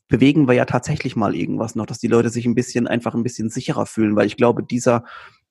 bewegen 0.08 0.46
wir 0.48 0.54
ja 0.54 0.64
tatsächlich 0.64 1.16
mal 1.16 1.34
irgendwas 1.34 1.74
noch, 1.74 1.86
dass 1.86 1.98
die 1.98 2.08
Leute 2.08 2.28
sich 2.28 2.46
ein 2.46 2.54
bisschen 2.54 2.86
einfach 2.86 3.14
ein 3.14 3.22
bisschen 3.22 3.50
sicherer 3.50 3.86
fühlen, 3.86 4.16
weil 4.16 4.26
ich 4.26 4.36
glaube, 4.36 4.62
dieser 4.62 5.04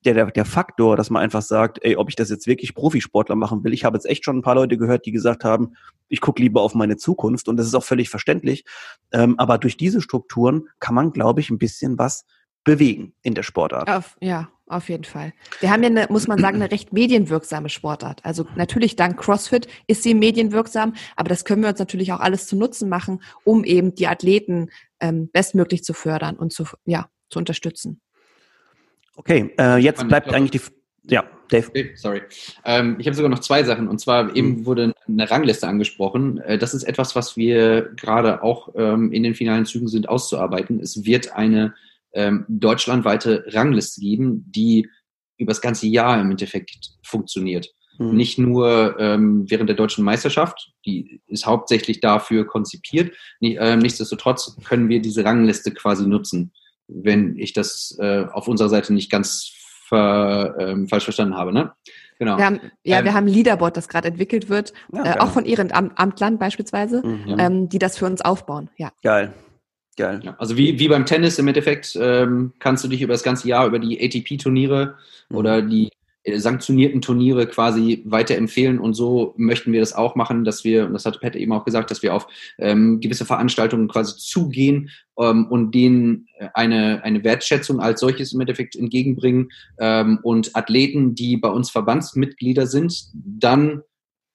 der, 0.04 0.14
der, 0.14 0.26
der 0.26 0.44
Faktor, 0.44 0.96
dass 0.96 1.10
man 1.10 1.22
einfach 1.22 1.42
sagt, 1.42 1.78
ey, 1.82 1.96
ob 1.96 2.08
ich 2.08 2.16
das 2.16 2.30
jetzt 2.30 2.46
wirklich 2.46 2.74
Profisportler 2.74 3.36
machen 3.36 3.64
will. 3.64 3.72
Ich 3.72 3.84
habe 3.84 3.96
jetzt 3.96 4.04
echt 4.04 4.24
schon 4.24 4.38
ein 4.38 4.42
paar 4.42 4.54
Leute 4.54 4.76
gehört, 4.76 5.06
die 5.06 5.12
gesagt 5.12 5.44
haben, 5.44 5.76
ich 6.08 6.20
gucke 6.20 6.42
lieber 6.42 6.60
auf 6.60 6.74
meine 6.74 6.96
Zukunft 6.96 7.48
und 7.48 7.56
das 7.56 7.66
ist 7.66 7.74
auch 7.74 7.84
völlig 7.84 8.10
verständlich. 8.10 8.64
Ähm, 9.12 9.38
aber 9.38 9.58
durch 9.58 9.76
diese 9.76 10.02
Strukturen 10.02 10.68
kann 10.78 10.94
man, 10.94 11.12
glaube 11.12 11.40
ich, 11.40 11.50
ein 11.50 11.58
bisschen 11.58 11.98
was 11.98 12.26
bewegen 12.64 13.14
in 13.22 13.34
der 13.34 13.42
Sportart. 13.42 13.88
Auf, 13.88 14.16
ja, 14.20 14.50
auf 14.66 14.88
jeden 14.88 15.04
Fall. 15.04 15.32
Wir 15.60 15.70
haben 15.70 15.82
ja, 15.82 15.90
eine, 15.90 16.06
muss 16.08 16.26
man 16.26 16.38
sagen, 16.38 16.56
eine 16.56 16.70
recht 16.70 16.92
medienwirksame 16.92 17.68
Sportart. 17.68 18.24
Also 18.24 18.46
natürlich 18.56 18.96
dank 18.96 19.20
CrossFit 19.20 19.68
ist 19.86 20.02
sie 20.02 20.14
medienwirksam, 20.14 20.94
aber 21.16 21.28
das 21.28 21.44
können 21.44 21.62
wir 21.62 21.68
uns 21.68 21.78
natürlich 21.78 22.12
auch 22.12 22.20
alles 22.20 22.46
zu 22.46 22.56
Nutzen 22.56 22.88
machen, 22.88 23.22
um 23.44 23.64
eben 23.64 23.94
die 23.94 24.06
Athleten 24.06 24.70
ähm, 25.00 25.28
bestmöglich 25.32 25.84
zu 25.84 25.92
fördern 25.92 26.36
und 26.36 26.52
zu, 26.52 26.64
ja, 26.86 27.08
zu 27.28 27.38
unterstützen. 27.38 28.00
Okay, 29.16 29.54
äh, 29.58 29.76
jetzt 29.78 30.06
bleibt 30.08 30.32
eigentlich 30.32 30.62
die... 30.62 31.12
Ja, 31.12 31.24
Dave. 31.50 31.70
Sorry. 31.96 32.22
Ähm, 32.64 32.96
ich 32.98 33.06
habe 33.06 33.14
sogar 33.14 33.30
noch 33.30 33.40
zwei 33.40 33.62
Sachen. 33.64 33.88
Und 33.88 34.00
zwar 34.00 34.34
eben 34.34 34.60
mhm. 34.60 34.66
wurde 34.66 34.94
eine 35.06 35.30
Rangliste 35.30 35.68
angesprochen. 35.68 36.38
Äh, 36.38 36.58
das 36.58 36.72
ist 36.72 36.84
etwas, 36.84 37.14
was 37.14 37.36
wir 37.36 37.90
gerade 37.96 38.42
auch 38.42 38.70
ähm, 38.74 39.12
in 39.12 39.22
den 39.22 39.34
finalen 39.34 39.66
Zügen 39.66 39.88
sind 39.88 40.08
auszuarbeiten. 40.08 40.80
Es 40.80 41.04
wird 41.04 41.34
eine 41.34 41.74
ähm, 42.14 42.44
deutschlandweite 42.48 43.44
Rangliste 43.48 44.00
geben, 44.00 44.44
die 44.48 44.88
über 45.36 45.50
das 45.50 45.60
ganze 45.60 45.86
Jahr 45.86 46.20
im 46.20 46.30
Endeffekt 46.30 46.90
funktioniert. 47.02 47.68
Mhm. 47.98 48.16
Nicht 48.16 48.38
nur 48.38 48.98
ähm, 48.98 49.44
während 49.48 49.68
der 49.68 49.76
deutschen 49.76 50.04
Meisterschaft, 50.04 50.72
die 50.86 51.20
ist 51.26 51.46
hauptsächlich 51.46 52.00
dafür 52.00 52.46
konzipiert. 52.46 53.14
Nicht, 53.40 53.58
äh, 53.58 53.76
nichtsdestotrotz 53.76 54.56
können 54.64 54.88
wir 54.88 55.00
diese 55.00 55.24
Rangliste 55.24 55.72
quasi 55.72 56.06
nutzen, 56.06 56.52
wenn 56.86 57.36
ich 57.38 57.52
das 57.52 57.96
äh, 58.00 58.24
auf 58.32 58.48
unserer 58.48 58.68
Seite 58.68 58.92
nicht 58.92 59.10
ganz 59.10 59.52
ver, 59.88 60.56
ähm, 60.58 60.88
falsch 60.88 61.04
verstanden 61.04 61.36
habe. 61.36 61.52
Ne? 61.52 61.72
Genau. 62.18 62.36
Wir 62.36 62.46
haben, 62.46 62.60
ja, 62.82 62.98
ähm, 62.98 63.04
wir 63.04 63.14
haben 63.14 63.26
ein 63.26 63.32
Leaderboard, 63.32 63.76
das 63.76 63.88
gerade 63.88 64.08
entwickelt 64.08 64.48
wird, 64.48 64.72
ja, 64.92 65.16
äh, 65.16 65.18
auch 65.18 65.30
von 65.30 65.44
Ihren 65.44 65.72
Am 65.72 65.90
Amtlern 65.96 66.38
beispielsweise, 66.38 67.02
mhm. 67.04 67.36
ähm, 67.38 67.68
die 67.68 67.78
das 67.78 67.98
für 67.98 68.06
uns 68.06 68.22
aufbauen. 68.22 68.70
Ja. 68.76 68.92
Geil. 69.02 69.32
Geil. 69.96 70.20
Ja, 70.24 70.34
also 70.38 70.56
wie, 70.56 70.78
wie 70.78 70.88
beim 70.88 71.06
Tennis 71.06 71.38
im 71.38 71.46
Endeffekt 71.46 71.96
ähm, 72.00 72.52
kannst 72.58 72.82
du 72.82 72.88
dich 72.88 73.02
über 73.02 73.12
das 73.12 73.22
ganze 73.22 73.46
Jahr 73.46 73.66
über 73.66 73.78
die 73.78 74.00
ATP-Turniere 74.02 74.96
mhm. 75.28 75.36
oder 75.36 75.62
die 75.62 75.90
äh, 76.24 76.38
sanktionierten 76.38 77.00
Turniere 77.00 77.46
quasi 77.46 78.02
weiterempfehlen 78.04 78.80
und 78.80 78.94
so 78.94 79.34
möchten 79.36 79.72
wir 79.72 79.78
das 79.78 79.92
auch 79.92 80.16
machen, 80.16 80.44
dass 80.44 80.64
wir, 80.64 80.86
und 80.86 80.94
das 80.94 81.06
hat 81.06 81.20
Pat 81.20 81.36
eben 81.36 81.52
auch 81.52 81.64
gesagt, 81.64 81.92
dass 81.92 82.02
wir 82.02 82.14
auf 82.14 82.26
ähm, 82.58 83.00
gewisse 83.00 83.24
Veranstaltungen 83.24 83.86
quasi 83.86 84.16
zugehen 84.16 84.90
ähm, 85.16 85.46
und 85.46 85.72
denen 85.72 86.26
äh, 86.38 86.48
eine, 86.54 87.04
eine 87.04 87.22
Wertschätzung 87.22 87.78
als 87.78 88.00
solches 88.00 88.32
im 88.32 88.40
Endeffekt 88.40 88.74
entgegenbringen 88.74 89.50
ähm, 89.78 90.18
und 90.24 90.56
Athleten, 90.56 91.14
die 91.14 91.36
bei 91.36 91.50
uns 91.50 91.70
Verbandsmitglieder 91.70 92.66
sind, 92.66 93.10
dann 93.12 93.82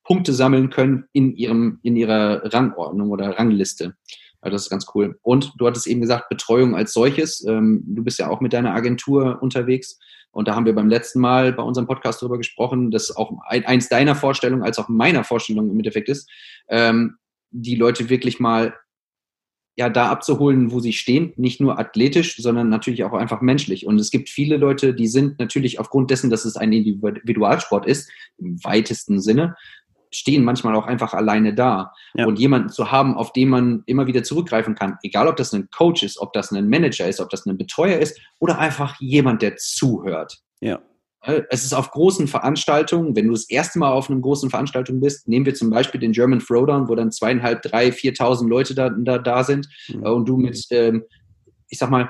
Punkte 0.05 0.33
sammeln 0.33 0.69
können 0.69 1.05
in 1.11 1.35
ihrem, 1.35 1.79
in 1.83 1.95
ihrer 1.95 2.53
Rangordnung 2.53 3.11
oder 3.11 3.37
Rangliste. 3.37 3.95
Also 4.41 4.55
das 4.55 4.63
ist 4.63 4.69
ganz 4.69 4.85
cool. 4.95 5.19
Und 5.21 5.53
du 5.57 5.67
hattest 5.67 5.87
eben 5.87 6.01
gesagt, 6.01 6.29
Betreuung 6.29 6.75
als 6.75 6.93
solches. 6.93 7.43
Ähm, 7.45 7.83
du 7.85 8.03
bist 8.03 8.19
ja 8.19 8.29
auch 8.29 8.41
mit 8.41 8.53
deiner 8.53 8.73
Agentur 8.73 9.39
unterwegs. 9.41 9.99
Und 10.31 10.47
da 10.47 10.55
haben 10.55 10.65
wir 10.65 10.75
beim 10.75 10.89
letzten 10.89 11.19
Mal 11.19 11.53
bei 11.53 11.63
unserem 11.63 11.87
Podcast 11.87 12.21
darüber 12.21 12.37
gesprochen, 12.37 12.91
dass 12.91 13.15
auch 13.15 13.33
eins 13.47 13.89
deiner 13.89 14.15
Vorstellungen 14.15 14.63
als 14.63 14.77
auch 14.77 14.87
meiner 14.87 15.23
Vorstellung 15.23 15.69
im 15.69 15.77
Endeffekt 15.77 16.07
ist, 16.07 16.29
ähm, 16.69 17.17
die 17.51 17.75
Leute 17.75 18.09
wirklich 18.09 18.39
mal 18.39 18.75
ja 19.75 19.89
da 19.89 20.09
abzuholen, 20.09 20.71
wo 20.71 20.81
sie 20.81 20.93
stehen, 20.93 21.31
nicht 21.37 21.61
nur 21.61 21.79
athletisch, 21.79 22.35
sondern 22.37 22.67
natürlich 22.69 23.05
auch 23.05 23.13
einfach 23.13 23.39
menschlich. 23.39 23.87
Und 23.87 23.97
es 23.97 24.11
gibt 24.11 24.29
viele 24.29 24.57
Leute, 24.57 24.93
die 24.93 25.07
sind 25.07 25.39
natürlich 25.39 25.79
aufgrund 25.79 26.11
dessen, 26.11 26.29
dass 26.29 26.43
es 26.43 26.57
ein 26.57 26.73
Individualsport 26.73 27.85
ist, 27.87 28.11
im 28.37 28.61
weitesten 28.63 29.21
Sinne, 29.21 29.55
stehen 30.11 30.43
manchmal 30.43 30.75
auch 30.75 30.85
einfach 30.85 31.13
alleine 31.13 31.53
da. 31.53 31.93
Ja. 32.13 32.25
Und 32.25 32.39
jemanden 32.39 32.69
zu 32.69 32.91
haben, 32.91 33.15
auf 33.15 33.33
den 33.33 33.49
man 33.49 33.83
immer 33.85 34.07
wieder 34.07 34.23
zurückgreifen 34.23 34.75
kann, 34.75 34.97
egal 35.03 35.27
ob 35.27 35.35
das 35.35 35.53
ein 35.53 35.69
Coach 35.71 36.03
ist, 36.03 36.19
ob 36.19 36.33
das 36.33 36.51
ein 36.51 36.69
Manager 36.69 37.07
ist, 37.07 37.19
ob 37.19 37.29
das 37.29 37.45
ein 37.45 37.57
Betreuer 37.57 37.99
ist 37.99 38.19
oder 38.39 38.59
einfach 38.59 38.99
jemand, 38.99 39.41
der 39.41 39.57
zuhört. 39.57 40.39
Ja. 40.59 40.79
Es 41.49 41.65
ist 41.65 41.73
auf 41.73 41.91
großen 41.91 42.29
Veranstaltungen, 42.29 43.13
wenn 43.15 43.27
du 43.27 43.33
das 43.33 43.49
erste 43.49 43.77
Mal 43.77 43.91
auf 43.91 44.09
einer 44.09 44.21
großen 44.21 44.49
Veranstaltung 44.49 45.01
bist, 45.01 45.27
nehmen 45.27 45.45
wir 45.45 45.53
zum 45.53 45.69
Beispiel 45.69 45.99
den 45.99 46.13
German 46.13 46.39
Throwdown, 46.39 46.87
wo 46.87 46.95
dann 46.95 47.11
zweieinhalb, 47.11 47.61
drei, 47.61 47.91
viertausend 47.91 48.49
Leute 48.49 48.73
da, 48.73 48.89
da, 48.89 49.17
da 49.17 49.43
sind 49.43 49.67
mhm. 49.89 50.03
und 50.03 50.29
du 50.29 50.37
mit, 50.37 50.65
ähm, 50.71 51.03
ich 51.67 51.77
sag 51.77 51.89
mal, 51.89 52.09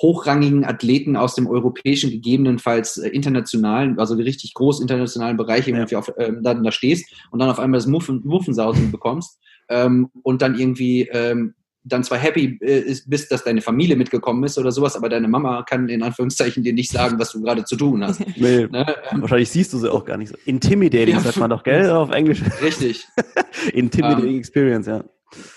hochrangigen 0.00 0.64
Athleten 0.64 1.16
aus 1.16 1.34
dem 1.34 1.46
europäischen, 1.46 2.10
gegebenenfalls 2.10 2.98
äh, 2.98 3.08
internationalen, 3.08 3.98
also 3.98 4.14
richtig 4.14 4.54
groß 4.54 4.80
internationalen 4.80 5.36
Bereiche 5.36 5.70
ja. 5.70 5.76
irgendwie 5.76 5.96
auf, 5.96 6.12
ähm, 6.18 6.40
da, 6.42 6.54
da 6.54 6.72
stehst 6.72 7.12
und 7.30 7.38
dann 7.38 7.50
auf 7.50 7.58
einmal 7.58 7.78
das 7.78 7.86
Muffen, 7.86 8.22
Muffensausen 8.24 8.90
bekommst 8.90 9.38
ähm, 9.68 10.10
und 10.22 10.42
dann 10.42 10.58
irgendwie 10.58 11.08
ähm, 11.12 11.54
dann 11.84 12.02
zwar 12.02 12.18
happy 12.18 12.58
äh, 12.60 12.96
bist, 13.06 13.30
dass 13.30 13.44
deine 13.44 13.60
Familie 13.60 13.94
mitgekommen 13.94 14.42
ist 14.44 14.58
oder 14.58 14.72
sowas, 14.72 14.96
aber 14.96 15.08
deine 15.10 15.28
Mama 15.28 15.62
kann 15.62 15.88
in 15.88 16.02
Anführungszeichen 16.02 16.62
dir 16.62 16.72
nicht 16.72 16.90
sagen, 16.90 17.18
was 17.18 17.32
du 17.32 17.42
gerade 17.42 17.64
zu 17.64 17.76
tun 17.76 18.02
hast. 18.02 18.20
Nee, 18.36 18.66
ne? 18.66 18.96
Ähm, 19.10 19.20
wahrscheinlich 19.20 19.50
siehst 19.50 19.72
du 19.72 19.78
sie 19.78 19.92
auch 19.92 20.04
gar 20.04 20.16
nicht 20.16 20.30
so. 20.30 20.36
Intimidating 20.44 21.14
ja, 21.14 21.20
sagt 21.20 21.36
man 21.36 21.50
doch, 21.50 21.62
gell, 21.62 21.90
auf 21.90 22.10
Englisch. 22.10 22.42
Richtig. 22.62 23.06
Intimidating 23.72 24.30
um, 24.30 24.38
Experience, 24.38 24.86
ja. 24.86 25.04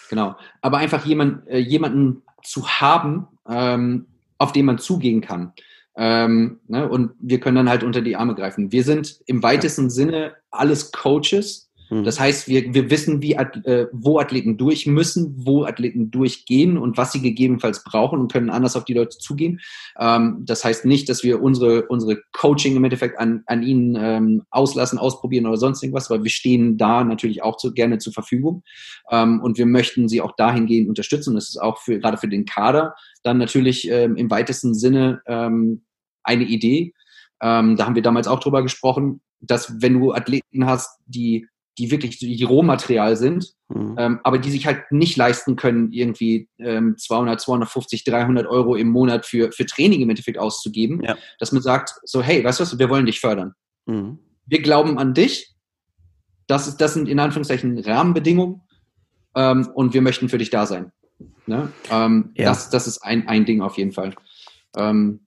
Genau. 0.10 0.36
Aber 0.62 0.78
einfach 0.78 1.06
jemand, 1.06 1.48
äh, 1.48 1.58
jemanden 1.58 2.24
zu 2.44 2.68
haben, 2.68 3.28
ähm, 3.50 4.06
auf 4.38 4.52
den 4.52 4.66
man 4.66 4.78
zugehen 4.78 5.22
kann. 5.22 5.54
Ähm, 5.96 6.60
ne? 6.68 6.88
Und 6.88 7.12
wir 7.20 7.40
können 7.40 7.56
dann 7.56 7.70
halt 7.70 7.84
unter 7.84 8.02
die 8.02 8.16
Arme 8.16 8.36
greifen. 8.36 8.72
Wir 8.72 8.84
sind 8.84 9.20
im 9.26 9.42
weitesten. 9.42 9.90
Sinne 9.90 10.36
alles 10.52 10.92
Coaches, 10.92 11.67
Mhm. 11.90 12.04
Das 12.04 12.20
heißt, 12.20 12.48
wir, 12.48 12.74
wir 12.74 12.90
wissen, 12.90 13.22
wie, 13.22 13.34
äh, 13.34 13.88
wo 13.92 14.20
Athleten 14.20 14.58
durch 14.58 14.88
müssen, 14.88 15.34
wo 15.38 15.64
Athleten 15.64 16.12
durchgehen 16.12 16.78
und 16.78 16.98
was 16.98 17.12
sie 17.12 17.22
gegebenenfalls 17.22 17.84
brauchen 17.84 18.20
und 18.20 18.32
können 18.32 18.50
anders 18.50 18.76
auf 18.76 18.86
die 18.86 18.94
Leute 18.94 19.18
zugehen. 19.18 19.60
Ähm, 20.00 20.44
das 20.46 20.64
heißt 20.64 20.86
nicht, 20.86 21.10
dass 21.10 21.24
wir 21.24 21.42
unsere, 21.42 21.88
unsere 21.88 22.22
Coaching 22.34 22.76
im 22.76 22.84
Endeffekt 22.84 23.20
an, 23.20 23.44
an 23.46 23.64
ihnen 23.64 23.98
ähm, 24.00 24.44
auslassen, 24.50 25.00
ausprobieren 25.00 25.46
oder 25.46 25.58
sonst 25.58 25.84
irgendwas, 25.84 26.10
weil 26.10 26.24
wir 26.24 26.32
stehen 26.32 26.78
da 26.78 27.04
natürlich 27.04 27.44
auch 27.44 27.58
zu, 27.58 27.74
gerne 27.74 27.98
zur 27.98 28.14
Verfügung. 28.14 28.64
Ähm, 29.10 29.42
und 29.42 29.58
wir 29.58 29.66
möchten 29.66 30.08
sie 30.08 30.22
auch 30.22 30.36
dahingehend 30.36 30.90
unterstützen. 30.90 31.36
Das 31.36 31.50
ist 31.50 31.62
auch 31.62 31.80
für, 31.80 32.00
gerade 32.00 32.18
für 32.18 32.28
den 32.28 32.46
Kader 32.46 32.96
dann 33.24 33.38
natürlich 33.38 33.90
ähm, 33.90 34.16
im 34.16 34.30
weitesten 34.30 34.74
Sinne 34.74 35.22
ähm, 35.26 35.84
eine 36.24 36.44
Idee. 36.44 36.94
Ähm, 37.42 37.76
da 37.76 37.86
haben 37.86 37.96
wir 37.96 38.02
damals 38.02 38.28
auch 38.28 38.40
drüber 38.40 38.64
gesprochen, 38.64 39.22
dass 39.40 39.82
wenn 39.82 40.00
du 40.00 40.14
Athleten 40.14 40.66
hast, 40.66 41.00
die 41.06 41.48
die 41.78 41.92
wirklich 41.92 42.18
die 42.18 42.44
Rohmaterial 42.44 43.16
sind, 43.16 43.54
mhm. 43.70 43.96
ähm, 43.98 44.20
aber 44.24 44.40
die 44.40 44.50
sich 44.50 44.66
halt 44.66 44.92
nicht 44.92 45.16
leisten 45.16 45.56
können, 45.56 45.92
irgendwie 45.92 46.50
ähm, 46.58 46.96
200, 46.98 47.40
250, 47.40 48.04
300 48.04 48.48
Euro 48.48 48.76
im 48.76 48.90
Monat 48.90 49.26
für, 49.26 49.52
für 49.52 49.66
Training 49.66 50.02
im 50.02 50.10
Endeffekt 50.10 50.40
auszugeben, 50.40 51.02
ja. 51.04 51.18
dass 51.40 51.52
man 51.52 51.62
sagt, 51.62 51.94
so, 52.04 52.22
hey, 52.22 52.44
weißt 52.44 52.60
du 52.60 52.64
was, 52.64 52.80
wir 52.80 52.90
wollen 52.90 53.06
dich 53.06 53.20
fördern. 53.20 53.54
Mhm. 53.86 54.20
Wir 54.46 54.62
glauben 54.62 54.98
an 54.98 55.14
dich. 55.14 55.54
Das, 56.48 56.68
ist, 56.68 56.78
das 56.78 56.94
sind 56.94 57.10
in 57.10 57.20
Anführungszeichen 57.20 57.78
Rahmenbedingungen 57.80 58.62
ähm, 59.36 59.70
und 59.74 59.94
wir 59.94 60.02
möchten 60.02 60.30
für 60.30 60.38
dich 60.38 60.50
da 60.50 60.66
sein. 60.66 60.92
Ne? 61.46 61.72
Ähm, 61.92 62.32
ja. 62.36 62.46
das, 62.46 62.70
das 62.70 62.88
ist 62.88 63.00
ein, 63.00 63.28
ein 63.28 63.46
Ding 63.46 63.62
auf 63.62 63.78
jeden 63.78 63.92
Fall. 63.92 64.16
Ähm, 64.76 65.27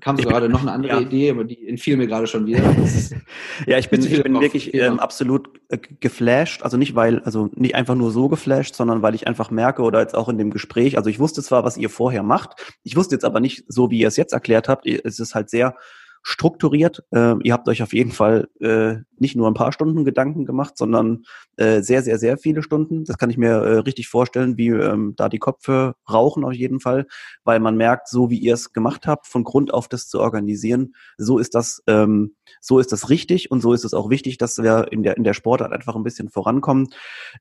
kam 0.00 0.16
so 0.16 0.28
gerade 0.28 0.48
noch 0.48 0.62
eine 0.62 0.72
andere 0.72 0.92
ja. 0.94 1.00
Idee, 1.00 1.30
aber 1.30 1.44
die 1.44 1.68
entfiel 1.68 1.96
mir 1.96 2.06
gerade 2.06 2.26
schon 2.26 2.46
wieder. 2.46 2.62
ja, 3.66 3.78
ich 3.78 3.88
bin, 3.90 4.04
ich 4.04 4.22
bin 4.22 4.40
wirklich 4.40 4.74
ähm, 4.74 4.98
absolut 4.98 5.50
äh, 5.68 5.78
geflasht. 6.00 6.62
Also 6.62 6.76
nicht 6.76 6.94
weil, 6.94 7.20
also 7.20 7.50
nicht 7.54 7.74
einfach 7.74 7.94
nur 7.94 8.10
so 8.10 8.28
geflasht, 8.28 8.74
sondern 8.74 9.02
weil 9.02 9.14
ich 9.14 9.26
einfach 9.26 9.50
merke 9.50 9.82
oder 9.82 10.00
jetzt 10.00 10.14
auch 10.14 10.28
in 10.28 10.38
dem 10.38 10.50
Gespräch, 10.50 10.96
also 10.96 11.10
ich 11.10 11.18
wusste 11.18 11.42
zwar, 11.42 11.64
was 11.64 11.76
ihr 11.76 11.90
vorher 11.90 12.22
macht, 12.22 12.76
ich 12.82 12.96
wusste 12.96 13.14
jetzt 13.14 13.24
aber 13.24 13.40
nicht 13.40 13.64
so, 13.68 13.90
wie 13.90 14.00
ihr 14.00 14.08
es 14.08 14.16
jetzt 14.16 14.32
erklärt 14.32 14.68
habt. 14.68 14.86
Es 14.86 15.18
ist 15.18 15.34
halt 15.34 15.50
sehr 15.50 15.74
strukturiert. 16.22 17.04
Äh, 17.10 17.34
ihr 17.42 17.52
habt 17.52 17.68
euch 17.68 17.82
auf 17.82 17.92
jeden 17.92 18.12
Fall 18.12 18.48
äh, 18.60 18.96
nicht 19.18 19.36
nur 19.36 19.48
ein 19.48 19.54
paar 19.54 19.72
Stunden 19.72 20.04
Gedanken 20.04 20.44
gemacht, 20.44 20.76
sondern 20.76 21.24
äh, 21.56 21.82
sehr, 21.82 22.02
sehr, 22.02 22.18
sehr 22.18 22.38
viele 22.38 22.62
Stunden. 22.62 23.04
Das 23.04 23.18
kann 23.18 23.30
ich 23.30 23.38
mir 23.38 23.50
äh, 23.50 23.78
richtig 23.78 24.08
vorstellen, 24.08 24.56
wie 24.56 24.68
ähm, 24.68 25.14
da 25.16 25.28
die 25.28 25.38
Köpfe 25.38 25.94
rauchen 26.10 26.44
auf 26.44 26.52
jeden 26.52 26.80
Fall, 26.80 27.06
weil 27.44 27.60
man 27.60 27.76
merkt, 27.76 28.08
so 28.08 28.30
wie 28.30 28.38
ihr 28.38 28.54
es 28.54 28.72
gemacht 28.72 29.06
habt, 29.06 29.26
von 29.26 29.44
Grund 29.44 29.72
auf 29.72 29.88
das 29.88 30.08
zu 30.08 30.20
organisieren, 30.20 30.94
so 31.16 31.38
ist 31.38 31.54
das, 31.54 31.82
ähm, 31.86 32.36
so 32.60 32.78
ist 32.78 32.92
das 32.92 33.10
richtig 33.10 33.50
und 33.50 33.60
so 33.60 33.72
ist 33.72 33.84
es 33.84 33.94
auch 33.94 34.10
wichtig, 34.10 34.38
dass 34.38 34.58
wir 34.58 34.92
in 34.92 35.02
der, 35.02 35.16
in 35.16 35.24
der 35.24 35.34
Sportart 35.34 35.72
einfach 35.72 35.96
ein 35.96 36.04
bisschen 36.04 36.28
vorankommen. 36.28 36.88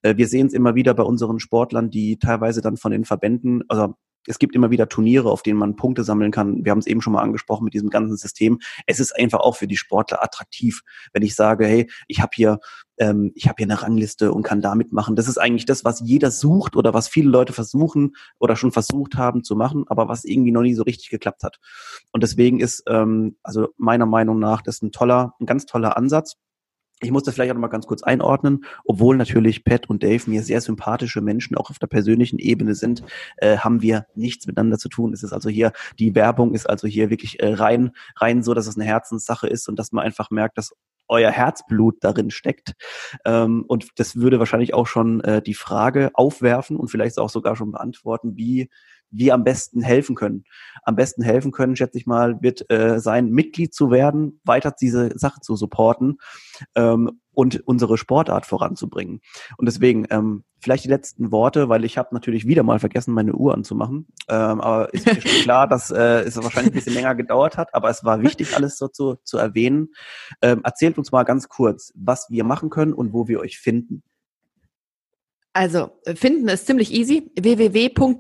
Äh, 0.01 0.17
wir 0.17 0.28
sehen 0.28 0.47
es 0.47 0.53
immer 0.53 0.75
wieder 0.75 0.93
bei 0.93 1.03
unseren 1.03 1.39
Sportlern, 1.39 1.89
die 1.89 2.17
teilweise 2.19 2.61
dann 2.61 2.78
von 2.78 2.91
den 2.91 3.05
Verbänden, 3.05 3.63
also 3.67 3.95
es 4.28 4.39
gibt 4.39 4.55
immer 4.55 4.71
wieder 4.71 4.89
Turniere, 4.89 5.32
auf 5.32 5.43
denen 5.43 5.59
man 5.59 5.75
Punkte 5.75 6.03
sammeln 6.03 6.32
kann. 6.32 6.63
Wir 6.63 6.71
haben 6.71 6.80
es 6.80 6.88
eben 6.88 7.01
schon 7.01 7.13
mal 7.13 7.21
angesprochen 7.21 7.63
mit 7.63 7.73
diesem 7.73 7.89
ganzen 7.89 8.17
System. 8.17 8.59
Es 8.86 8.99
ist 8.99 9.13
einfach 9.17 9.39
auch 9.39 9.55
für 9.55 9.67
die 9.67 9.78
Sportler 9.78 10.23
attraktiv, 10.23 10.82
wenn 11.13 11.23
ich 11.23 11.36
sage, 11.36 11.65
hey, 11.65 11.89
ich 12.07 12.21
habe 12.21 12.32
hier 12.34 12.59
ähm, 12.97 13.32
ich 13.36 13.47
habe 13.47 13.55
hier 13.57 13.65
eine 13.65 13.82
Rangliste 13.82 14.32
und 14.32 14.43
kann 14.43 14.61
da 14.61 14.75
mitmachen. 14.75 15.15
Das 15.15 15.28
ist 15.28 15.38
eigentlich 15.38 15.65
das, 15.65 15.86
was 15.86 16.01
jeder 16.03 16.32
sucht 16.32 16.75
oder 16.75 16.93
was 16.93 17.07
viele 17.07 17.30
Leute 17.30 17.53
versuchen 17.53 18.15
oder 18.39 18.55
schon 18.55 18.71
versucht 18.71 19.15
haben 19.15 19.43
zu 19.43 19.55
machen, 19.55 19.86
aber 19.88 20.07
was 20.07 20.25
irgendwie 20.25 20.51
noch 20.51 20.61
nie 20.61 20.73
so 20.73 20.84
richtig 20.84 21.09
geklappt 21.09 21.43
hat. 21.43 21.59
Und 22.11 22.23
deswegen 22.23 22.59
ist 22.59 22.84
ähm, 22.88 23.38
also 23.43 23.69
meiner 23.78 24.05
Meinung 24.05 24.39
nach 24.39 24.61
das 24.61 24.82
ein 24.82 24.91
toller, 24.91 25.36
ein 25.39 25.45
ganz 25.45 25.65
toller 25.65 25.97
Ansatz. 25.97 26.38
Ich 27.00 27.12
muss 27.12 27.24
das 27.24 27.36
vielleicht 27.36 27.52
auch 27.52 27.56
noch 27.56 27.62
mal 27.62 27.68
ganz 27.68 27.86
kurz 27.86 28.02
einordnen, 28.02 28.66
obwohl 28.86 29.18
natürlich 29.18 29.64
Pat 29.64 29.88
und 29.88 30.02
Dave 30.02 30.28
mir 30.28 30.41
sehr 30.41 30.62
sympathische 30.62 31.22
Menschen 31.22 31.56
auch 31.56 31.70
auf 31.70 31.78
der 31.78 31.86
persönlichen 31.88 32.39
Ebene 32.39 32.74
sind, 32.74 33.04
äh, 33.38 33.58
haben 33.58 33.84
wir 33.84 34.08
nichts 34.16 34.48
miteinander 34.48 34.80
zu 34.80 34.89
tun. 34.89 35.14
Es 35.14 35.22
ist 35.22 35.32
also 35.32 35.48
hier, 35.50 35.74
die 36.00 36.16
Werbung 36.16 36.56
ist 36.56 36.68
also 36.68 36.88
hier 36.88 37.12
wirklich 37.12 37.39
äh, 37.39 37.54
rein, 37.54 37.91
rein 38.16 38.41
so, 38.41 38.56
dass 38.56 38.66
es 38.66 38.78
eine 38.78 38.86
Herzenssache 38.86 39.48
ist 39.48 39.70
und 39.70 39.78
dass 39.78 39.91
man 39.91 40.06
einfach 40.06 40.32
merkt, 40.32 40.58
dass 40.58 40.74
euer 41.08 41.32
Herzblut 41.32 41.98
darin 42.02 42.32
steckt. 42.32 42.74
Ähm, 43.26 43.64
und 43.68 43.88
das 43.98 44.16
würde 44.16 44.39
wahrscheinlich 44.39 44.74
auch 44.74 44.88
schon 44.88 45.22
äh, 45.22 45.41
die 45.41 45.54
Frage 45.54 46.12
aufwerfen 46.14 46.78
und 46.78 46.89
vielleicht 46.89 47.18
auch 47.20 47.30
sogar 47.30 47.56
schon 47.56 47.72
beantworten, 47.72 48.36
wie 48.36 48.70
wir 49.12 49.34
am 49.34 49.43
besten 49.43 49.82
helfen 49.82 50.16
können. 50.16 50.43
Am 50.84 50.95
besten 50.95 51.22
helfen 51.22 51.51
können, 51.51 51.76
schätze 51.76 51.97
ich 51.97 52.05
mal, 52.05 52.41
wird 52.41 52.70
äh, 52.72 52.99
sein, 52.99 53.30
Mitglied 53.30 53.74
zu 53.74 53.91
werden, 53.91 54.39
weiter 54.43 54.74
diese 54.80 55.18
Sache 55.18 55.41
zu 55.41 55.55
supporten 55.55 56.18
ähm, 56.76 57.20
und 57.34 57.62
unsere 57.68 57.97
Sportart 57.97 58.45
voranzubringen. 58.45 59.22
Und 59.58 59.66
deswegen 59.66 60.08
ähm, 60.10 60.43
vielleicht 60.60 60.86
die 60.86 60.89
letzten 60.89 61.32
Worte, 61.32 61.70
weil 61.70 61.86
ich 61.86 61.97
habe 61.97 62.10
natürlich 62.14 62.47
wieder 62.47 62.64
mal 62.64 62.80
vergessen, 62.80 63.14
meine 63.14 63.34
Uhr 63.34 63.53
anzumachen. 63.53 64.08
Ähm, 64.28 64.62
aber 64.62 64.93
ist 64.93 65.05
mir 65.05 65.22
schon 65.22 65.41
klar, 65.41 65.68
dass 65.68 65.91
äh, 65.91 66.22
es 66.22 66.36
wahrscheinlich 66.38 66.74
ein 66.74 66.76
bisschen 66.76 66.93
länger 66.93 67.16
gedauert 67.16 67.58
hat, 67.58 67.74
aber 67.74 67.89
es 67.89 68.03
war 68.03 68.22
wichtig, 68.22 68.55
alles 68.55 68.78
so 68.78 68.88
zu, 68.88 69.18
zu 69.24 69.38
erwähnen. 69.38 69.89
Ähm, 70.41 70.62
erzählt 70.64 70.97
uns 70.97 71.12
mal 71.12 71.24
ganz 71.24 71.47
kurz, 71.47 71.93
was 71.95 72.28
wir 72.30 72.43
machen 72.43 72.70
können 72.70 72.93
und 72.93 73.14
wo 73.14 73.28
wir 73.28 73.39
euch 73.39 73.60
finden. 73.60 74.03
Also 75.58 75.89
finden 76.14 76.47
ist 76.49 76.68
ziemlich 76.68 76.93
easy. 76.93 77.32
www.dbvff.de 77.36 78.20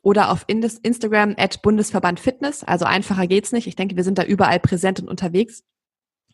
oder 0.00 0.30
auf 0.30 0.46
Instagram 0.46 1.34
at 1.36 1.60
Bundesverband 1.60 2.18
Fitness. 2.18 2.64
Also 2.64 2.86
einfacher 2.86 3.26
geht's 3.26 3.52
nicht. 3.52 3.66
Ich 3.66 3.76
denke, 3.76 3.94
wir 3.94 4.02
sind 4.02 4.16
da 4.16 4.24
überall 4.24 4.58
präsent 4.58 5.00
und 5.00 5.08
unterwegs. 5.10 5.64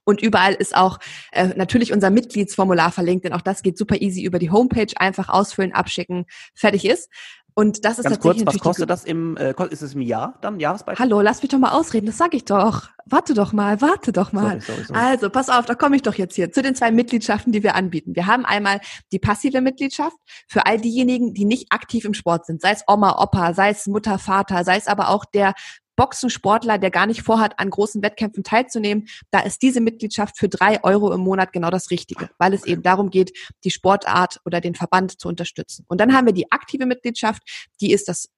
Und 0.05 0.23
überall 0.23 0.55
ist 0.55 0.77
auch 0.77 1.01
äh, 1.33 1.49
natürlich 1.57 1.93
unser 1.93 2.11
Mitgliedsformular 2.11 2.93
verlinkt, 2.93 3.25
denn 3.25 3.33
auch 3.33 3.41
das 3.41 3.65
geht 3.65 3.77
super 3.77 4.01
easy 4.01 4.23
über 4.23 4.39
die 4.39 4.53
Homepage. 4.53 4.93
Einfach 4.95 5.29
ausfüllen, 5.29 5.73
abschicken, 5.73 6.27
fertig 6.55 6.85
ist. 6.85 7.11
Und 7.55 7.85
das 7.85 7.99
ist 7.99 8.05
Ganz 8.05 8.17
tatsächlich 8.17 8.45
kurz, 8.45 8.55
was 8.55 8.63
kostet 8.63 8.91
das 8.91 9.05
im, 9.05 9.37
äh, 9.37 9.55
ist 9.71 9.83
es 9.83 9.95
im 9.95 10.01
Jahr 10.01 10.39
dann, 10.41 10.59
Jahresbeitrag? 10.59 10.99
Hallo, 10.99 11.21
lass 11.21 11.43
mich 11.43 11.51
doch 11.51 11.59
mal 11.59 11.73
ausreden, 11.73 12.07
das 12.07 12.17
sag 12.17 12.35
ich 12.35 12.45
doch. 12.45 12.89
Warte 13.05 13.35
doch 13.35 13.53
mal, 13.53 13.81
warte 13.81 14.13
doch 14.13 14.33
mal. 14.33 14.61
Sorry, 14.61 14.61
sorry, 14.61 14.85
sorry. 14.85 15.01
Also, 15.01 15.31
pass 15.31 15.49
auf, 15.49 15.67
da 15.67 15.75
komme 15.75 15.97
ich 15.97 16.03
doch 16.03 16.15
jetzt 16.15 16.35
hier 16.35 16.53
zu 16.53 16.63
den 16.63 16.75
zwei 16.75 16.91
Mitgliedschaften, 16.91 17.53
die 17.53 17.63
wir 17.63 17.75
anbieten. 17.75 18.15
Wir 18.15 18.27
haben 18.27 18.45
einmal 18.45 18.81
die 19.11 19.19
passive 19.19 19.61
Mitgliedschaft 19.61 20.17
für 20.49 20.67
all 20.67 20.81
diejenigen, 20.81 21.35
die 21.35 21.45
nicht 21.45 21.73
aktiv 21.73 22.05
im 22.05 22.15
Sport 22.15 22.47
sind, 22.47 22.63
sei 22.63 22.71
es 22.71 22.85
Oma, 22.87 23.21
Opa, 23.23 23.53
sei 23.55 23.71
es 23.71 23.87
Mutter, 23.87 24.19
Vater, 24.19 24.65
sei 24.65 24.77
es 24.77 24.87
aber 24.87 25.09
auch 25.09 25.25
der 25.25 25.53
Boxensportler, 25.97 26.79
der 26.79 26.91
gar 26.91 27.07
nicht 27.07 27.23
vorhat, 27.23 27.59
an 27.59 27.71
großen 27.71 28.03
Wettkämpfen 28.03 28.45
teilzunehmen, 28.45 29.09
da 29.31 29.41
ist 29.41 29.63
diese 29.63 29.81
Mitgliedschaft 29.81 30.39
für 30.39 30.49
drei 30.49 30.83
Euro 30.85 31.13
im 31.13 31.21
Monat 31.21 31.53
genau 31.53 31.71
das 31.71 31.91
Richtige, 31.91 32.31
weil 32.39 32.55
es 32.55 32.65
eben 32.65 32.83
darum 32.83 33.11
geht, 33.11 33.37
die 33.65 33.71
Sportart 33.71 34.41
oder 34.45 34.61
den 34.61 34.75
Verband 34.75 35.21
zu 35.21 35.29
unterstützen. 35.29 35.85
Und 35.89 36.01
dann 36.01 36.15
haben 36.15 36.27
wir 36.27 36.33
die 36.33 36.51
aktive 36.51 36.87
Mitgliedschaft, 36.87 37.43
die 37.81 37.93
ist 37.93 38.09
das, 38.09 38.29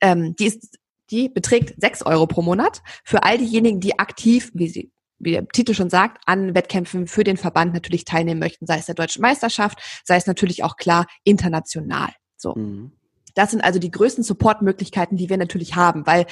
ähm, 0.00 0.34
die 0.36 0.46
ist, 0.46 0.78
die 1.10 1.28
beträgt 1.28 1.80
sechs 1.80 2.02
Euro 2.02 2.26
pro 2.26 2.42
Monat 2.42 2.82
für 3.04 3.22
all 3.22 3.38
diejenigen, 3.38 3.80
die 3.80 3.98
aktiv, 3.98 4.50
wie 4.54 4.68
sie 4.68 4.92
wie 5.18 5.32
der 5.32 5.48
Titel 5.48 5.74
schon 5.74 5.90
sagt, 5.90 6.22
an 6.26 6.54
Wettkämpfen 6.54 7.06
für 7.06 7.24
den 7.24 7.36
Verband 7.36 7.72
natürlich 7.72 8.04
teilnehmen 8.04 8.40
möchten, 8.40 8.66
sei 8.66 8.78
es 8.78 8.86
der 8.86 8.94
deutschen 8.94 9.22
Meisterschaft, 9.22 9.78
sei 10.04 10.16
es 10.16 10.26
natürlich 10.26 10.62
auch 10.62 10.76
klar 10.76 11.06
international. 11.24 12.10
So. 12.36 12.54
Mhm. 12.54 12.92
Das 13.36 13.52
sind 13.52 13.62
also 13.62 13.78
die 13.78 13.90
größten 13.92 14.24
Supportmöglichkeiten, 14.24 15.16
die 15.16 15.28
wir 15.28 15.36
natürlich 15.36 15.76
haben, 15.76 16.06
weil 16.06 16.26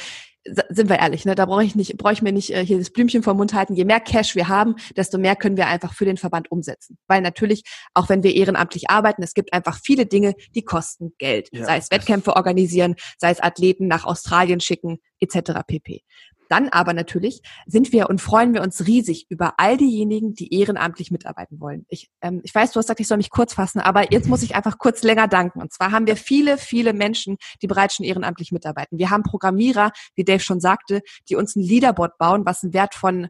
sind 0.69 0.91
wir 0.91 0.99
ehrlich, 0.99 1.25
ne? 1.25 1.35
Da 1.35 1.47
brauche 1.47 1.65
ich 1.65 1.75
nicht, 1.75 1.97
brauche 1.97 2.13
ich 2.13 2.23
mir 2.23 2.33
nicht 2.33 2.51
äh, 2.51 2.65
hier 2.65 2.79
das 2.79 2.91
Blümchen 2.91 3.23
vom 3.23 3.37
Mund 3.39 3.55
halten. 3.55 3.75
Je 3.75 3.85
mehr 3.85 4.01
Cash 4.01 4.35
wir 4.35 4.49
haben, 4.49 4.75
desto 4.97 5.17
mehr 5.17 5.37
können 5.37 5.57
wir 5.57 5.69
einfach 5.69 5.95
für 5.95 6.05
den 6.05 6.19
Verband 6.19 6.51
umsetzen. 6.51 6.99
Weil 7.07 7.23
natürlich, 7.23 7.63
auch 7.95 8.11
wenn 8.11 8.23
wir 8.23 8.35
ehrenamtlich 8.35 8.91
arbeiten, 8.91 9.23
es 9.23 9.33
gibt 9.33 9.55
einfach 9.55 9.79
viele 9.83 10.05
Dinge, 10.05 10.35
die 10.55 10.63
kosten 10.63 11.15
Geld. 11.17 11.49
Ja. 11.53 11.65
Sei 11.65 11.79
es 11.79 11.91
Wettkämpfe 11.91 12.37
organisieren, 12.37 12.97
sei 13.17 13.31
es 13.31 13.41
Athleten 13.41 13.87
nach 13.87 14.05
Australien 14.05 14.61
schicken, 14.61 14.99
etc. 15.19 15.63
pp. 15.67 16.03
Dann 16.55 16.69
aber 16.69 16.93
natürlich 16.93 17.43
sind 17.67 17.91
wir 17.91 18.09
und 18.09 18.21
freuen 18.21 18.55
wir 18.55 18.63
uns 18.63 18.87
riesig 18.87 19.27
über 19.29 19.55
all 19.57 19.77
diejenigen, 19.77 20.35
die 20.35 20.55
ehrenamtlich 20.55 21.11
mitarbeiten 21.11 21.59
wollen. 21.59 21.85
Ich, 21.89 22.13
ähm, 22.23 22.43
ich 22.45 22.55
weiß, 22.55 22.71
du 22.71 22.79
hast 22.79 22.87
gesagt, 22.87 23.01
ich 23.01 23.09
soll 23.09 23.17
mich 23.17 23.31
kurz 23.31 23.55
fassen, 23.55 23.81
aber 23.81 24.13
jetzt 24.13 24.29
muss 24.29 24.45
ich 24.45 24.55
einfach 24.55 24.79
kurz 24.79 25.03
länger 25.03 25.27
danken. 25.27 25.61
Und 25.61 25.73
zwar 25.73 25.91
haben 25.91 26.07
wir 26.07 26.17
viele, 26.17 26.57
viele 26.57 26.93
Menschen, 26.93 27.39
die 27.61 27.67
bereits 27.67 27.97
schon 27.97 28.07
ehrenamtlich 28.07 28.53
mitarbeiten. 28.53 28.99
Wir 28.99 29.11
haben 29.11 29.25
Programmierer, 29.25 29.91
wie 30.15 30.23
Dave 30.23 30.39
schon 30.39 30.61
sagte, 30.61 31.03
die 31.29 31.35
uns 31.35 31.57
ein 31.57 31.63
Leaderboard 31.63 32.19
bauen, 32.19 32.47
was 32.47 32.63
einen 32.63 32.73
Wert 32.73 32.95
von 32.95 33.27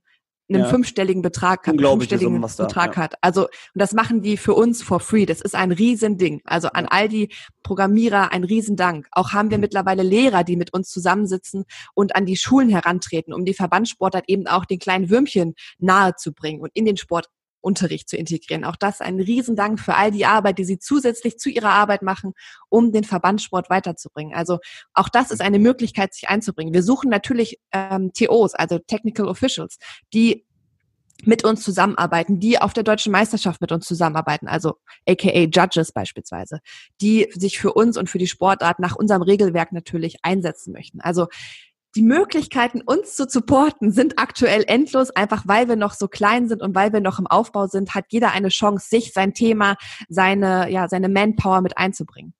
einen 0.49 0.63
ja. 0.63 0.69
fünfstelligen 0.69 1.23
Betrag, 1.23 1.65
fünfstelligen 1.65 2.43
Summe, 2.43 2.69
Betrag 2.69 2.95
da, 2.95 3.01
hat. 3.01 3.15
Also, 3.23 3.43
und 3.43 3.51
das 3.75 3.93
machen 3.93 4.21
die 4.23 4.37
für 4.37 4.55
uns 4.55 4.83
for 4.83 5.01
free. 5.01 5.27
Das 5.27 5.41
ist 5.41 5.55
ein 5.55 5.73
Riesending. 5.73 6.43
Also 6.45 6.69
an 6.69 6.87
all 6.87 7.09
die 7.09 7.33
Programmierer 7.63 8.33
ein 8.33 8.45
Riesendank. 8.45 9.07
Auch 9.13 9.33
haben 9.33 9.51
wir 9.51 9.59
mhm. 9.59 9.63
mittlerweile 9.63 10.03
Lehrer, 10.03 10.45
die 10.45 10.57
mit 10.57 10.73
uns 10.75 10.91
zusammensitzen 10.91 11.65
und 11.95 12.15
an 12.15 12.27
die 12.27 12.37
Schulen 12.37 12.69
herantreten, 12.69 13.33
um 13.33 13.45
die 13.45 13.55
Verbandssportart 13.55 14.25
eben 14.29 14.47
auch 14.47 14.65
den 14.67 14.79
kleinen 14.79 15.09
Würmchen 15.09 15.55
nahe 15.79 16.15
zu 16.17 16.33
bringen 16.33 16.61
und 16.61 16.71
in 16.75 16.85
den 16.85 16.97
Sport 16.97 17.29
Unterricht 17.65 18.09
zu 18.09 18.17
integrieren. 18.17 18.65
Auch 18.65 18.77
das 18.77 19.01
ein 19.01 19.19
Riesendank 19.19 19.81
für 19.81 19.95
all 19.95 20.11
die 20.11 20.27
Arbeit, 20.27 20.59
die 20.59 20.65
Sie 20.65 20.79
zusätzlich 20.79 21.39
zu 21.39 21.49
Ihrer 21.49 21.71
Arbeit 21.71 22.03
machen, 22.03 22.33
um 22.69 22.93
den 22.93 23.05
Verbandssport 23.05 23.71
weiterzubringen. 23.71 24.35
Also 24.35 24.59
auch 24.93 25.09
das 25.09 25.31
ist 25.31 25.41
eine 25.41 25.59
Möglichkeit, 25.59 26.15
sich 26.15 26.29
einzubringen. 26.29 26.75
Wir 26.75 26.83
suchen 26.83 27.11
natürlich 27.11 27.59
ähm, 27.73 28.13
TOs, 28.13 28.55
also 28.55 28.79
Technical 28.79 29.27
Officials, 29.27 29.79
die 30.13 30.45
mit 31.23 31.45
uns 31.45 31.63
zusammenarbeiten, 31.63 32.41
die 32.41 32.61
auf 32.61 32.73
der 32.73 32.83
deutschen 32.83 33.13
Meisterschaft 33.13 33.61
mit 33.61 33.73
uns 33.73 33.87
zusammenarbeiten, 33.87 34.49
also 34.49 34.75
aka 35.09 35.49
Judges 35.51 35.93
beispielsweise, 35.93 36.61
die 37.01 37.29
sich 37.33 37.59
für 37.59 37.73
uns 37.73 37.97
und 37.97 38.11
für 38.11 38.19
die 38.19 38.27
Sportart 38.27 38.79
nach 38.79 38.97
unserem 38.97 39.23
Regelwerk 39.23 39.73
natürlich 39.73 40.17
einsetzen 40.23 40.73
möchten. 40.73 41.01
Also 41.01 41.29
die 41.97 42.03
Möglichkeiten, 42.03 42.83
uns 42.85 43.15
zu 43.17 43.27
supporten, 43.29 43.93
sind 43.93 44.19
aktuell 44.19 44.65
endlos, 44.67 45.11
einfach 45.11 45.45
weil 45.47 45.69
wir 45.69 45.77
noch 45.77 45.95
so 45.95 46.09
klein 46.09 46.49
sind 46.49 46.63
und 46.63 46.75
weil 46.75 46.93
wir 46.93 47.01
noch 47.01 47.19
im 47.19 47.27
Aufbau 47.27 47.67
sind, 47.67 47.95
hat 47.95 48.07
jeder 48.09 48.33
eine 48.33 48.49
Chance, 48.49 48.89
sich 48.89 49.13
sein 49.13 49.35
Thema, 49.35 49.77
seine, 50.09 50.71
ja, 50.71 50.89
seine 50.89 51.09
Manpower 51.09 51.61
mit 51.61 51.79
einzubringen. 51.79 52.35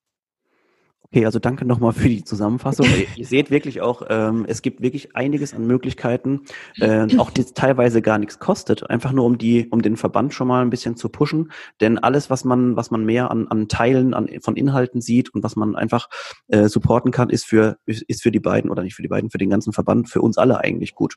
Okay, 1.15 1.25
also 1.25 1.39
danke 1.39 1.63
nochmal 1.63 1.93
für 1.93 2.09
die 2.09 2.25
Zusammenfassung. 2.25 2.85
Ihr 3.15 3.25
seht 3.25 3.49
wirklich 3.49 3.79
auch, 3.79 4.01
ähm, 4.09 4.43
es 4.49 4.61
gibt 4.61 4.81
wirklich 4.81 5.15
einiges 5.15 5.53
an 5.53 5.65
Möglichkeiten, 5.65 6.41
äh, 6.81 7.07
auch 7.17 7.31
die 7.31 7.45
teilweise 7.45 8.01
gar 8.01 8.17
nichts 8.17 8.39
kostet, 8.39 8.89
einfach 8.89 9.13
nur 9.13 9.23
um 9.23 9.37
die, 9.37 9.69
um 9.69 9.81
den 9.81 9.95
Verband 9.95 10.33
schon 10.33 10.49
mal 10.49 10.61
ein 10.61 10.69
bisschen 10.69 10.97
zu 10.97 11.07
pushen. 11.07 11.53
Denn 11.79 11.97
alles, 11.99 12.29
was 12.29 12.43
man, 12.43 12.75
was 12.75 12.91
man 12.91 13.05
mehr 13.05 13.31
an, 13.31 13.47
an 13.47 13.69
Teilen 13.69 14.13
an, 14.13 14.27
von 14.41 14.57
Inhalten 14.57 14.99
sieht 14.99 15.33
und 15.33 15.41
was 15.41 15.55
man 15.55 15.77
einfach 15.77 16.09
äh, 16.49 16.67
supporten 16.67 17.11
kann, 17.11 17.29
ist 17.29 17.45
für, 17.45 17.77
ist 17.85 18.21
für 18.21 18.31
die 18.31 18.41
beiden 18.41 18.69
oder 18.69 18.83
nicht 18.83 18.95
für 18.95 19.01
die 19.01 19.07
beiden, 19.07 19.29
für 19.29 19.37
den 19.37 19.49
ganzen 19.49 19.71
Verband, 19.71 20.09
für 20.09 20.19
uns 20.19 20.37
alle 20.37 20.59
eigentlich 20.59 20.95
gut. 20.95 21.15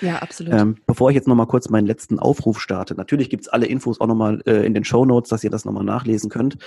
Ja, 0.00 0.18
absolut. 0.18 0.52
Ähm, 0.52 0.76
bevor 0.86 1.10
ich 1.10 1.14
jetzt 1.14 1.28
nochmal 1.28 1.46
kurz 1.46 1.68
meinen 1.68 1.86
letzten 1.86 2.18
Aufruf 2.18 2.60
starte, 2.60 2.94
natürlich 2.94 3.30
gibt's 3.30 3.48
alle 3.48 3.66
Infos 3.66 4.00
auch 4.00 4.06
nochmal 4.06 4.42
äh, 4.46 4.64
in 4.66 4.74
den 4.74 4.84
Show 4.84 5.04
Notes, 5.04 5.30
dass 5.30 5.44
ihr 5.44 5.50
das 5.50 5.64
nochmal 5.64 5.84
nachlesen 5.84 6.30
könnt. 6.30 6.58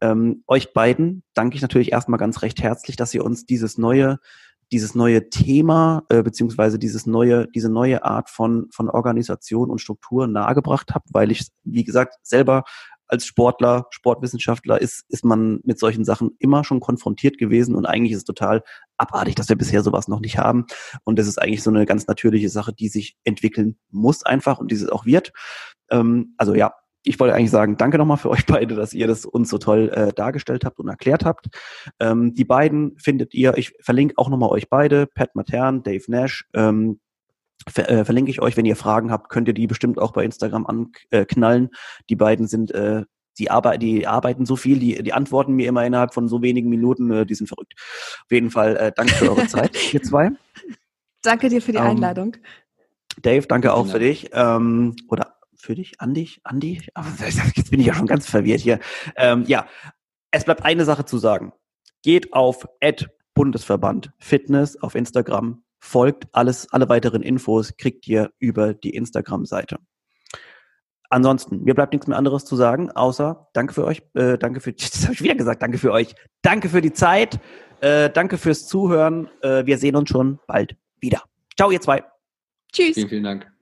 Ähm, 0.00 0.42
euch 0.46 0.72
beiden 0.72 1.22
danke 1.34 1.56
ich 1.56 1.62
natürlich 1.62 1.92
erstmal 1.92 2.18
ganz 2.18 2.42
recht 2.42 2.62
herzlich, 2.62 2.96
dass 2.96 3.14
ihr 3.14 3.24
uns 3.24 3.46
dieses 3.46 3.78
neue 3.78 4.18
dieses 4.70 4.94
neue 4.94 5.30
Thema 5.30 6.04
äh, 6.10 6.22
beziehungsweise 6.22 6.78
dieses 6.78 7.06
neue 7.06 7.48
diese 7.48 7.70
neue 7.70 8.04
Art 8.04 8.28
von 8.28 8.68
von 8.70 8.90
Organisation 8.90 9.70
und 9.70 9.80
Struktur 9.80 10.26
nahegebracht 10.26 10.94
habt, 10.94 11.08
weil 11.12 11.30
ich 11.30 11.48
wie 11.64 11.84
gesagt 11.84 12.16
selber 12.22 12.64
als 13.08 13.26
Sportler, 13.26 13.86
Sportwissenschaftler 13.90 14.80
ist, 14.80 15.04
ist 15.08 15.24
man 15.24 15.60
mit 15.64 15.78
solchen 15.78 16.04
Sachen 16.04 16.36
immer 16.38 16.64
schon 16.64 16.80
konfrontiert 16.80 17.38
gewesen 17.38 17.74
und 17.74 17.86
eigentlich 17.86 18.12
ist 18.12 18.18
es 18.18 18.24
total 18.24 18.62
abartig, 18.96 19.34
dass 19.34 19.48
wir 19.48 19.56
bisher 19.56 19.82
sowas 19.82 20.08
noch 20.08 20.20
nicht 20.20 20.38
haben. 20.38 20.66
Und 21.04 21.18
das 21.18 21.26
ist 21.26 21.40
eigentlich 21.40 21.62
so 21.62 21.70
eine 21.70 21.86
ganz 21.86 22.06
natürliche 22.06 22.48
Sache, 22.48 22.72
die 22.72 22.88
sich 22.88 23.16
entwickeln 23.24 23.78
muss 23.90 24.24
einfach 24.24 24.58
und 24.58 24.70
dieses 24.70 24.88
auch 24.88 25.06
wird. 25.06 25.32
Ähm, 25.90 26.34
also 26.36 26.54
ja, 26.54 26.74
ich 27.04 27.18
wollte 27.18 27.34
eigentlich 27.34 27.50
sagen, 27.50 27.76
danke 27.76 27.98
nochmal 27.98 28.18
für 28.18 28.30
euch 28.30 28.46
beide, 28.46 28.74
dass 28.74 28.92
ihr 28.92 29.06
das 29.06 29.24
uns 29.24 29.48
so 29.48 29.58
toll 29.58 29.90
äh, 29.94 30.12
dargestellt 30.12 30.64
habt 30.64 30.78
und 30.78 30.88
erklärt 30.88 31.24
habt. 31.24 31.46
Ähm, 32.00 32.34
die 32.34 32.44
beiden 32.44 32.98
findet 32.98 33.34
ihr, 33.34 33.56
ich 33.56 33.74
verlinke 33.80 34.14
auch 34.18 34.28
nochmal 34.28 34.50
euch 34.50 34.68
beide, 34.68 35.06
Pat 35.06 35.34
Matern, 35.34 35.82
Dave 35.82 36.04
Nash, 36.08 36.46
ähm, 36.54 37.00
ver 37.66 37.88
äh, 37.90 38.04
verlinke 38.04 38.30
ich 38.30 38.40
euch. 38.40 38.56
Wenn 38.56 38.66
ihr 38.66 38.76
Fragen 38.76 39.10
habt, 39.10 39.28
könnt 39.28 39.48
ihr 39.48 39.54
die 39.54 39.66
bestimmt 39.66 39.98
auch 39.98 40.12
bei 40.12 40.24
Instagram 40.24 40.66
anknallen. 40.66 41.66
Äh, 41.66 42.04
die 42.08 42.16
beiden 42.16 42.46
sind, 42.46 42.70
äh, 42.72 43.04
die, 43.38 43.50
Arbe 43.50 43.78
die 43.78 44.06
arbeiten 44.06 44.46
so 44.46 44.56
viel, 44.56 44.78
die, 44.78 45.02
die 45.02 45.12
antworten 45.12 45.54
mir 45.54 45.68
immer 45.68 45.84
innerhalb 45.84 46.14
von 46.14 46.28
so 46.28 46.42
wenigen 46.42 46.68
Minuten, 46.68 47.10
äh, 47.10 47.26
die 47.26 47.34
sind 47.34 47.46
verrückt. 47.46 47.74
Auf 47.76 48.30
jeden 48.30 48.50
Fall 48.50 48.76
äh, 48.76 48.92
danke 48.94 49.14
für 49.14 49.30
eure 49.30 49.46
Zeit, 49.46 49.76
ihr 49.92 50.02
zwei. 50.02 50.30
Danke 51.22 51.48
dir 51.48 51.62
für 51.62 51.72
die 51.72 51.78
ähm, 51.78 51.86
Einladung. 51.86 52.36
Dave, 53.22 53.46
danke 53.46 53.72
auch 53.72 53.86
für 53.86 53.98
dich. 53.98 54.30
Ähm, 54.32 54.94
oder 55.08 55.34
für 55.56 55.74
dich, 55.74 56.00
Andi? 56.00 56.36
Andi? 56.44 56.80
Jetzt 57.20 57.70
bin 57.70 57.80
ich 57.80 57.86
ja 57.86 57.94
schon 57.94 58.06
ganz 58.06 58.28
verwirrt 58.28 58.60
hier. 58.60 58.78
Ähm, 59.16 59.44
ja, 59.46 59.66
es 60.30 60.44
bleibt 60.44 60.64
eine 60.64 60.84
Sache 60.84 61.04
zu 61.04 61.18
sagen. 61.18 61.52
Geht 62.02 62.32
auf 62.32 62.66
Bundesverband 63.34 64.12
Fitness 64.18 64.76
auf 64.76 64.94
Instagram, 64.94 65.62
folgt. 65.78 66.26
Alles, 66.32 66.72
alle 66.72 66.88
weiteren 66.88 67.22
Infos 67.22 67.76
kriegt 67.76 68.06
ihr 68.08 68.30
über 68.38 68.74
die 68.74 68.90
Instagram-Seite. 68.90 69.78
Ansonsten, 71.10 71.64
mir 71.64 71.74
bleibt 71.74 71.92
nichts 71.92 72.06
mehr 72.06 72.18
anderes 72.18 72.44
zu 72.44 72.54
sagen, 72.56 72.90
außer 72.90 73.48
danke 73.54 73.72
für 73.72 73.84
euch, 73.84 74.02
äh, 74.14 74.36
danke 74.36 74.60
für, 74.60 74.72
das 74.74 75.04
habe 75.04 75.14
ich 75.14 75.22
wieder 75.22 75.34
gesagt, 75.34 75.62
danke 75.62 75.78
für 75.78 75.92
euch, 75.92 76.14
danke 76.42 76.68
für 76.68 76.82
die 76.82 76.92
Zeit, 76.92 77.40
äh, 77.80 78.10
danke 78.10 78.36
fürs 78.36 78.66
Zuhören. 78.66 79.28
Äh, 79.42 79.64
wir 79.64 79.78
sehen 79.78 79.96
uns 79.96 80.10
schon 80.10 80.38
bald 80.46 80.76
wieder. 81.00 81.22
Ciao, 81.56 81.70
ihr 81.70 81.80
zwei. 81.80 82.04
Tschüss. 82.72 82.94
Vielen, 82.94 83.08
vielen 83.08 83.24
Dank. 83.24 83.57